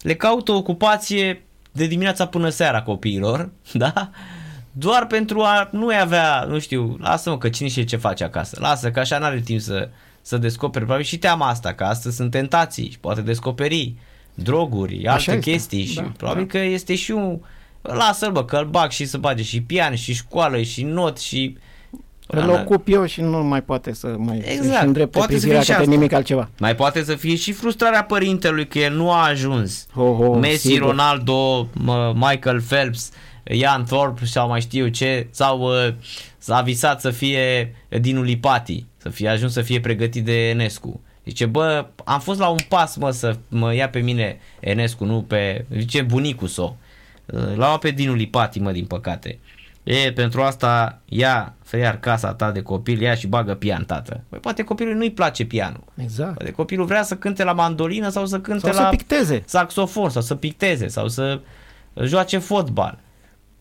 le 0.00 0.14
caută 0.14 0.52
o 0.52 0.56
ocupație 0.56 1.44
de 1.72 1.86
dimineața 1.86 2.26
până 2.26 2.48
seara 2.48 2.82
copiilor, 2.82 3.50
da? 3.72 4.10
Doar 4.78 5.06
pentru 5.06 5.40
a 5.40 5.68
nu 5.72 5.88
avea, 6.00 6.44
nu 6.48 6.58
știu, 6.58 6.96
lasă-mă 7.00 7.38
că 7.38 7.48
cine 7.48 7.68
știe 7.68 7.84
ce 7.84 7.96
face 7.96 8.24
acasă, 8.24 8.56
lasă 8.60 8.90
că 8.90 9.00
așa 9.00 9.18
n-are 9.18 9.40
timp 9.40 9.60
să 9.60 9.88
să 10.22 10.36
descoperi, 10.36 10.84
probabil 10.84 11.06
și 11.06 11.18
teama 11.18 11.48
asta, 11.48 11.72
că 11.72 11.84
astăzi 11.84 12.16
sunt 12.16 12.30
tentații 12.30 12.90
și 12.90 12.98
poate 12.98 13.20
descoperi 13.20 13.94
droguri, 14.34 15.06
alte 15.06 15.30
Așa 15.30 15.38
chestii 15.38 15.80
este. 15.80 15.92
și 15.92 15.96
da, 15.96 16.12
probabil 16.16 16.42
da. 16.42 16.58
că 16.58 16.58
este 16.58 16.94
și 16.94 17.10
un 17.10 17.38
lasă-l 17.82 18.32
bă, 18.32 18.44
că 18.44 18.56
îl 18.56 18.64
bag 18.64 18.90
și 18.90 19.04
să 19.04 19.18
bage 19.18 19.42
și 19.42 19.62
pian 19.62 19.94
și 19.94 20.14
școală 20.14 20.62
și 20.62 20.82
not 20.82 21.18
și 21.18 21.56
îl 22.26 22.50
ocup 22.50 22.88
eu 22.88 23.06
și 23.06 23.20
nu 23.20 23.44
mai 23.44 23.62
poate 23.62 23.94
să 23.94 24.14
mai 24.18 24.42
exact. 24.44 24.78
să 24.78 24.84
îndrepte 24.84 25.18
poate 25.18 25.34
privirea 25.34 25.62
către 25.62 25.84
nimic 25.84 26.12
altceva. 26.12 26.48
Mai 26.58 26.74
poate 26.74 27.04
să 27.04 27.14
fie 27.14 27.36
și 27.36 27.52
frustrarea 27.52 28.04
părintelui 28.04 28.66
că 28.66 28.78
el 28.78 28.94
nu 28.94 29.10
a 29.10 29.26
ajuns. 29.26 29.86
Oh, 29.94 30.18
oh, 30.20 30.38
Messi, 30.40 30.66
sigur. 30.66 30.88
Ronaldo, 30.88 31.68
Michael 32.14 32.62
Phelps, 32.68 33.10
Ian 33.50 33.84
Thorpe 33.84 34.24
sau 34.24 34.48
mai 34.48 34.60
știu 34.60 34.88
ce, 34.88 35.26
sau 35.30 35.60
uh, 35.60 35.94
s-a 36.38 36.60
visat 36.60 37.00
să 37.00 37.10
fie 37.10 37.74
Dinu 37.88 38.22
Lipati 38.22 38.86
să 39.06 39.12
fie 39.12 39.28
ajuns 39.28 39.52
să 39.52 39.62
fie 39.62 39.80
pregătit 39.80 40.24
de 40.24 40.48
Enescu. 40.48 41.00
Zice, 41.24 41.46
bă, 41.46 41.86
am 42.04 42.20
fost 42.20 42.38
la 42.38 42.48
un 42.48 42.58
pas, 42.68 42.96
mă, 42.96 43.10
să 43.10 43.36
mă 43.48 43.74
ia 43.74 43.88
pe 43.88 43.98
mine 43.98 44.38
Enescu, 44.60 45.04
nu 45.04 45.22
pe, 45.22 45.64
zice, 45.76 46.02
bunicul 46.02 46.48
so. 46.48 46.74
L-a 47.54 47.78
pe 47.78 47.90
Dinu 47.90 48.14
Lipati, 48.14 48.58
mă, 48.58 48.72
din 48.72 48.84
păcate. 48.84 49.38
E, 49.82 50.12
pentru 50.12 50.42
asta 50.42 51.00
ia, 51.04 51.54
iar 51.78 52.00
casa 52.00 52.34
ta 52.34 52.50
de 52.50 52.62
copil, 52.62 53.00
ia 53.00 53.14
și 53.14 53.26
bagă 53.26 53.54
pian, 53.54 53.84
tată. 53.84 54.22
Păi 54.28 54.38
poate 54.38 54.62
copilul 54.62 54.94
nu-i 54.94 55.10
place 55.10 55.44
pianul. 55.44 55.84
Exact. 55.94 56.34
Poate 56.34 56.52
copilul 56.52 56.86
vrea 56.86 57.02
să 57.02 57.16
cânte 57.16 57.44
la 57.44 57.52
mandolină 57.52 58.08
sau 58.08 58.26
să 58.26 58.40
cânte 58.40 58.70
sau 58.70 58.82
la 58.82 58.90
să 58.90 58.96
picteze. 58.96 59.42
saxofon 59.44 60.10
sau 60.10 60.22
să 60.22 60.34
picteze 60.34 60.88
sau 60.88 61.08
să 61.08 61.40
joace 62.04 62.38
fotbal. 62.38 62.98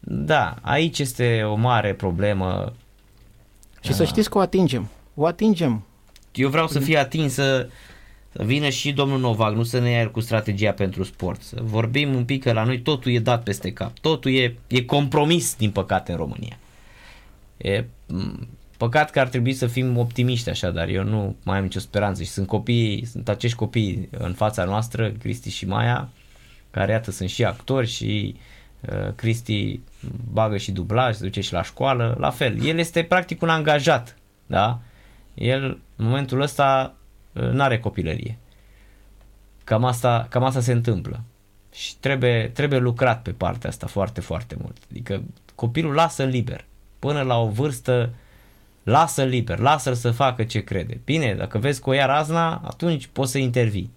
Da, 0.08 0.56
aici 0.62 1.00
este 1.00 1.44
o 1.44 1.56
mare 1.56 1.94
problemă. 1.94 2.74
Și 3.82 3.94
să 3.94 4.06
știți 4.06 4.30
că 4.30 4.38
o 4.38 4.42
atingem 4.42 4.90
o 5.16 5.26
atingem. 5.26 5.84
Eu 6.34 6.50
vreau 6.50 6.68
să 6.68 6.80
fie 6.80 6.98
atinsă 6.98 7.70
să 8.32 8.44
vină 8.44 8.70
și 8.70 8.92
domnul 8.92 9.20
Novak, 9.20 9.54
nu 9.54 9.64
să 9.64 9.80
ne 9.80 9.90
ia 9.90 10.10
cu 10.10 10.20
strategia 10.20 10.72
pentru 10.72 11.04
sport. 11.04 11.42
Să 11.42 11.58
vorbim 11.62 12.16
un 12.16 12.26
pic 12.26 12.44
că 12.44 12.52
la 12.52 12.64
noi 12.64 12.82
totul 12.82 13.12
e 13.12 13.20
dat 13.20 13.44
peste 13.44 13.74
cap. 13.74 14.00
Totul 14.00 14.34
e, 14.34 14.58
e 14.68 14.82
compromis, 14.82 15.56
din 15.56 15.72
păcate, 15.72 16.12
în 16.12 16.18
România. 16.18 16.58
E 17.58 17.86
păcat 18.78 19.10
că 19.10 19.20
ar 19.20 19.28
trebui 19.28 19.54
să 19.54 19.68
fim 19.68 19.98
optimiști 19.98 20.50
așa, 20.50 20.70
dar 20.70 20.88
eu 20.88 21.04
nu 21.04 21.36
mai 21.44 21.58
am 21.58 21.64
nicio 21.64 21.80
speranță 21.80 22.24
și 22.24 22.30
sunt 22.30 22.48
copii, 22.48 23.06
sunt 23.06 23.30
acești 23.30 23.58
copii 23.58 24.10
în 24.12 24.34
fața 24.34 24.64
noastră, 24.64 25.12
Cristi 25.12 25.50
și 25.50 25.68
Maia, 25.68 26.10
care 26.72 26.92
iată 26.92 27.12
sunt 27.12 27.30
și 27.30 27.44
actori 27.44 27.88
și 27.88 28.36
uh, 28.36 28.42
Cristi 29.16 29.80
bagă 30.32 30.58
și 30.58 30.72
dublaj, 30.72 31.16
se 31.16 31.24
duce 31.24 31.42
și 31.42 31.54
la 31.54 31.64
școală, 31.64 32.16
la 32.20 32.30
fel. 32.30 32.66
El 32.66 32.78
este 32.78 33.04
practic 33.04 33.42
un 33.42 33.50
angajat, 33.50 34.18
da? 34.46 34.80
el 35.36 35.80
în 35.96 36.06
momentul 36.06 36.42
ăsta 36.42 36.96
ă, 37.36 37.42
nu 37.42 37.62
are 37.62 37.80
copilărie. 37.80 38.38
Cam 39.64 39.84
asta, 39.84 40.28
cam 40.30 40.44
asta 40.44 40.60
se 40.60 40.72
întâmplă. 40.72 41.22
Și 41.74 41.96
trebuie, 41.98 42.52
trebuie 42.54 42.80
lucrat 42.80 43.22
pe 43.22 43.32
partea 43.32 43.70
asta 43.70 43.88
foarte, 43.88 44.22
foarte 44.22 44.56
mult. 44.62 44.78
Adică 44.90 45.24
copilul 45.56 45.94
lasă 45.94 46.24
liber. 46.24 46.66
Până 47.00 47.22
la 47.22 47.38
o 47.38 47.48
vârstă 47.48 48.14
lasă 48.84 49.24
liber, 49.24 49.60
lasă-l 49.60 49.94
să 49.94 50.12
facă 50.12 50.44
ce 50.44 50.64
crede. 50.64 51.00
Bine, 51.06 51.34
dacă 51.34 51.58
vezi 51.58 51.82
că 51.82 51.90
o 51.90 51.94
ia 51.94 52.06
razna, 52.06 52.56
atunci 52.56 53.08
poți 53.08 53.32
să 53.32 53.38
intervii. 53.38 53.92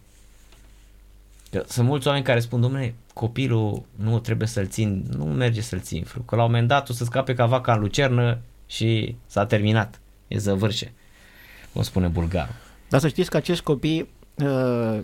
Că 1.50 1.62
sunt 1.66 1.86
mulți 1.86 2.06
oameni 2.06 2.24
care 2.24 2.40
spun, 2.40 2.60
domnule, 2.60 2.94
copilul 3.18 3.82
nu 3.94 4.18
trebuie 4.18 4.48
să-l 4.48 4.66
țin, 4.66 5.04
nu 5.16 5.24
merge 5.24 5.60
să-l 5.60 5.80
țin, 5.80 6.04
fru, 6.04 6.22
că 6.22 6.36
la 6.36 6.44
un 6.44 6.50
moment 6.50 6.68
dat 6.68 6.88
o 6.88 6.92
să 6.92 7.04
scape 7.04 7.34
ca 7.34 7.46
vaca 7.46 7.72
în 7.72 7.80
lucernă 7.80 8.38
și 8.66 9.16
s-a 9.26 9.46
terminat, 9.46 10.00
e 10.28 10.38
zăvârșe 10.38 10.92
cum 11.72 11.82
spune 11.82 12.06
bulgarul. 12.06 12.54
Dar 12.88 13.00
să 13.00 13.08
știți 13.08 13.30
că 13.30 13.36
acești 13.36 13.64
copii 13.64 14.00
uh, 14.00 14.08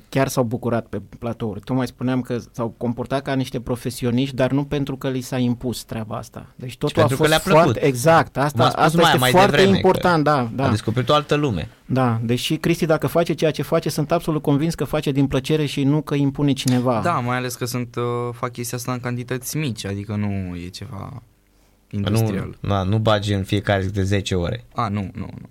chiar 0.09 0.29
s-au 0.29 0.45
bucurat 0.45 0.87
pe 0.87 1.01
platouri. 1.19 1.61
Tocmai 1.61 1.87
spuneam 1.87 2.21
că 2.21 2.39
s-au 2.53 2.75
comportat 2.77 3.23
ca 3.23 3.35
niște 3.35 3.61
profesioniști, 3.61 4.35
dar 4.35 4.51
nu 4.51 4.65
pentru 4.65 4.97
că 4.97 5.09
li 5.09 5.21
s-a 5.21 5.39
impus 5.39 5.85
treaba 5.85 6.17
asta. 6.17 6.47
Deci 6.57 6.77
totul 6.77 7.03
a 7.03 7.07
fost 7.07 7.21
că 7.21 7.27
le-a 7.27 7.39
plăcut. 7.39 7.63
foarte 7.63 7.85
exact. 7.85 8.37
Asta, 8.37 8.65
asta 8.65 9.01
mai, 9.01 9.07
este 9.07 9.19
mai 9.19 9.31
foarte 9.31 9.57
devreme, 9.57 9.77
important, 9.77 10.25
da, 10.25 10.51
da. 10.55 10.67
A 10.67 10.71
descoperit 10.71 11.09
o 11.09 11.15
altă 11.15 11.35
lume. 11.35 11.69
Da, 11.87 12.21
deși 12.23 12.57
Cristi 12.57 12.87
dacă 12.87 13.07
face 13.07 13.33
ceea 13.33 13.51
ce 13.51 13.63
face, 13.63 13.89
sunt 13.89 14.13
absolut 14.13 14.43
convins 14.43 14.75
că 14.75 14.85
face 14.85 15.11
din 15.11 15.27
plăcere 15.27 15.67
și 15.67 15.85
nu 15.85 16.01
că 16.03 16.15
impune 16.15 16.53
cineva. 16.53 17.01
Da, 17.03 17.13
mai 17.13 17.37
ales 17.37 17.55
că 17.55 17.65
sunt 17.65 17.97
uh, 17.97 18.03
fac 18.33 18.53
chestia 18.53 18.79
asta 18.79 18.93
în 18.93 19.01
cantități 19.01 19.57
mici, 19.57 19.85
adică 19.85 20.15
nu 20.15 20.57
e 20.57 20.69
ceva 20.69 21.23
industrial. 21.91 22.57
Nu, 22.61 22.69
da, 22.69 22.83
nu 22.83 22.99
bagi 22.99 23.33
în 23.33 23.43
fiecare 23.43 23.85
de 23.85 24.03
10 24.03 24.35
ore. 24.35 24.65
A, 24.75 24.89
nu, 24.89 25.11
nu, 25.15 25.29
nu 25.41 25.49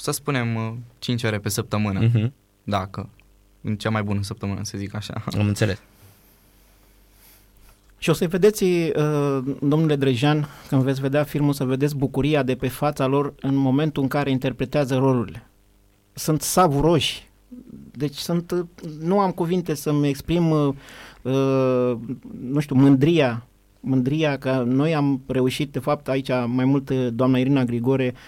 să 0.00 0.10
spunem 0.10 0.78
5 0.98 1.22
uh, 1.22 1.28
ore 1.28 1.38
pe 1.38 1.48
săptămână, 1.48 2.08
uh-huh. 2.08 2.30
Dacă, 2.68 3.08
în 3.62 3.76
cea 3.76 3.90
mai 3.90 4.02
bună 4.02 4.22
săptămână, 4.22 4.60
să 4.62 4.78
zic 4.78 4.94
așa. 4.94 5.22
Am 5.38 5.46
înțeles. 5.46 5.80
Și 7.98 8.10
o 8.10 8.12
să 8.12 8.26
vedeți, 8.26 8.64
uh, 8.64 9.38
domnule 9.60 9.96
Drejan, 9.96 10.48
când 10.68 10.82
veți 10.82 11.00
vedea 11.00 11.24
filmul, 11.24 11.52
să 11.52 11.64
vedeți 11.64 11.96
bucuria 11.96 12.42
de 12.42 12.54
pe 12.54 12.68
fața 12.68 13.06
lor 13.06 13.34
în 13.40 13.54
momentul 13.54 14.02
în 14.02 14.08
care 14.08 14.30
interpretează 14.30 14.96
rolurile. 14.96 15.46
Sunt 16.12 16.42
savuroși. 16.42 17.28
Deci 17.92 18.16
sunt, 18.16 18.50
uh, 18.50 18.64
nu 19.00 19.20
am 19.20 19.30
cuvinte 19.30 19.74
să-mi 19.74 20.08
exprim, 20.08 20.76
nu 22.40 22.60
știu, 22.60 22.76
mândria, 22.76 23.46
mândria 23.80 24.38
că 24.38 24.62
noi 24.66 24.94
am 24.94 25.20
reușit, 25.26 25.72
de 25.72 25.78
fapt, 25.78 26.08
aici 26.08 26.28
mai 26.46 26.64
mult 26.64 26.90
doamna 26.90 27.38
Irina 27.38 27.64
Grigore 27.64 28.14
Uh, 28.14 28.20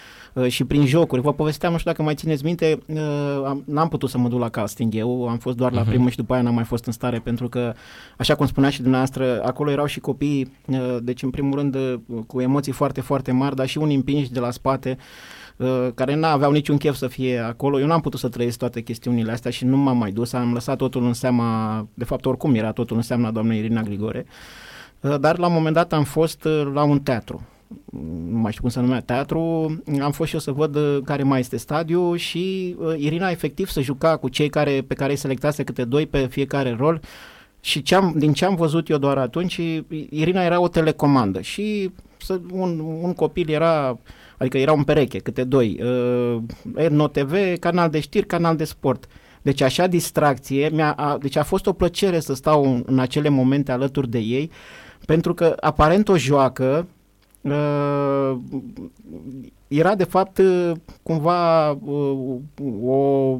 și 0.47 0.63
prin 0.63 0.85
jocuri. 0.85 1.21
Vă 1.21 1.33
povesteam, 1.33 1.71
nu 1.71 1.77
știu 1.77 1.91
dacă 1.91 2.03
mai 2.03 2.15
țineți 2.15 2.45
minte, 2.45 2.77
uh, 2.85 3.57
n-am 3.65 3.87
putut 3.87 4.09
să 4.09 4.17
mă 4.17 4.27
duc 4.27 4.39
la 4.39 4.49
casting 4.49 4.95
eu, 4.95 5.27
am 5.27 5.37
fost 5.37 5.57
doar 5.57 5.71
la 5.71 5.83
uh-huh. 5.83 5.87
primul 5.87 6.09
și 6.09 6.15
după 6.15 6.33
aia 6.33 6.41
n-am 6.41 6.53
mai 6.53 6.63
fost 6.63 6.85
în 6.85 6.91
stare 6.91 7.19
pentru 7.19 7.49
că, 7.49 7.73
așa 8.17 8.35
cum 8.35 8.45
spunea 8.45 8.69
și 8.69 8.81
dumneavoastră, 8.81 9.43
acolo 9.45 9.71
erau 9.71 9.85
și 9.85 9.99
copii, 9.99 10.51
uh, 10.67 10.97
deci 11.01 11.23
în 11.23 11.29
primul 11.29 11.59
rând 11.59 11.77
cu 12.27 12.41
emoții 12.41 12.71
foarte, 12.71 13.01
foarte 13.01 13.31
mari, 13.31 13.55
dar 13.55 13.67
și 13.67 13.77
unii 13.77 13.95
împinși 13.95 14.31
de 14.31 14.39
la 14.39 14.51
spate 14.51 14.97
care 15.93 16.15
n-aveau 16.15 16.51
niciun 16.51 16.77
chef 16.77 16.95
să 16.95 17.07
fie 17.07 17.39
acolo. 17.39 17.79
Eu 17.79 17.87
n-am 17.87 18.01
putut 18.01 18.19
să 18.19 18.29
trăiesc 18.29 18.57
toate 18.57 18.81
chestiunile 18.81 19.31
astea 19.31 19.51
și 19.51 19.65
nu 19.65 19.77
m-am 19.77 19.97
mai 19.97 20.11
dus. 20.11 20.33
Am 20.33 20.53
lăsat 20.53 20.77
totul 20.77 21.03
în 21.05 21.13
seama, 21.13 21.87
de 21.93 22.03
fapt 22.03 22.25
oricum 22.25 22.53
era 22.55 22.71
totul 22.71 22.95
în 22.95 23.01
seama 23.01 23.31
doamnei 23.31 23.57
Irina 23.57 23.81
Grigore. 23.81 24.25
Dar 25.19 25.37
la 25.37 25.47
un 25.47 25.53
moment 25.53 25.75
dat 25.75 25.93
am 25.93 26.03
fost 26.03 26.47
la 26.73 26.83
un 26.83 26.99
teatru 26.99 27.41
nu 28.29 28.37
mai 28.37 28.51
știu 28.51 28.61
cum 28.61 28.71
se 28.71 28.79
numea, 28.79 29.01
teatru, 29.01 29.39
am 30.01 30.11
fost 30.11 30.29
și 30.29 30.35
eu 30.35 30.41
să 30.41 30.51
văd 30.51 30.75
uh, 30.75 30.97
care 31.03 31.23
mai 31.23 31.39
este 31.39 31.57
stadiu 31.57 32.15
și 32.15 32.75
uh, 32.79 32.93
Irina 32.97 33.29
efectiv 33.29 33.69
să 33.69 33.81
juca 33.81 34.17
cu 34.17 34.29
cei 34.29 34.49
care, 34.49 34.83
pe 34.87 34.93
care 34.93 35.11
îi 35.11 35.17
selectase 35.17 35.63
câte 35.63 35.83
doi 35.83 36.07
pe 36.07 36.27
fiecare 36.27 36.75
rol 36.79 37.01
și 37.59 37.81
ce 37.81 37.95
am, 37.95 38.13
din 38.17 38.33
ce 38.33 38.45
am 38.45 38.55
văzut 38.55 38.89
eu 38.89 38.97
doar 38.97 39.17
atunci, 39.17 39.59
Irina 40.09 40.43
era 40.43 40.59
o 40.59 40.67
telecomandă 40.67 41.41
și 41.41 41.91
să, 42.17 42.39
un, 42.51 42.79
un 42.79 43.13
copil 43.13 43.49
era, 43.49 43.99
adică 44.37 44.57
era 44.57 44.71
un 44.71 44.83
pereche, 44.83 45.19
câte 45.19 45.43
doi, 45.43 45.79
uh, 45.83 46.41
Etno 46.75 47.07
TV, 47.07 47.57
canal 47.59 47.89
de 47.89 47.99
știri, 47.99 48.25
canal 48.25 48.55
de 48.55 48.63
sport. 48.63 49.07
Deci 49.41 49.61
așa 49.61 49.87
distracție, 49.87 50.69
mi-a, 50.73 50.91
a, 50.91 51.17
deci 51.17 51.35
a 51.35 51.43
fost 51.43 51.65
o 51.65 51.73
plăcere 51.73 52.19
să 52.19 52.33
stau 52.33 52.73
în, 52.73 52.83
în 52.85 52.99
acele 52.99 53.29
momente 53.29 53.71
alături 53.71 54.09
de 54.09 54.19
ei, 54.19 54.51
pentru 55.05 55.33
că 55.33 55.55
aparent 55.59 56.07
o 56.07 56.17
joacă 56.17 56.87
uh, 57.41 58.37
era 59.67 59.95
de 59.95 60.03
fapt 60.03 60.37
uh, 60.37 60.71
cumva 61.03 61.71
uh, 61.71 62.37
o 62.83 63.39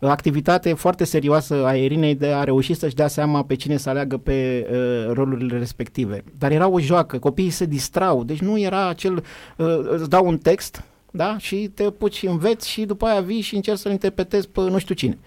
activitate 0.00 0.72
foarte 0.72 1.04
serioasă 1.04 1.66
a 1.66 1.76
Erinei 1.76 2.14
de 2.14 2.26
a 2.26 2.44
reuși 2.44 2.74
să-și 2.74 2.94
dea 2.94 3.08
seama 3.08 3.44
pe 3.44 3.54
cine 3.54 3.76
să 3.76 3.88
aleagă 3.88 4.16
pe 4.16 4.66
uh, 4.70 5.12
rolurile 5.12 5.58
respective. 5.58 6.24
Dar 6.38 6.50
era 6.50 6.68
o 6.68 6.80
joacă, 6.80 7.18
copiii 7.18 7.50
se 7.50 7.64
distrau, 7.64 8.24
deci 8.24 8.40
nu 8.40 8.60
era 8.60 8.88
acel, 8.88 9.24
uh, 9.56 9.78
îți 9.88 10.08
dau 10.08 10.26
un 10.26 10.38
text, 10.38 10.84
da, 11.10 11.38
și 11.38 11.70
te 11.74 11.90
puci 11.90 12.14
și 12.14 12.26
înveți 12.26 12.68
și 12.68 12.84
după 12.84 13.06
aia 13.06 13.20
vii 13.20 13.40
și 13.40 13.54
încerci 13.54 13.78
să-l 13.78 13.92
interpretezi 13.92 14.48
pe 14.48 14.60
nu 14.60 14.78
știu 14.78 14.94
cine. 14.94 15.18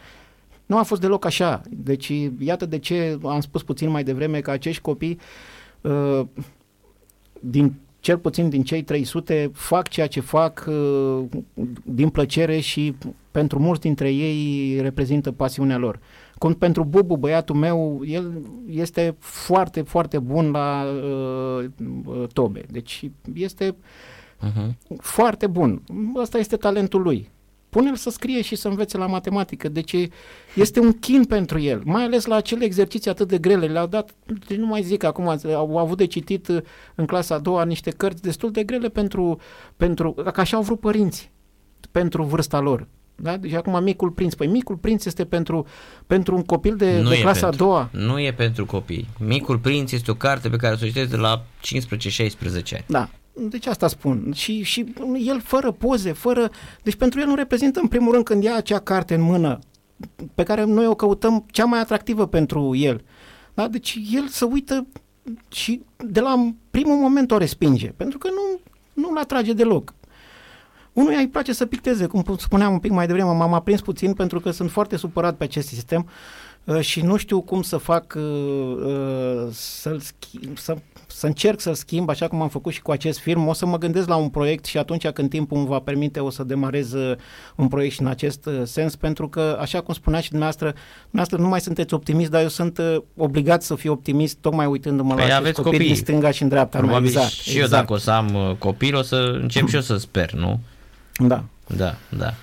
Nu 0.66 0.78
a 0.78 0.84
fost 0.84 1.02
deloc 1.02 1.26
așa. 1.26 1.62
Deci 1.70 2.12
iată 2.40 2.66
de 2.66 2.80
ce 2.80 3.18
am 3.24 3.40
spus 3.40 3.64
puțin 3.64 3.90
mai 3.90 4.04
devreme 4.04 4.40
că 4.40 4.52
acești 4.52 4.82
copii 4.82 5.20
uh, 5.82 6.22
din 7.40 7.74
cel 8.08 8.18
puțin 8.18 8.50
din 8.50 8.64
cei 8.64 8.84
300 8.84 9.52
fac 9.54 9.88
ceea 9.88 10.08
ce 10.08 10.20
fac 10.20 10.66
uh, 10.68 11.26
din 11.84 12.10
plăcere 12.10 12.60
și 12.60 12.96
pentru 13.32 13.60
mulți 13.60 13.82
dintre 13.82 14.14
ei 14.14 14.82
reprezintă 14.82 15.32
pasiunea 15.32 15.78
lor. 15.78 16.00
Cum 16.38 16.54
pentru 16.54 16.84
Bubu, 16.84 17.18
băiatul 17.18 17.56
meu, 17.56 18.02
el 18.06 18.42
este 18.70 19.16
foarte, 19.20 19.82
foarte 19.82 20.20
bun 20.20 20.52
la 20.52 20.86
uh, 20.86 21.66
uh 22.06 22.28
tobe. 22.34 22.66
Deci 22.72 23.10
este 23.34 23.76
uh-huh. 23.76 24.98
foarte 24.98 25.48
bun. 25.48 25.84
Ăsta 26.16 26.38
este 26.38 26.56
talentul 26.56 27.02
lui 27.02 27.30
pune-l 27.70 27.96
să 27.96 28.10
scrie 28.10 28.42
și 28.42 28.56
să 28.56 28.68
învețe 28.68 28.98
la 28.98 29.06
matematică. 29.06 29.70
Deci 29.70 29.96
este 30.56 30.80
un 30.80 30.92
chin 30.92 31.26
pentru 31.26 31.60
el, 31.60 31.82
mai 31.86 32.04
ales 32.04 32.26
la 32.26 32.36
acele 32.36 32.66
exerciții 32.66 33.10
atât 33.10 33.28
de 33.28 33.38
grele. 33.38 33.66
Le-au 33.66 33.88
dat, 33.88 34.16
deci 34.48 34.58
nu 34.58 34.66
mai 34.66 34.82
zic 34.82 35.04
acum, 35.04 35.38
au 35.46 35.78
avut 35.78 35.98
de 35.98 36.06
citit 36.06 36.48
uh, 36.48 36.58
în 36.96 37.06
clasa 37.06 37.36
a 37.36 37.40
doua 37.40 37.64
niște 37.64 37.92
cărți 37.92 38.22
destul 38.22 38.52
de 38.52 38.64
grele 38.64 38.90
pentru, 38.90 39.40
pentru 39.78 40.12
că 40.12 40.40
așa 40.40 40.58
au 40.58 40.64
vrut 40.64 40.80
părinți, 40.80 41.32
pentru 41.92 42.24
vârsta 42.24 42.60
lor. 42.60 42.88
Da? 43.16 43.38
Deci 43.38 43.54
acum 43.54 43.84
Micul 43.84 44.10
Prinț. 44.10 44.34
Păi 44.34 44.48
Micul 44.48 44.76
Prinț 44.76 45.06
este 45.06 45.26
pentru, 45.26 45.66
pentru 46.08 46.36
un 46.36 46.44
copil 46.44 46.76
de, 46.76 47.00
nu 47.02 47.10
de 47.10 47.20
clasa 47.20 47.48
pentru, 47.48 47.64
a 47.64 47.68
doua. 47.68 47.90
Nu 47.92 48.20
e 48.20 48.34
pentru 48.34 48.66
copii. 48.66 49.08
Micul 49.20 49.58
Prinț 49.58 49.92
este 49.92 50.12
o 50.12 50.14
carte 50.14 50.50
pe 50.50 50.56
care 50.56 50.74
o 50.74 50.86
citești 50.86 51.10
de 51.10 51.16
la 51.16 51.44
15-16 51.44 51.44
ani. 52.74 52.86
Da. 52.88 53.10
Deci 53.40 53.66
asta 53.66 53.88
spun. 53.88 54.32
Și, 54.34 54.64
și 54.64 54.94
el 55.18 55.42
fără 55.42 55.72
poze, 55.72 56.12
fără... 56.12 56.50
Deci 56.84 56.96
pentru 56.96 57.20
el 57.20 57.28
nu 57.28 57.36
reprezintă 57.36 57.80
în 57.80 57.88
primul 57.88 58.12
rând 58.12 58.24
când 58.24 58.44
ia 58.44 58.56
acea 58.56 58.80
carte 58.80 59.14
în 59.14 59.22
mână 59.22 59.60
pe 60.36 60.44
care 60.44 60.64
noi 60.64 60.88
o 60.88 60.96
căutăm 60.96 61.46
cea 61.52 61.66
mai 61.66 61.80
atractivă 61.80 62.28
pentru 62.28 62.76
el. 62.76 63.04
Da? 63.54 63.68
Deci 63.68 64.00
el 64.12 64.28
să 64.28 64.46
uită 64.46 64.88
și 65.48 65.82
de 65.98 66.20
la 66.20 66.54
primul 66.72 66.96
moment 66.96 67.32
o 67.32 67.38
respinge, 67.38 67.88
pentru 67.88 68.18
că 68.18 68.30
nu, 68.30 68.60
nu-l 68.94 69.18
atrage 69.18 69.54
deloc. 69.54 69.94
Unuia 70.94 71.18
îi 71.18 71.28
place 71.28 71.54
să 71.54 71.66
picteze, 71.66 72.06
cum 72.06 72.36
spuneam 72.38 72.74
un 72.74 72.80
pic 72.80 72.92
mai 72.92 73.08
devreme, 73.08 73.32
m-am 73.32 73.54
aprins 73.54 73.82
puțin 73.82 74.14
pentru 74.14 74.40
că 74.40 74.52
sunt 74.52 74.72
foarte 74.72 74.96
supărat 74.98 75.36
pe 75.38 75.44
acest 75.44 75.68
sistem 75.68 76.10
uh, 76.64 76.80
și 76.80 77.02
nu 77.02 77.18
știu 77.18 77.42
cum 77.42 77.62
să 77.62 77.78
fac 77.78 78.14
uh, 78.18 78.24
uh, 78.24 79.48
să-l 79.52 80.00
schimb, 80.00 80.58
să 80.58 80.78
să 81.08 81.26
încerc 81.26 81.60
să-l 81.60 81.74
schimb, 81.74 82.10
așa 82.10 82.28
cum 82.28 82.42
am 82.42 82.50
făcut 82.50 82.74
și 82.74 82.82
cu 82.82 82.92
acest 82.92 83.20
film. 83.20 83.48
O 83.48 83.54
să 83.54 83.66
mă 83.66 83.78
gândesc 83.78 84.08
la 84.08 84.16
un 84.16 84.30
proiect 84.30 84.66
și 84.66 84.78
atunci 84.78 85.08
când 85.08 85.30
timpul 85.30 85.58
îmi 85.58 85.68
va 85.68 85.80
permite 85.80 86.20
o 86.20 86.30
să 86.30 86.44
demarez 86.44 86.92
uh, 86.94 87.18
un 87.56 87.68
proiect 87.68 87.94
și 87.94 88.02
în 88.02 88.08
acest 88.08 88.46
uh, 88.46 88.62
sens, 88.64 88.96
pentru 88.96 89.30
că, 89.30 89.58
așa 89.62 89.82
cum 89.82 89.94
spunea 89.94 90.20
și 90.20 90.30
dumneavoastră, 90.30 90.74
dumneavoastră 91.02 91.38
nu 91.38 91.48
mai 91.48 91.62
sunteți 91.62 91.94
optimist, 91.94 92.32
dar 92.32 92.42
eu 92.42 92.48
sunt 92.48 92.78
uh, 92.78 92.98
obligat 93.16 93.64
să 93.64 93.76
fiu 93.76 93.92
optimist, 93.92 94.38
tocmai 94.38 94.66
uitându-mă 94.66 95.14
păi 95.14 95.28
la 95.28 95.38
acest 95.38 95.62
copii, 95.62 95.80
din 95.80 95.96
stânga 95.96 96.32
și 96.32 96.42
în 96.44 96.50
dreapta. 96.50 96.78
Probabil 96.78 97.08
exact, 97.08 97.30
și 97.30 97.50
exact. 97.50 97.72
eu 97.72 97.80
dacă 97.80 97.94
o 97.94 97.98
să 97.98 98.12
am 98.12 98.56
copil, 98.60 98.96
o 98.96 99.02
să 99.02 99.38
încep 99.42 99.68
și 99.68 99.76
eu 99.76 99.82
să 99.82 99.98
sper, 99.98 100.34
nu? 100.34 100.60
Da. 101.18 101.44
Da, 101.68 101.96
da. 102.10 102.34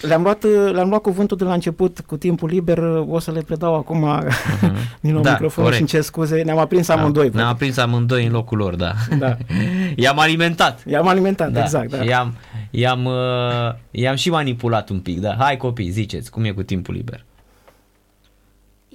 Le-am 0.00 0.22
luat, 0.22 0.42
le-am 0.72 0.88
luat 0.88 1.00
cuvântul 1.00 1.36
de 1.36 1.44
la 1.44 1.52
început 1.52 2.00
cu 2.00 2.16
timpul 2.16 2.48
liber, 2.48 2.78
o 3.08 3.18
să 3.18 3.32
le 3.32 3.40
predau 3.40 3.74
acum 3.74 4.18
uh-huh. 4.18 4.28
din 5.00 5.12
nou 5.12 5.22
da, 5.22 5.30
microfonul 5.30 5.72
și 5.72 5.84
ce 5.84 6.00
scuze, 6.00 6.42
ne-am 6.42 6.58
aprins 6.58 6.86
da, 6.86 6.94
amândoi. 6.94 7.30
Ne-am 7.34 7.48
aprins 7.48 7.76
amândoi 7.76 8.26
în 8.26 8.32
locul 8.32 8.58
lor, 8.58 8.74
da. 8.74 8.92
da. 9.18 9.36
i-am 9.96 10.18
alimentat. 10.18 10.82
I-am 10.86 11.06
alimentat, 11.06 11.52
da. 11.52 11.60
exact. 11.60 11.90
Da. 11.90 12.04
I-am, 12.04 12.34
i-am, 12.70 13.04
uh, 13.04 13.74
i-am 13.90 14.16
și 14.16 14.30
manipulat 14.30 14.88
un 14.88 15.00
pic, 15.00 15.20
da. 15.20 15.34
Hai 15.38 15.56
copii, 15.56 15.90
ziceți, 15.90 16.30
cum 16.30 16.44
e 16.44 16.50
cu 16.50 16.62
timpul 16.62 16.94
liber? 16.94 17.24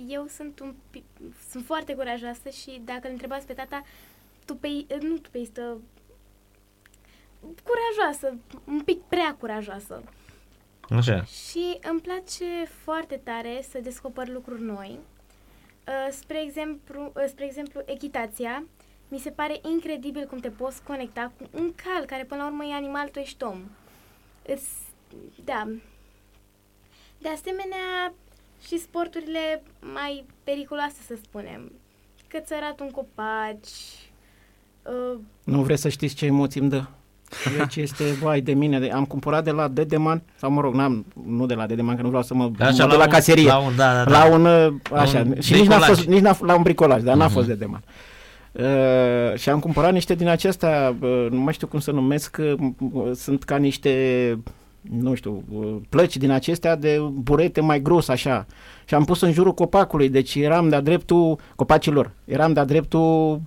Eu 0.07 0.25
sunt 0.37 0.59
un 0.59 0.73
pic, 0.91 1.03
sunt 1.49 1.65
foarte 1.65 1.93
curajoasă 1.93 2.49
și 2.61 2.81
dacă 2.85 3.01
îl 3.03 3.09
întrebați 3.11 3.45
pe 3.45 3.53
tata, 3.53 3.83
tu 4.45 4.55
pe, 4.55 4.67
nu 5.01 5.15
tu 5.15 5.29
pe 5.31 5.37
istă, 5.37 5.61
curajoasă, 7.39 8.37
un 8.65 8.81
pic 8.85 9.01
prea 9.01 9.35
curajoasă. 9.39 10.01
Așa. 10.89 11.23
Și 11.23 11.77
îmi 11.91 12.01
place 12.01 12.65
foarte 12.83 13.21
tare 13.23 13.65
să 13.69 13.79
descoper 13.79 14.27
lucruri 14.27 14.61
noi. 14.61 14.99
Uh, 15.87 16.07
spre 16.11 16.41
exemplu, 16.41 17.11
uh, 17.15 17.23
spre 17.27 17.45
exemplu, 17.45 17.81
echitația. 17.85 18.63
Mi 19.07 19.19
se 19.19 19.29
pare 19.29 19.59
incredibil 19.71 20.25
cum 20.25 20.39
te 20.39 20.49
poți 20.49 20.83
conecta 20.83 21.31
cu 21.37 21.49
un 21.51 21.73
cal, 21.83 22.05
care 22.05 22.23
până 22.23 22.41
la 22.41 22.47
urmă 22.47 22.65
e 22.65 22.73
animal, 22.73 23.09
tu 23.09 23.19
ești 23.19 23.43
om. 23.43 23.61
Îți, 24.45 24.69
da. 25.43 25.67
De 27.17 27.29
asemenea, 27.29 28.13
și 28.67 28.79
sporturile 28.79 29.63
mai 29.93 30.25
periculoase, 30.43 31.01
să 31.07 31.17
spunem. 31.23 31.71
Cățărat 32.27 32.79
un 32.79 32.91
copaci. 32.91 33.67
Uh, 34.83 35.19
nu 35.43 35.63
vreți 35.63 35.81
să 35.81 35.89
știți 35.89 36.15
ce 36.15 36.25
emoții 36.25 36.61
îmi 36.61 36.69
dă? 36.69 36.85
Deci 37.57 37.75
este, 37.75 38.03
vai 38.21 38.41
de 38.41 38.53
mine, 38.53 38.89
am 38.93 39.05
cumpărat 39.05 39.43
de 39.43 39.51
la 39.51 39.67
Dedeman, 39.67 40.21
sau 40.35 40.51
mă 40.51 40.61
rog, 40.61 40.73
n-am, 40.73 41.05
nu 41.27 41.45
de 41.45 41.53
la 41.53 41.65
Dedeman, 41.65 41.95
că 41.95 42.01
nu 42.01 42.07
vreau 42.07 42.23
să 42.23 42.33
mă, 42.33 42.51
așa, 42.59 42.85
mă 42.85 42.91
la, 42.91 42.97
la 42.97 43.07
caserie, 43.07 43.47
la 43.47 43.57
un, 43.57 43.75
da, 43.75 43.93
da, 43.93 44.03
da. 44.03 44.11
la 44.11 44.33
un, 44.33 44.45
așa, 44.93 45.19
un 45.19 45.39
și 45.41 45.53
nici 45.53 45.67
n-a 45.67 45.79
fost, 45.79 46.05
nici 46.05 46.21
n-a, 46.21 46.37
la 46.41 46.55
un 46.55 46.61
bricolaj, 46.61 47.01
dar 47.01 47.15
uh-huh. 47.15 47.17
n-a 47.17 47.25
mhm. 47.25 47.33
fost 47.33 47.47
Dedeman. 47.47 47.83
Uh, 48.51 49.37
și 49.37 49.49
am 49.49 49.59
cumpărat 49.59 49.91
niște 49.91 50.15
din 50.15 50.27
acestea, 50.27 50.95
uh, 51.01 51.27
nu 51.29 51.39
mai 51.39 51.53
știu 51.53 51.67
cum 51.67 51.79
să 51.79 51.91
numesc, 51.91 52.37
uh, 52.39 53.11
sunt 53.13 53.43
ca 53.43 53.57
niște 53.57 53.89
nu 54.89 55.13
știu, 55.13 55.43
plăci 55.89 56.17
din 56.17 56.31
acestea 56.31 56.75
de 56.75 56.99
burete 57.13 57.61
mai 57.61 57.81
gros 57.81 58.07
așa. 58.07 58.45
Și 58.85 58.93
am 58.93 59.03
pus 59.03 59.21
în 59.21 59.31
jurul 59.31 59.53
copacului, 59.53 60.09
deci 60.09 60.35
eram 60.35 60.69
de-a 60.69 60.81
dreptul 60.81 61.39
copacilor. 61.55 62.11
Eram 62.25 62.53
de-a 62.53 62.65
dreptul 62.65 63.41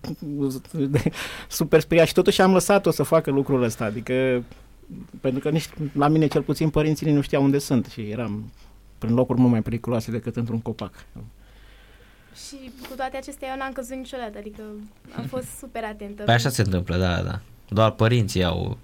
super 1.48 1.80
speriat 1.80 2.06
și 2.06 2.12
totuși 2.12 2.40
am 2.40 2.52
lăsat-o 2.52 2.90
să 2.90 3.02
facă 3.02 3.30
lucrul 3.30 3.62
ăsta. 3.62 3.84
Adică, 3.84 4.44
pentru 5.20 5.40
că 5.40 5.50
nici 5.50 5.68
la 5.92 6.08
mine 6.08 6.26
cel 6.26 6.42
puțin 6.42 6.70
părinții 6.70 7.12
nu 7.12 7.20
știau 7.20 7.42
unde 7.42 7.58
sunt 7.58 7.86
și 7.86 8.00
eram 8.00 8.52
prin 8.98 9.14
locuri 9.14 9.38
mult 9.38 9.50
mai 9.50 9.62
periculoase 9.62 10.10
decât 10.10 10.36
într-un 10.36 10.60
copac. 10.60 10.92
Și 12.48 12.70
cu 12.88 12.94
toate 12.96 13.16
acestea 13.16 13.48
eu 13.48 13.56
n-am 13.58 13.72
căzut 13.72 13.96
niciodată, 13.96 14.38
adică 14.38 14.62
am 15.16 15.24
fost 15.34 15.46
super 15.58 15.84
atentă. 15.84 16.22
Păi 16.22 16.34
așa 16.34 16.48
se 16.48 16.62
întâmplă, 16.62 16.96
da, 16.96 17.22
da. 17.22 17.40
Doar 17.68 17.90
părinții 17.90 18.44
au 18.44 18.78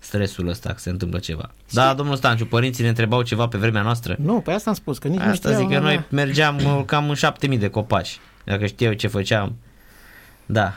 stresul 0.00 0.48
ăsta, 0.48 0.72
că 0.72 0.78
se 0.78 0.90
întâmplă 0.90 1.18
ceva. 1.18 1.50
Și... 1.68 1.74
Da, 1.74 1.94
domnul 1.94 2.16
Stanciu, 2.16 2.46
părinții 2.46 2.82
ne 2.82 2.88
întrebau 2.88 3.22
ceva 3.22 3.48
pe 3.48 3.58
vremea 3.58 3.82
noastră? 3.82 4.16
Nu, 4.18 4.40
pe 4.40 4.52
asta 4.52 4.70
am 4.70 4.76
spus, 4.76 4.98
că 4.98 5.08
nici 5.08 5.20
Asta 5.20 5.28
nu 5.30 5.34
știau, 5.34 5.60
zic 5.60 5.68
că 5.68 5.78
noi 5.78 6.04
mergeam 6.10 6.84
cam 6.86 7.08
în 7.08 7.14
șapte 7.14 7.46
mii 7.46 7.58
de 7.58 7.68
copaci, 7.68 8.18
dacă 8.44 8.66
știau 8.66 8.92
ce 8.92 9.06
făceam. 9.06 9.56
Da. 10.46 10.74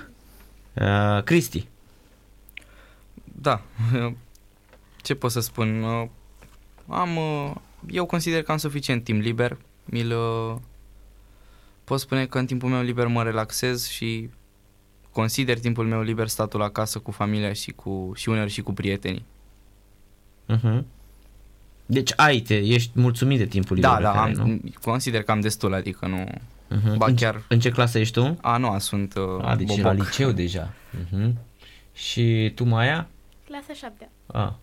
Uh, 0.73 1.23
Cristi. 1.23 1.67
Da. 3.23 3.61
Ce 5.03 5.13
pot 5.13 5.31
să 5.31 5.39
spun? 5.39 5.81
Uh, 5.81 6.07
am, 6.87 7.17
uh, 7.17 7.51
eu 7.89 8.05
consider 8.05 8.43
că 8.43 8.51
am 8.51 8.57
suficient 8.57 9.03
timp 9.03 9.21
liber. 9.21 9.57
Mi-l, 9.85 10.11
uh, 10.11 10.55
pot 11.83 11.99
spune 11.99 12.25
că 12.25 12.37
în 12.37 12.45
timpul 12.45 12.69
meu 12.69 12.81
liber 12.81 13.07
mă 13.07 13.23
relaxez 13.23 13.87
și 13.87 14.29
consider 15.13 15.59
timpul 15.59 15.85
meu 15.85 16.01
liber 16.01 16.27
statul 16.27 16.61
acasă 16.61 16.99
cu 16.99 17.11
familia 17.11 17.53
și 17.53 17.71
cu 17.71 18.11
și 18.15 18.29
uneori 18.29 18.49
și 18.51 18.61
cu 18.61 18.73
prietenii. 18.73 19.25
Uh-huh. 20.55 20.83
Deci 21.85 22.13
ai, 22.15 22.39
te, 22.39 22.55
ești 22.55 22.91
mulțumit 22.93 23.37
de 23.37 23.45
timpul 23.45 23.75
liber 23.75 23.91
Da, 23.91 24.01
da, 24.01 24.21
am, 24.21 24.31
nu? 24.31 24.59
consider 24.81 25.23
că 25.23 25.31
am 25.31 25.39
destul, 25.39 25.73
adică 25.73 26.07
nu... 26.07 26.23
Uh-huh. 26.23 26.97
Ba 26.97 27.13
chiar... 27.15 27.35
În, 27.35 27.41
în 27.47 27.59
ce 27.59 27.69
clasă 27.69 27.99
ești 27.99 28.13
tu? 28.19 28.37
A, 28.41 28.57
nu, 28.57 28.79
sunt 28.79 29.13
uh, 29.15 29.45
A, 29.45 29.55
deci 29.55 29.67
boboc. 29.67 29.83
la 29.83 29.91
liceu 29.91 30.31
deja. 30.41 30.73
Uh-huh. 30.95 31.31
Și 31.93 32.51
tu, 32.55 32.63
Maia? 32.63 33.07
Clasa 33.45 33.73
7 33.73 34.09
A. 34.25 34.59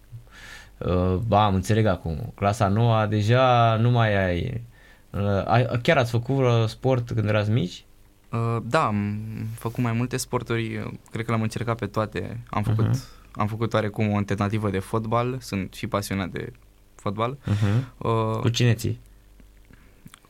Uh, 0.78 1.14
ba, 1.26 1.44
am 1.44 1.54
înțeleg 1.54 1.86
acum. 1.86 2.32
Clasa 2.34 2.68
9 2.68 3.06
deja 3.06 3.76
nu 3.80 3.90
mai 3.90 4.24
ai... 4.24 4.62
Uh, 5.10 5.44
ai 5.44 5.66
chiar 5.82 5.96
ați 5.96 6.10
făcut 6.10 6.68
sport 6.68 7.10
când 7.10 7.28
erați 7.28 7.50
mici? 7.50 7.84
Uh, 8.32 8.56
da, 8.62 8.86
am 8.86 9.20
făcut 9.54 9.82
mai 9.82 9.92
multe 9.92 10.16
sporturi, 10.16 10.76
uh, 10.76 10.92
cred 11.10 11.24
că 11.24 11.30
l-am 11.30 11.42
încercat 11.42 11.78
pe 11.78 11.86
toate. 11.86 12.40
Am 12.50 12.62
făcut, 12.62 12.88
uh-huh. 12.88 13.32
am 13.32 13.46
făcut 13.46 13.72
oarecum 13.72 14.12
o 14.12 14.16
alternativă 14.16 14.70
de 14.70 14.78
fotbal, 14.78 15.38
sunt 15.40 15.74
și 15.74 15.86
pasionat 15.86 16.28
de 16.28 16.52
fotbal. 16.94 17.36
Uh-huh. 17.36 17.84
Uh, 17.98 18.38
Cu 18.40 18.48
cine 18.48 18.74
ții? 18.74 19.00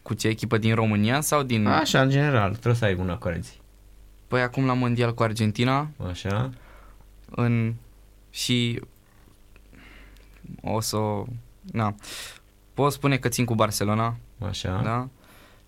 Cu 0.03 0.14
ce 0.14 0.28
echipă 0.28 0.59
din 0.59 0.74
România 0.74 1.20
sau 1.20 1.42
din... 1.42 1.66
Așa, 1.66 2.01
în 2.01 2.11
general, 2.11 2.51
trebuie 2.51 2.74
să 2.74 2.84
ai 2.84 2.94
una 2.94 3.16
cu 3.16 3.28
Renzi. 3.28 3.61
Păi 4.28 4.42
acum 4.42 4.66
la 4.66 4.72
mondial 4.72 5.14
cu 5.14 5.22
Argentina 5.22 5.90
Așa. 6.09 6.51
în 7.30 7.74
și 8.30 8.80
o 10.62 10.80
să 10.80 10.98
na. 11.72 11.94
Pot 12.74 12.92
spune 12.92 13.16
că 13.16 13.28
țin 13.28 13.44
cu 13.44 13.55
Barcelona, 13.55 14.16
Așa. 14.48 14.80
da? 14.84 15.09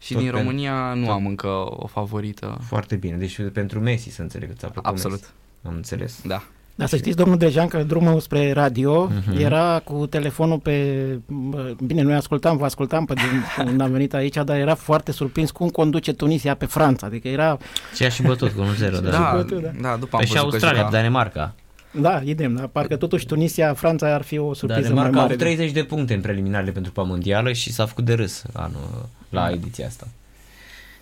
Și 0.03 0.13
Tot 0.13 0.23
din 0.23 0.31
pe- 0.31 0.37
România 0.39 0.93
nu 0.95 1.05
tot- 1.05 1.15
am 1.15 1.27
încă 1.27 1.49
o 1.67 1.87
favorită. 1.87 2.59
Foarte 2.69 2.95
bine. 2.97 3.17
Deci 3.17 3.39
pentru 3.53 3.81
Messi 3.81 4.11
să 4.11 4.23
înțeleg 4.23 4.49
că 4.49 4.55
ți-a 4.59 4.69
plăcut 4.69 4.91
Absolut. 4.91 5.19
Messi. 5.21 5.33
Am 5.67 5.73
înțeles. 5.75 6.21
Da. 6.27 6.43
Dar 6.75 6.89
să 6.89 6.97
știți, 6.97 7.17
domnul 7.17 7.37
Drejan, 7.39 7.69
că 7.69 7.83
drumul 7.83 8.21
spre 8.21 8.53
radio 8.53 9.05
Mhm. 9.27 9.39
era 9.41 9.81
cu 9.85 10.07
telefonul 10.07 10.59
pe... 10.59 10.97
bă, 11.27 11.75
Bine, 11.87 12.03
noi 12.03 12.15
ascultam, 12.15 12.57
vă 12.57 12.65
ascultam 12.65 13.05
pe 13.05 13.15
drum 13.15 13.43
când 13.67 13.81
am 13.81 13.91
venit 13.91 14.15
aici, 14.15 14.35
dar 14.35 14.57
era 14.57 14.75
foarte 14.75 15.13
surprins 15.13 15.51
cum 15.51 15.69
conduce 15.69 16.13
Tunisia 16.13 16.55
pe 16.55 16.67
Franța. 16.67 17.07
Adică 17.07 17.29
era... 17.29 17.59
Și 17.95 18.05
a 18.05 18.09
și 18.09 18.23
bătut 18.23 18.51
cu 18.51 18.61
1-0, 18.61 18.91
da. 19.03 19.11
Da, 19.11 19.33
bătut, 19.37 19.63
da. 19.63 19.71
da, 19.81 19.97
după 19.97 20.17
am 20.17 20.23
Păi 20.23 20.27
și 20.27 20.33
văzut 20.33 20.49
că 20.49 20.55
Australia, 20.55 20.79
juca. 20.79 20.91
Danemarca. 20.91 21.55
Da, 21.91 22.21
idem, 22.25 22.55
dar 22.55 22.67
parcă 22.67 22.97
totuși 22.97 23.27
Tunisia, 23.27 23.75
Franța 23.75 24.15
ar 24.15 24.23
fi 24.23 24.39
o 24.39 24.55
surpriză 24.55 24.81
mai 24.89 24.89
Danemarca 24.89 25.21
mare. 25.21 25.33
au 25.33 25.39
30 25.39 25.71
de 25.71 25.83
puncte 25.85 26.15
în 26.15 26.21
preliminarele 26.21 26.71
pentru 26.71 26.93
Pa 26.93 27.03
Mondială 27.03 27.53
și 27.53 27.73
s-a 27.73 27.87
făcut 27.87 28.05
de 28.05 28.13
râs 28.15 28.43
anul, 28.53 29.09
la 29.33 29.51
ediția 29.51 29.87
asta. 29.87 30.09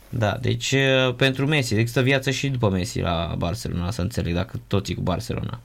Da, 0.08 0.36
deci 0.40 0.72
uh, 0.72 1.14
pentru 1.14 1.46
Messi, 1.46 1.74
există 1.74 2.00
viață 2.00 2.30
și 2.30 2.48
după 2.48 2.68
Messi 2.68 3.00
la 3.00 3.34
Barcelona, 3.38 3.90
să 3.90 4.00
înțeleg, 4.00 4.34
dacă 4.34 4.60
toți 4.66 4.92
cu 4.92 5.00
Barcelona. 5.00 5.60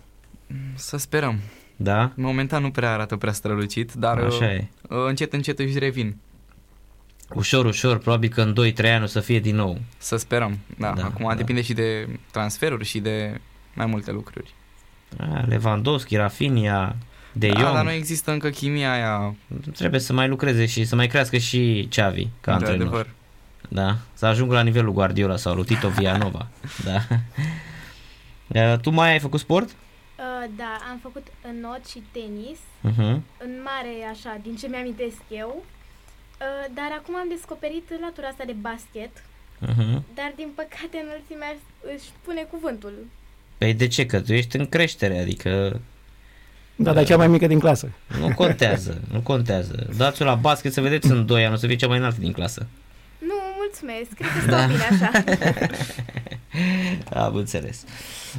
Să 0.76 0.98
sperăm. 0.98 1.40
Da? 1.76 2.12
Momentan 2.16 2.62
nu 2.62 2.72
prea 2.72 2.92
arată 2.92 3.16
prea 3.16 3.34
strălucit, 3.34 3.94
dar 3.94 4.18
Așa 4.18 4.46
uh, 4.46 4.52
e. 4.52 4.68
uh, 4.82 4.98
încet 5.08 5.34
încet 5.34 5.60
își 5.60 5.80
revin. 5.80 6.18
Ușor, 7.34 7.66
ușor, 7.66 7.98
probabil 7.98 8.30
că 8.30 8.42
în 8.42 8.56
2-3 8.74 8.94
ani 8.94 9.04
o 9.04 9.06
să 9.06 9.20
fie 9.20 9.40
din 9.40 9.56
nou. 9.56 9.80
Să 9.98 10.16
sperăm. 10.16 10.60
Da, 10.78 10.94
Da, 10.98 11.04
acum 11.04 11.26
da. 11.28 11.36
depinde 11.36 11.62
și 11.62 11.74
de 11.74 12.08
transferuri 12.32 12.86
și 12.86 13.00
de 13.00 13.42
mai 13.74 13.86
multe 13.86 14.12
lucruri. 14.12 14.54
A, 15.18 15.44
Lewandowski, 15.48 16.16
Rafinha, 16.16 16.96
De 17.38 17.48
da, 17.48 17.60
Jong. 17.60 17.74
dar 17.74 17.84
nu 17.84 17.92
există 17.92 18.32
încă 18.32 18.50
chimia 18.50 18.92
aia. 18.94 19.36
Trebuie 19.74 20.00
să 20.00 20.14
mai 20.14 20.28
lucreze 20.28 20.66
și 20.66 20.86
să 20.86 20.96
mai 20.96 21.08
crească 21.08 21.38
și 21.38 21.88
Xavi 21.90 22.24
ca 22.24 22.30
de 22.46 22.52
antrenor. 22.52 22.82
adevăr. 22.82 23.10
Da, 23.70 23.98
să 24.14 24.26
ajungă 24.26 24.54
la 24.54 24.62
nivelul 24.62 24.92
Guardiola 24.94 25.36
sau 25.38 25.56
lui 25.56 25.66
Tito 25.66 25.90
Villanova. 25.90 26.48
da. 26.86 27.02
Uh, 28.48 28.80
Tu 28.80 28.90
mai 28.90 29.12
ai 29.12 29.20
făcut 29.20 29.40
sport? 29.40 29.70
Uh, 29.70 30.50
da, 30.56 30.78
am 30.92 31.00
făcut 31.02 31.28
not 31.62 31.82
și 31.90 32.04
tenis, 32.12 32.58
Uh-huh. 32.92 33.18
în 33.46 33.54
mare 33.64 33.94
așa, 34.12 34.40
din 34.44 34.56
ce 34.56 34.68
mi-amintesc 34.68 35.18
eu. 35.30 35.64
Uh, 35.64 36.74
dar 36.74 36.90
acum 37.00 37.16
am 37.16 37.28
descoperit 37.30 37.90
latura 38.02 38.28
asta 38.28 38.44
de 38.46 38.56
basket, 38.62 39.10
Uh-huh. 39.62 40.00
dar 40.16 40.34
din 40.36 40.50
păcate 40.56 40.98
înălțimea 41.06 41.56
își 41.96 42.10
pune 42.26 42.42
cuvântul. 42.52 42.94
Păi 43.58 43.74
de 43.74 43.88
ce? 43.88 44.06
Că 44.06 44.22
tu 44.22 44.34
ești 44.34 44.56
în 44.58 44.66
creștere, 44.70 45.20
adică 45.20 45.80
Da, 46.76 46.94
dar 46.94 47.06
cea 47.06 47.18
mai 47.18 47.28
mică 47.28 47.48
din 47.48 47.60
clasă. 47.60 47.92
nu 48.20 48.34
contează, 48.34 49.02
nu 49.12 49.20
contează. 49.20 49.88
Dați-o 49.98 50.26
la 50.26 50.36
basket 50.36 50.74
să 50.74 50.82
vedeți 50.82 51.12
în 51.12 51.26
2 51.26 51.46
ani, 51.46 51.54
o 51.54 51.58
să 51.58 51.68
fie 51.68 51.76
cea 51.76 51.88
mai 51.88 51.98
înaltă 51.98 52.20
din 52.20 52.32
clasă. 52.32 52.66
Nu, 53.20 53.34
mulțumesc, 53.58 54.14
cred 54.16 54.30
că 54.30 54.40
stau 54.48 54.68
bine 54.68 54.88
așa. 54.92 55.24
Am 57.26 57.36
înțeles. 57.36 57.84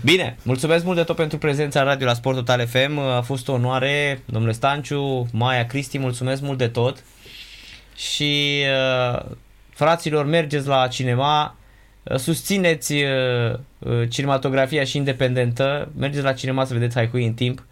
Bine, 0.05 0.37
mulțumesc 0.43 0.85
mult 0.85 0.97
de 0.97 1.03
tot 1.03 1.17
pentru 1.17 1.39
prezența 1.39 1.81
în 1.81 1.87
radio 1.87 2.07
la 2.07 2.15
Sport 2.15 2.37
Total 2.37 2.67
FM. 2.67 2.99
A 2.99 3.21
fost 3.21 3.49
o 3.49 3.53
onoare, 3.53 4.23
domnule 4.25 4.53
Stanciu, 4.53 5.27
Maia, 5.33 5.67
Cristi, 5.67 5.99
mulțumesc 5.99 6.43
mult 6.43 6.59
de 6.59 6.69
tot. 6.69 7.05
Și 7.97 8.63
uh, 9.15 9.23
fraților, 9.71 10.25
mergeți 10.25 10.67
la 10.67 10.87
cinema, 10.89 11.57
uh, 12.03 12.17
susțineți 12.17 12.93
uh, 12.93 13.59
uh, 13.79 14.09
cinematografia 14.09 14.85
și 14.85 14.97
independentă, 14.97 15.89
mergeți 15.99 16.25
la 16.25 16.33
cinema 16.33 16.65
să 16.65 16.73
vedeți 16.73 16.95
Haihui 16.95 17.27
în 17.27 17.33
timp. 17.35 17.65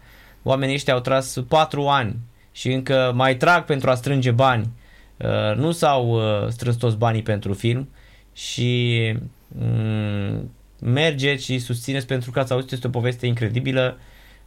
Oamenii 0.47 0.75
ăștia 0.75 0.93
au 0.93 0.99
tras 0.99 1.37
4 1.47 1.87
ani 1.87 2.15
și 2.51 2.71
încă 2.71 3.11
mai 3.15 3.37
trag 3.37 3.63
pentru 3.65 3.89
a 3.89 3.95
strânge 3.95 4.31
bani. 4.31 4.69
Uh, 5.17 5.55
nu 5.55 5.71
s-au 5.71 6.09
uh, 6.09 6.49
strâns 6.49 6.75
toți 6.75 6.97
banii 6.97 7.21
pentru 7.23 7.53
film 7.53 7.89
și 8.33 8.99
mm, 9.47 10.51
mergeți 10.81 11.43
și 11.43 11.59
susțineți 11.59 12.05
pentru 12.05 12.31
că 12.31 12.39
ați 12.39 12.51
auzit, 12.51 12.71
este 12.71 12.87
o 12.87 12.89
poveste 12.89 13.25
incredibilă. 13.25 13.97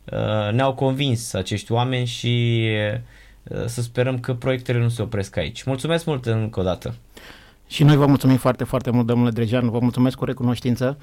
Uh, 0.05 0.53
Ne-au 0.53 0.75
convins 0.75 1.33
acești 1.33 1.73
oameni 1.73 2.07
și 2.07 2.65
uh, 3.43 3.65
să 3.67 3.83
sperăm 3.83 4.19
că 4.19 4.35
proiectele 4.35 4.79
nu 4.79 4.89
se 4.89 5.03
opresc 5.03 5.37
aici. 5.37 5.63
Mulțumesc 5.63 6.05
mult 6.05 6.27
încă 6.27 6.61
o 6.61 6.63
dată. 6.63 6.95
Și 7.67 7.83
noi 7.83 7.97
vă 7.97 8.07
mulțumim 8.07 8.37
foarte, 8.37 8.65
foarte 8.65 8.91
mult, 8.91 9.07
domnule 9.07 9.31
Drejan, 9.31 9.71
vă 9.71 9.79
mulțumesc 9.79 10.17
cu 10.17 10.25
recunoștință 10.25 10.99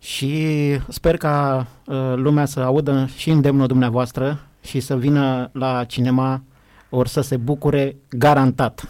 și 0.00 0.56
sper 0.88 1.16
ca 1.16 1.66
uh, 1.86 2.12
lumea 2.14 2.44
să 2.44 2.60
audă 2.60 3.08
și 3.16 3.30
îndemnul 3.30 3.66
dumneavoastră 3.66 4.40
și 4.62 4.80
să 4.80 4.96
vină 4.96 5.50
la 5.52 5.84
cinema 5.84 6.42
ori 6.88 7.08
să 7.08 7.20
se 7.20 7.36
bucure 7.36 7.96
garantat. 8.10 8.88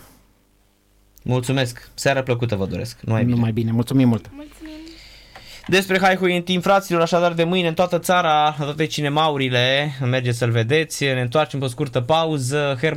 Mulțumesc. 1.22 1.90
Seară 1.94 2.22
plăcută 2.22 2.56
vă 2.56 2.66
doresc. 2.66 2.98
Numai 3.00 3.22
bine. 3.22 3.34
Numai 3.34 3.52
bine. 3.52 3.72
Mulțumim 3.72 4.08
mult! 4.08 4.30
Mulțumim! 4.32 4.70
Despre 5.66 5.98
Hai 5.98 6.16
Hui 6.16 6.36
în 6.36 6.42
timp, 6.42 6.62
fraților, 6.62 7.00
așadar 7.00 7.32
de 7.32 7.44
mâine 7.44 7.68
în 7.68 7.74
toată 7.74 7.98
țara, 7.98 8.54
la 8.58 8.64
toate 8.64 8.86
cinemaurile, 8.86 9.92
mergeți 10.04 10.38
să-l 10.38 10.50
vedeți, 10.50 11.04
ne 11.04 11.20
întoarcem 11.20 11.58
pe 11.58 11.64
o 11.64 11.68
scurtă 11.68 12.00
pauză. 12.00 12.56
Herman 12.56 12.88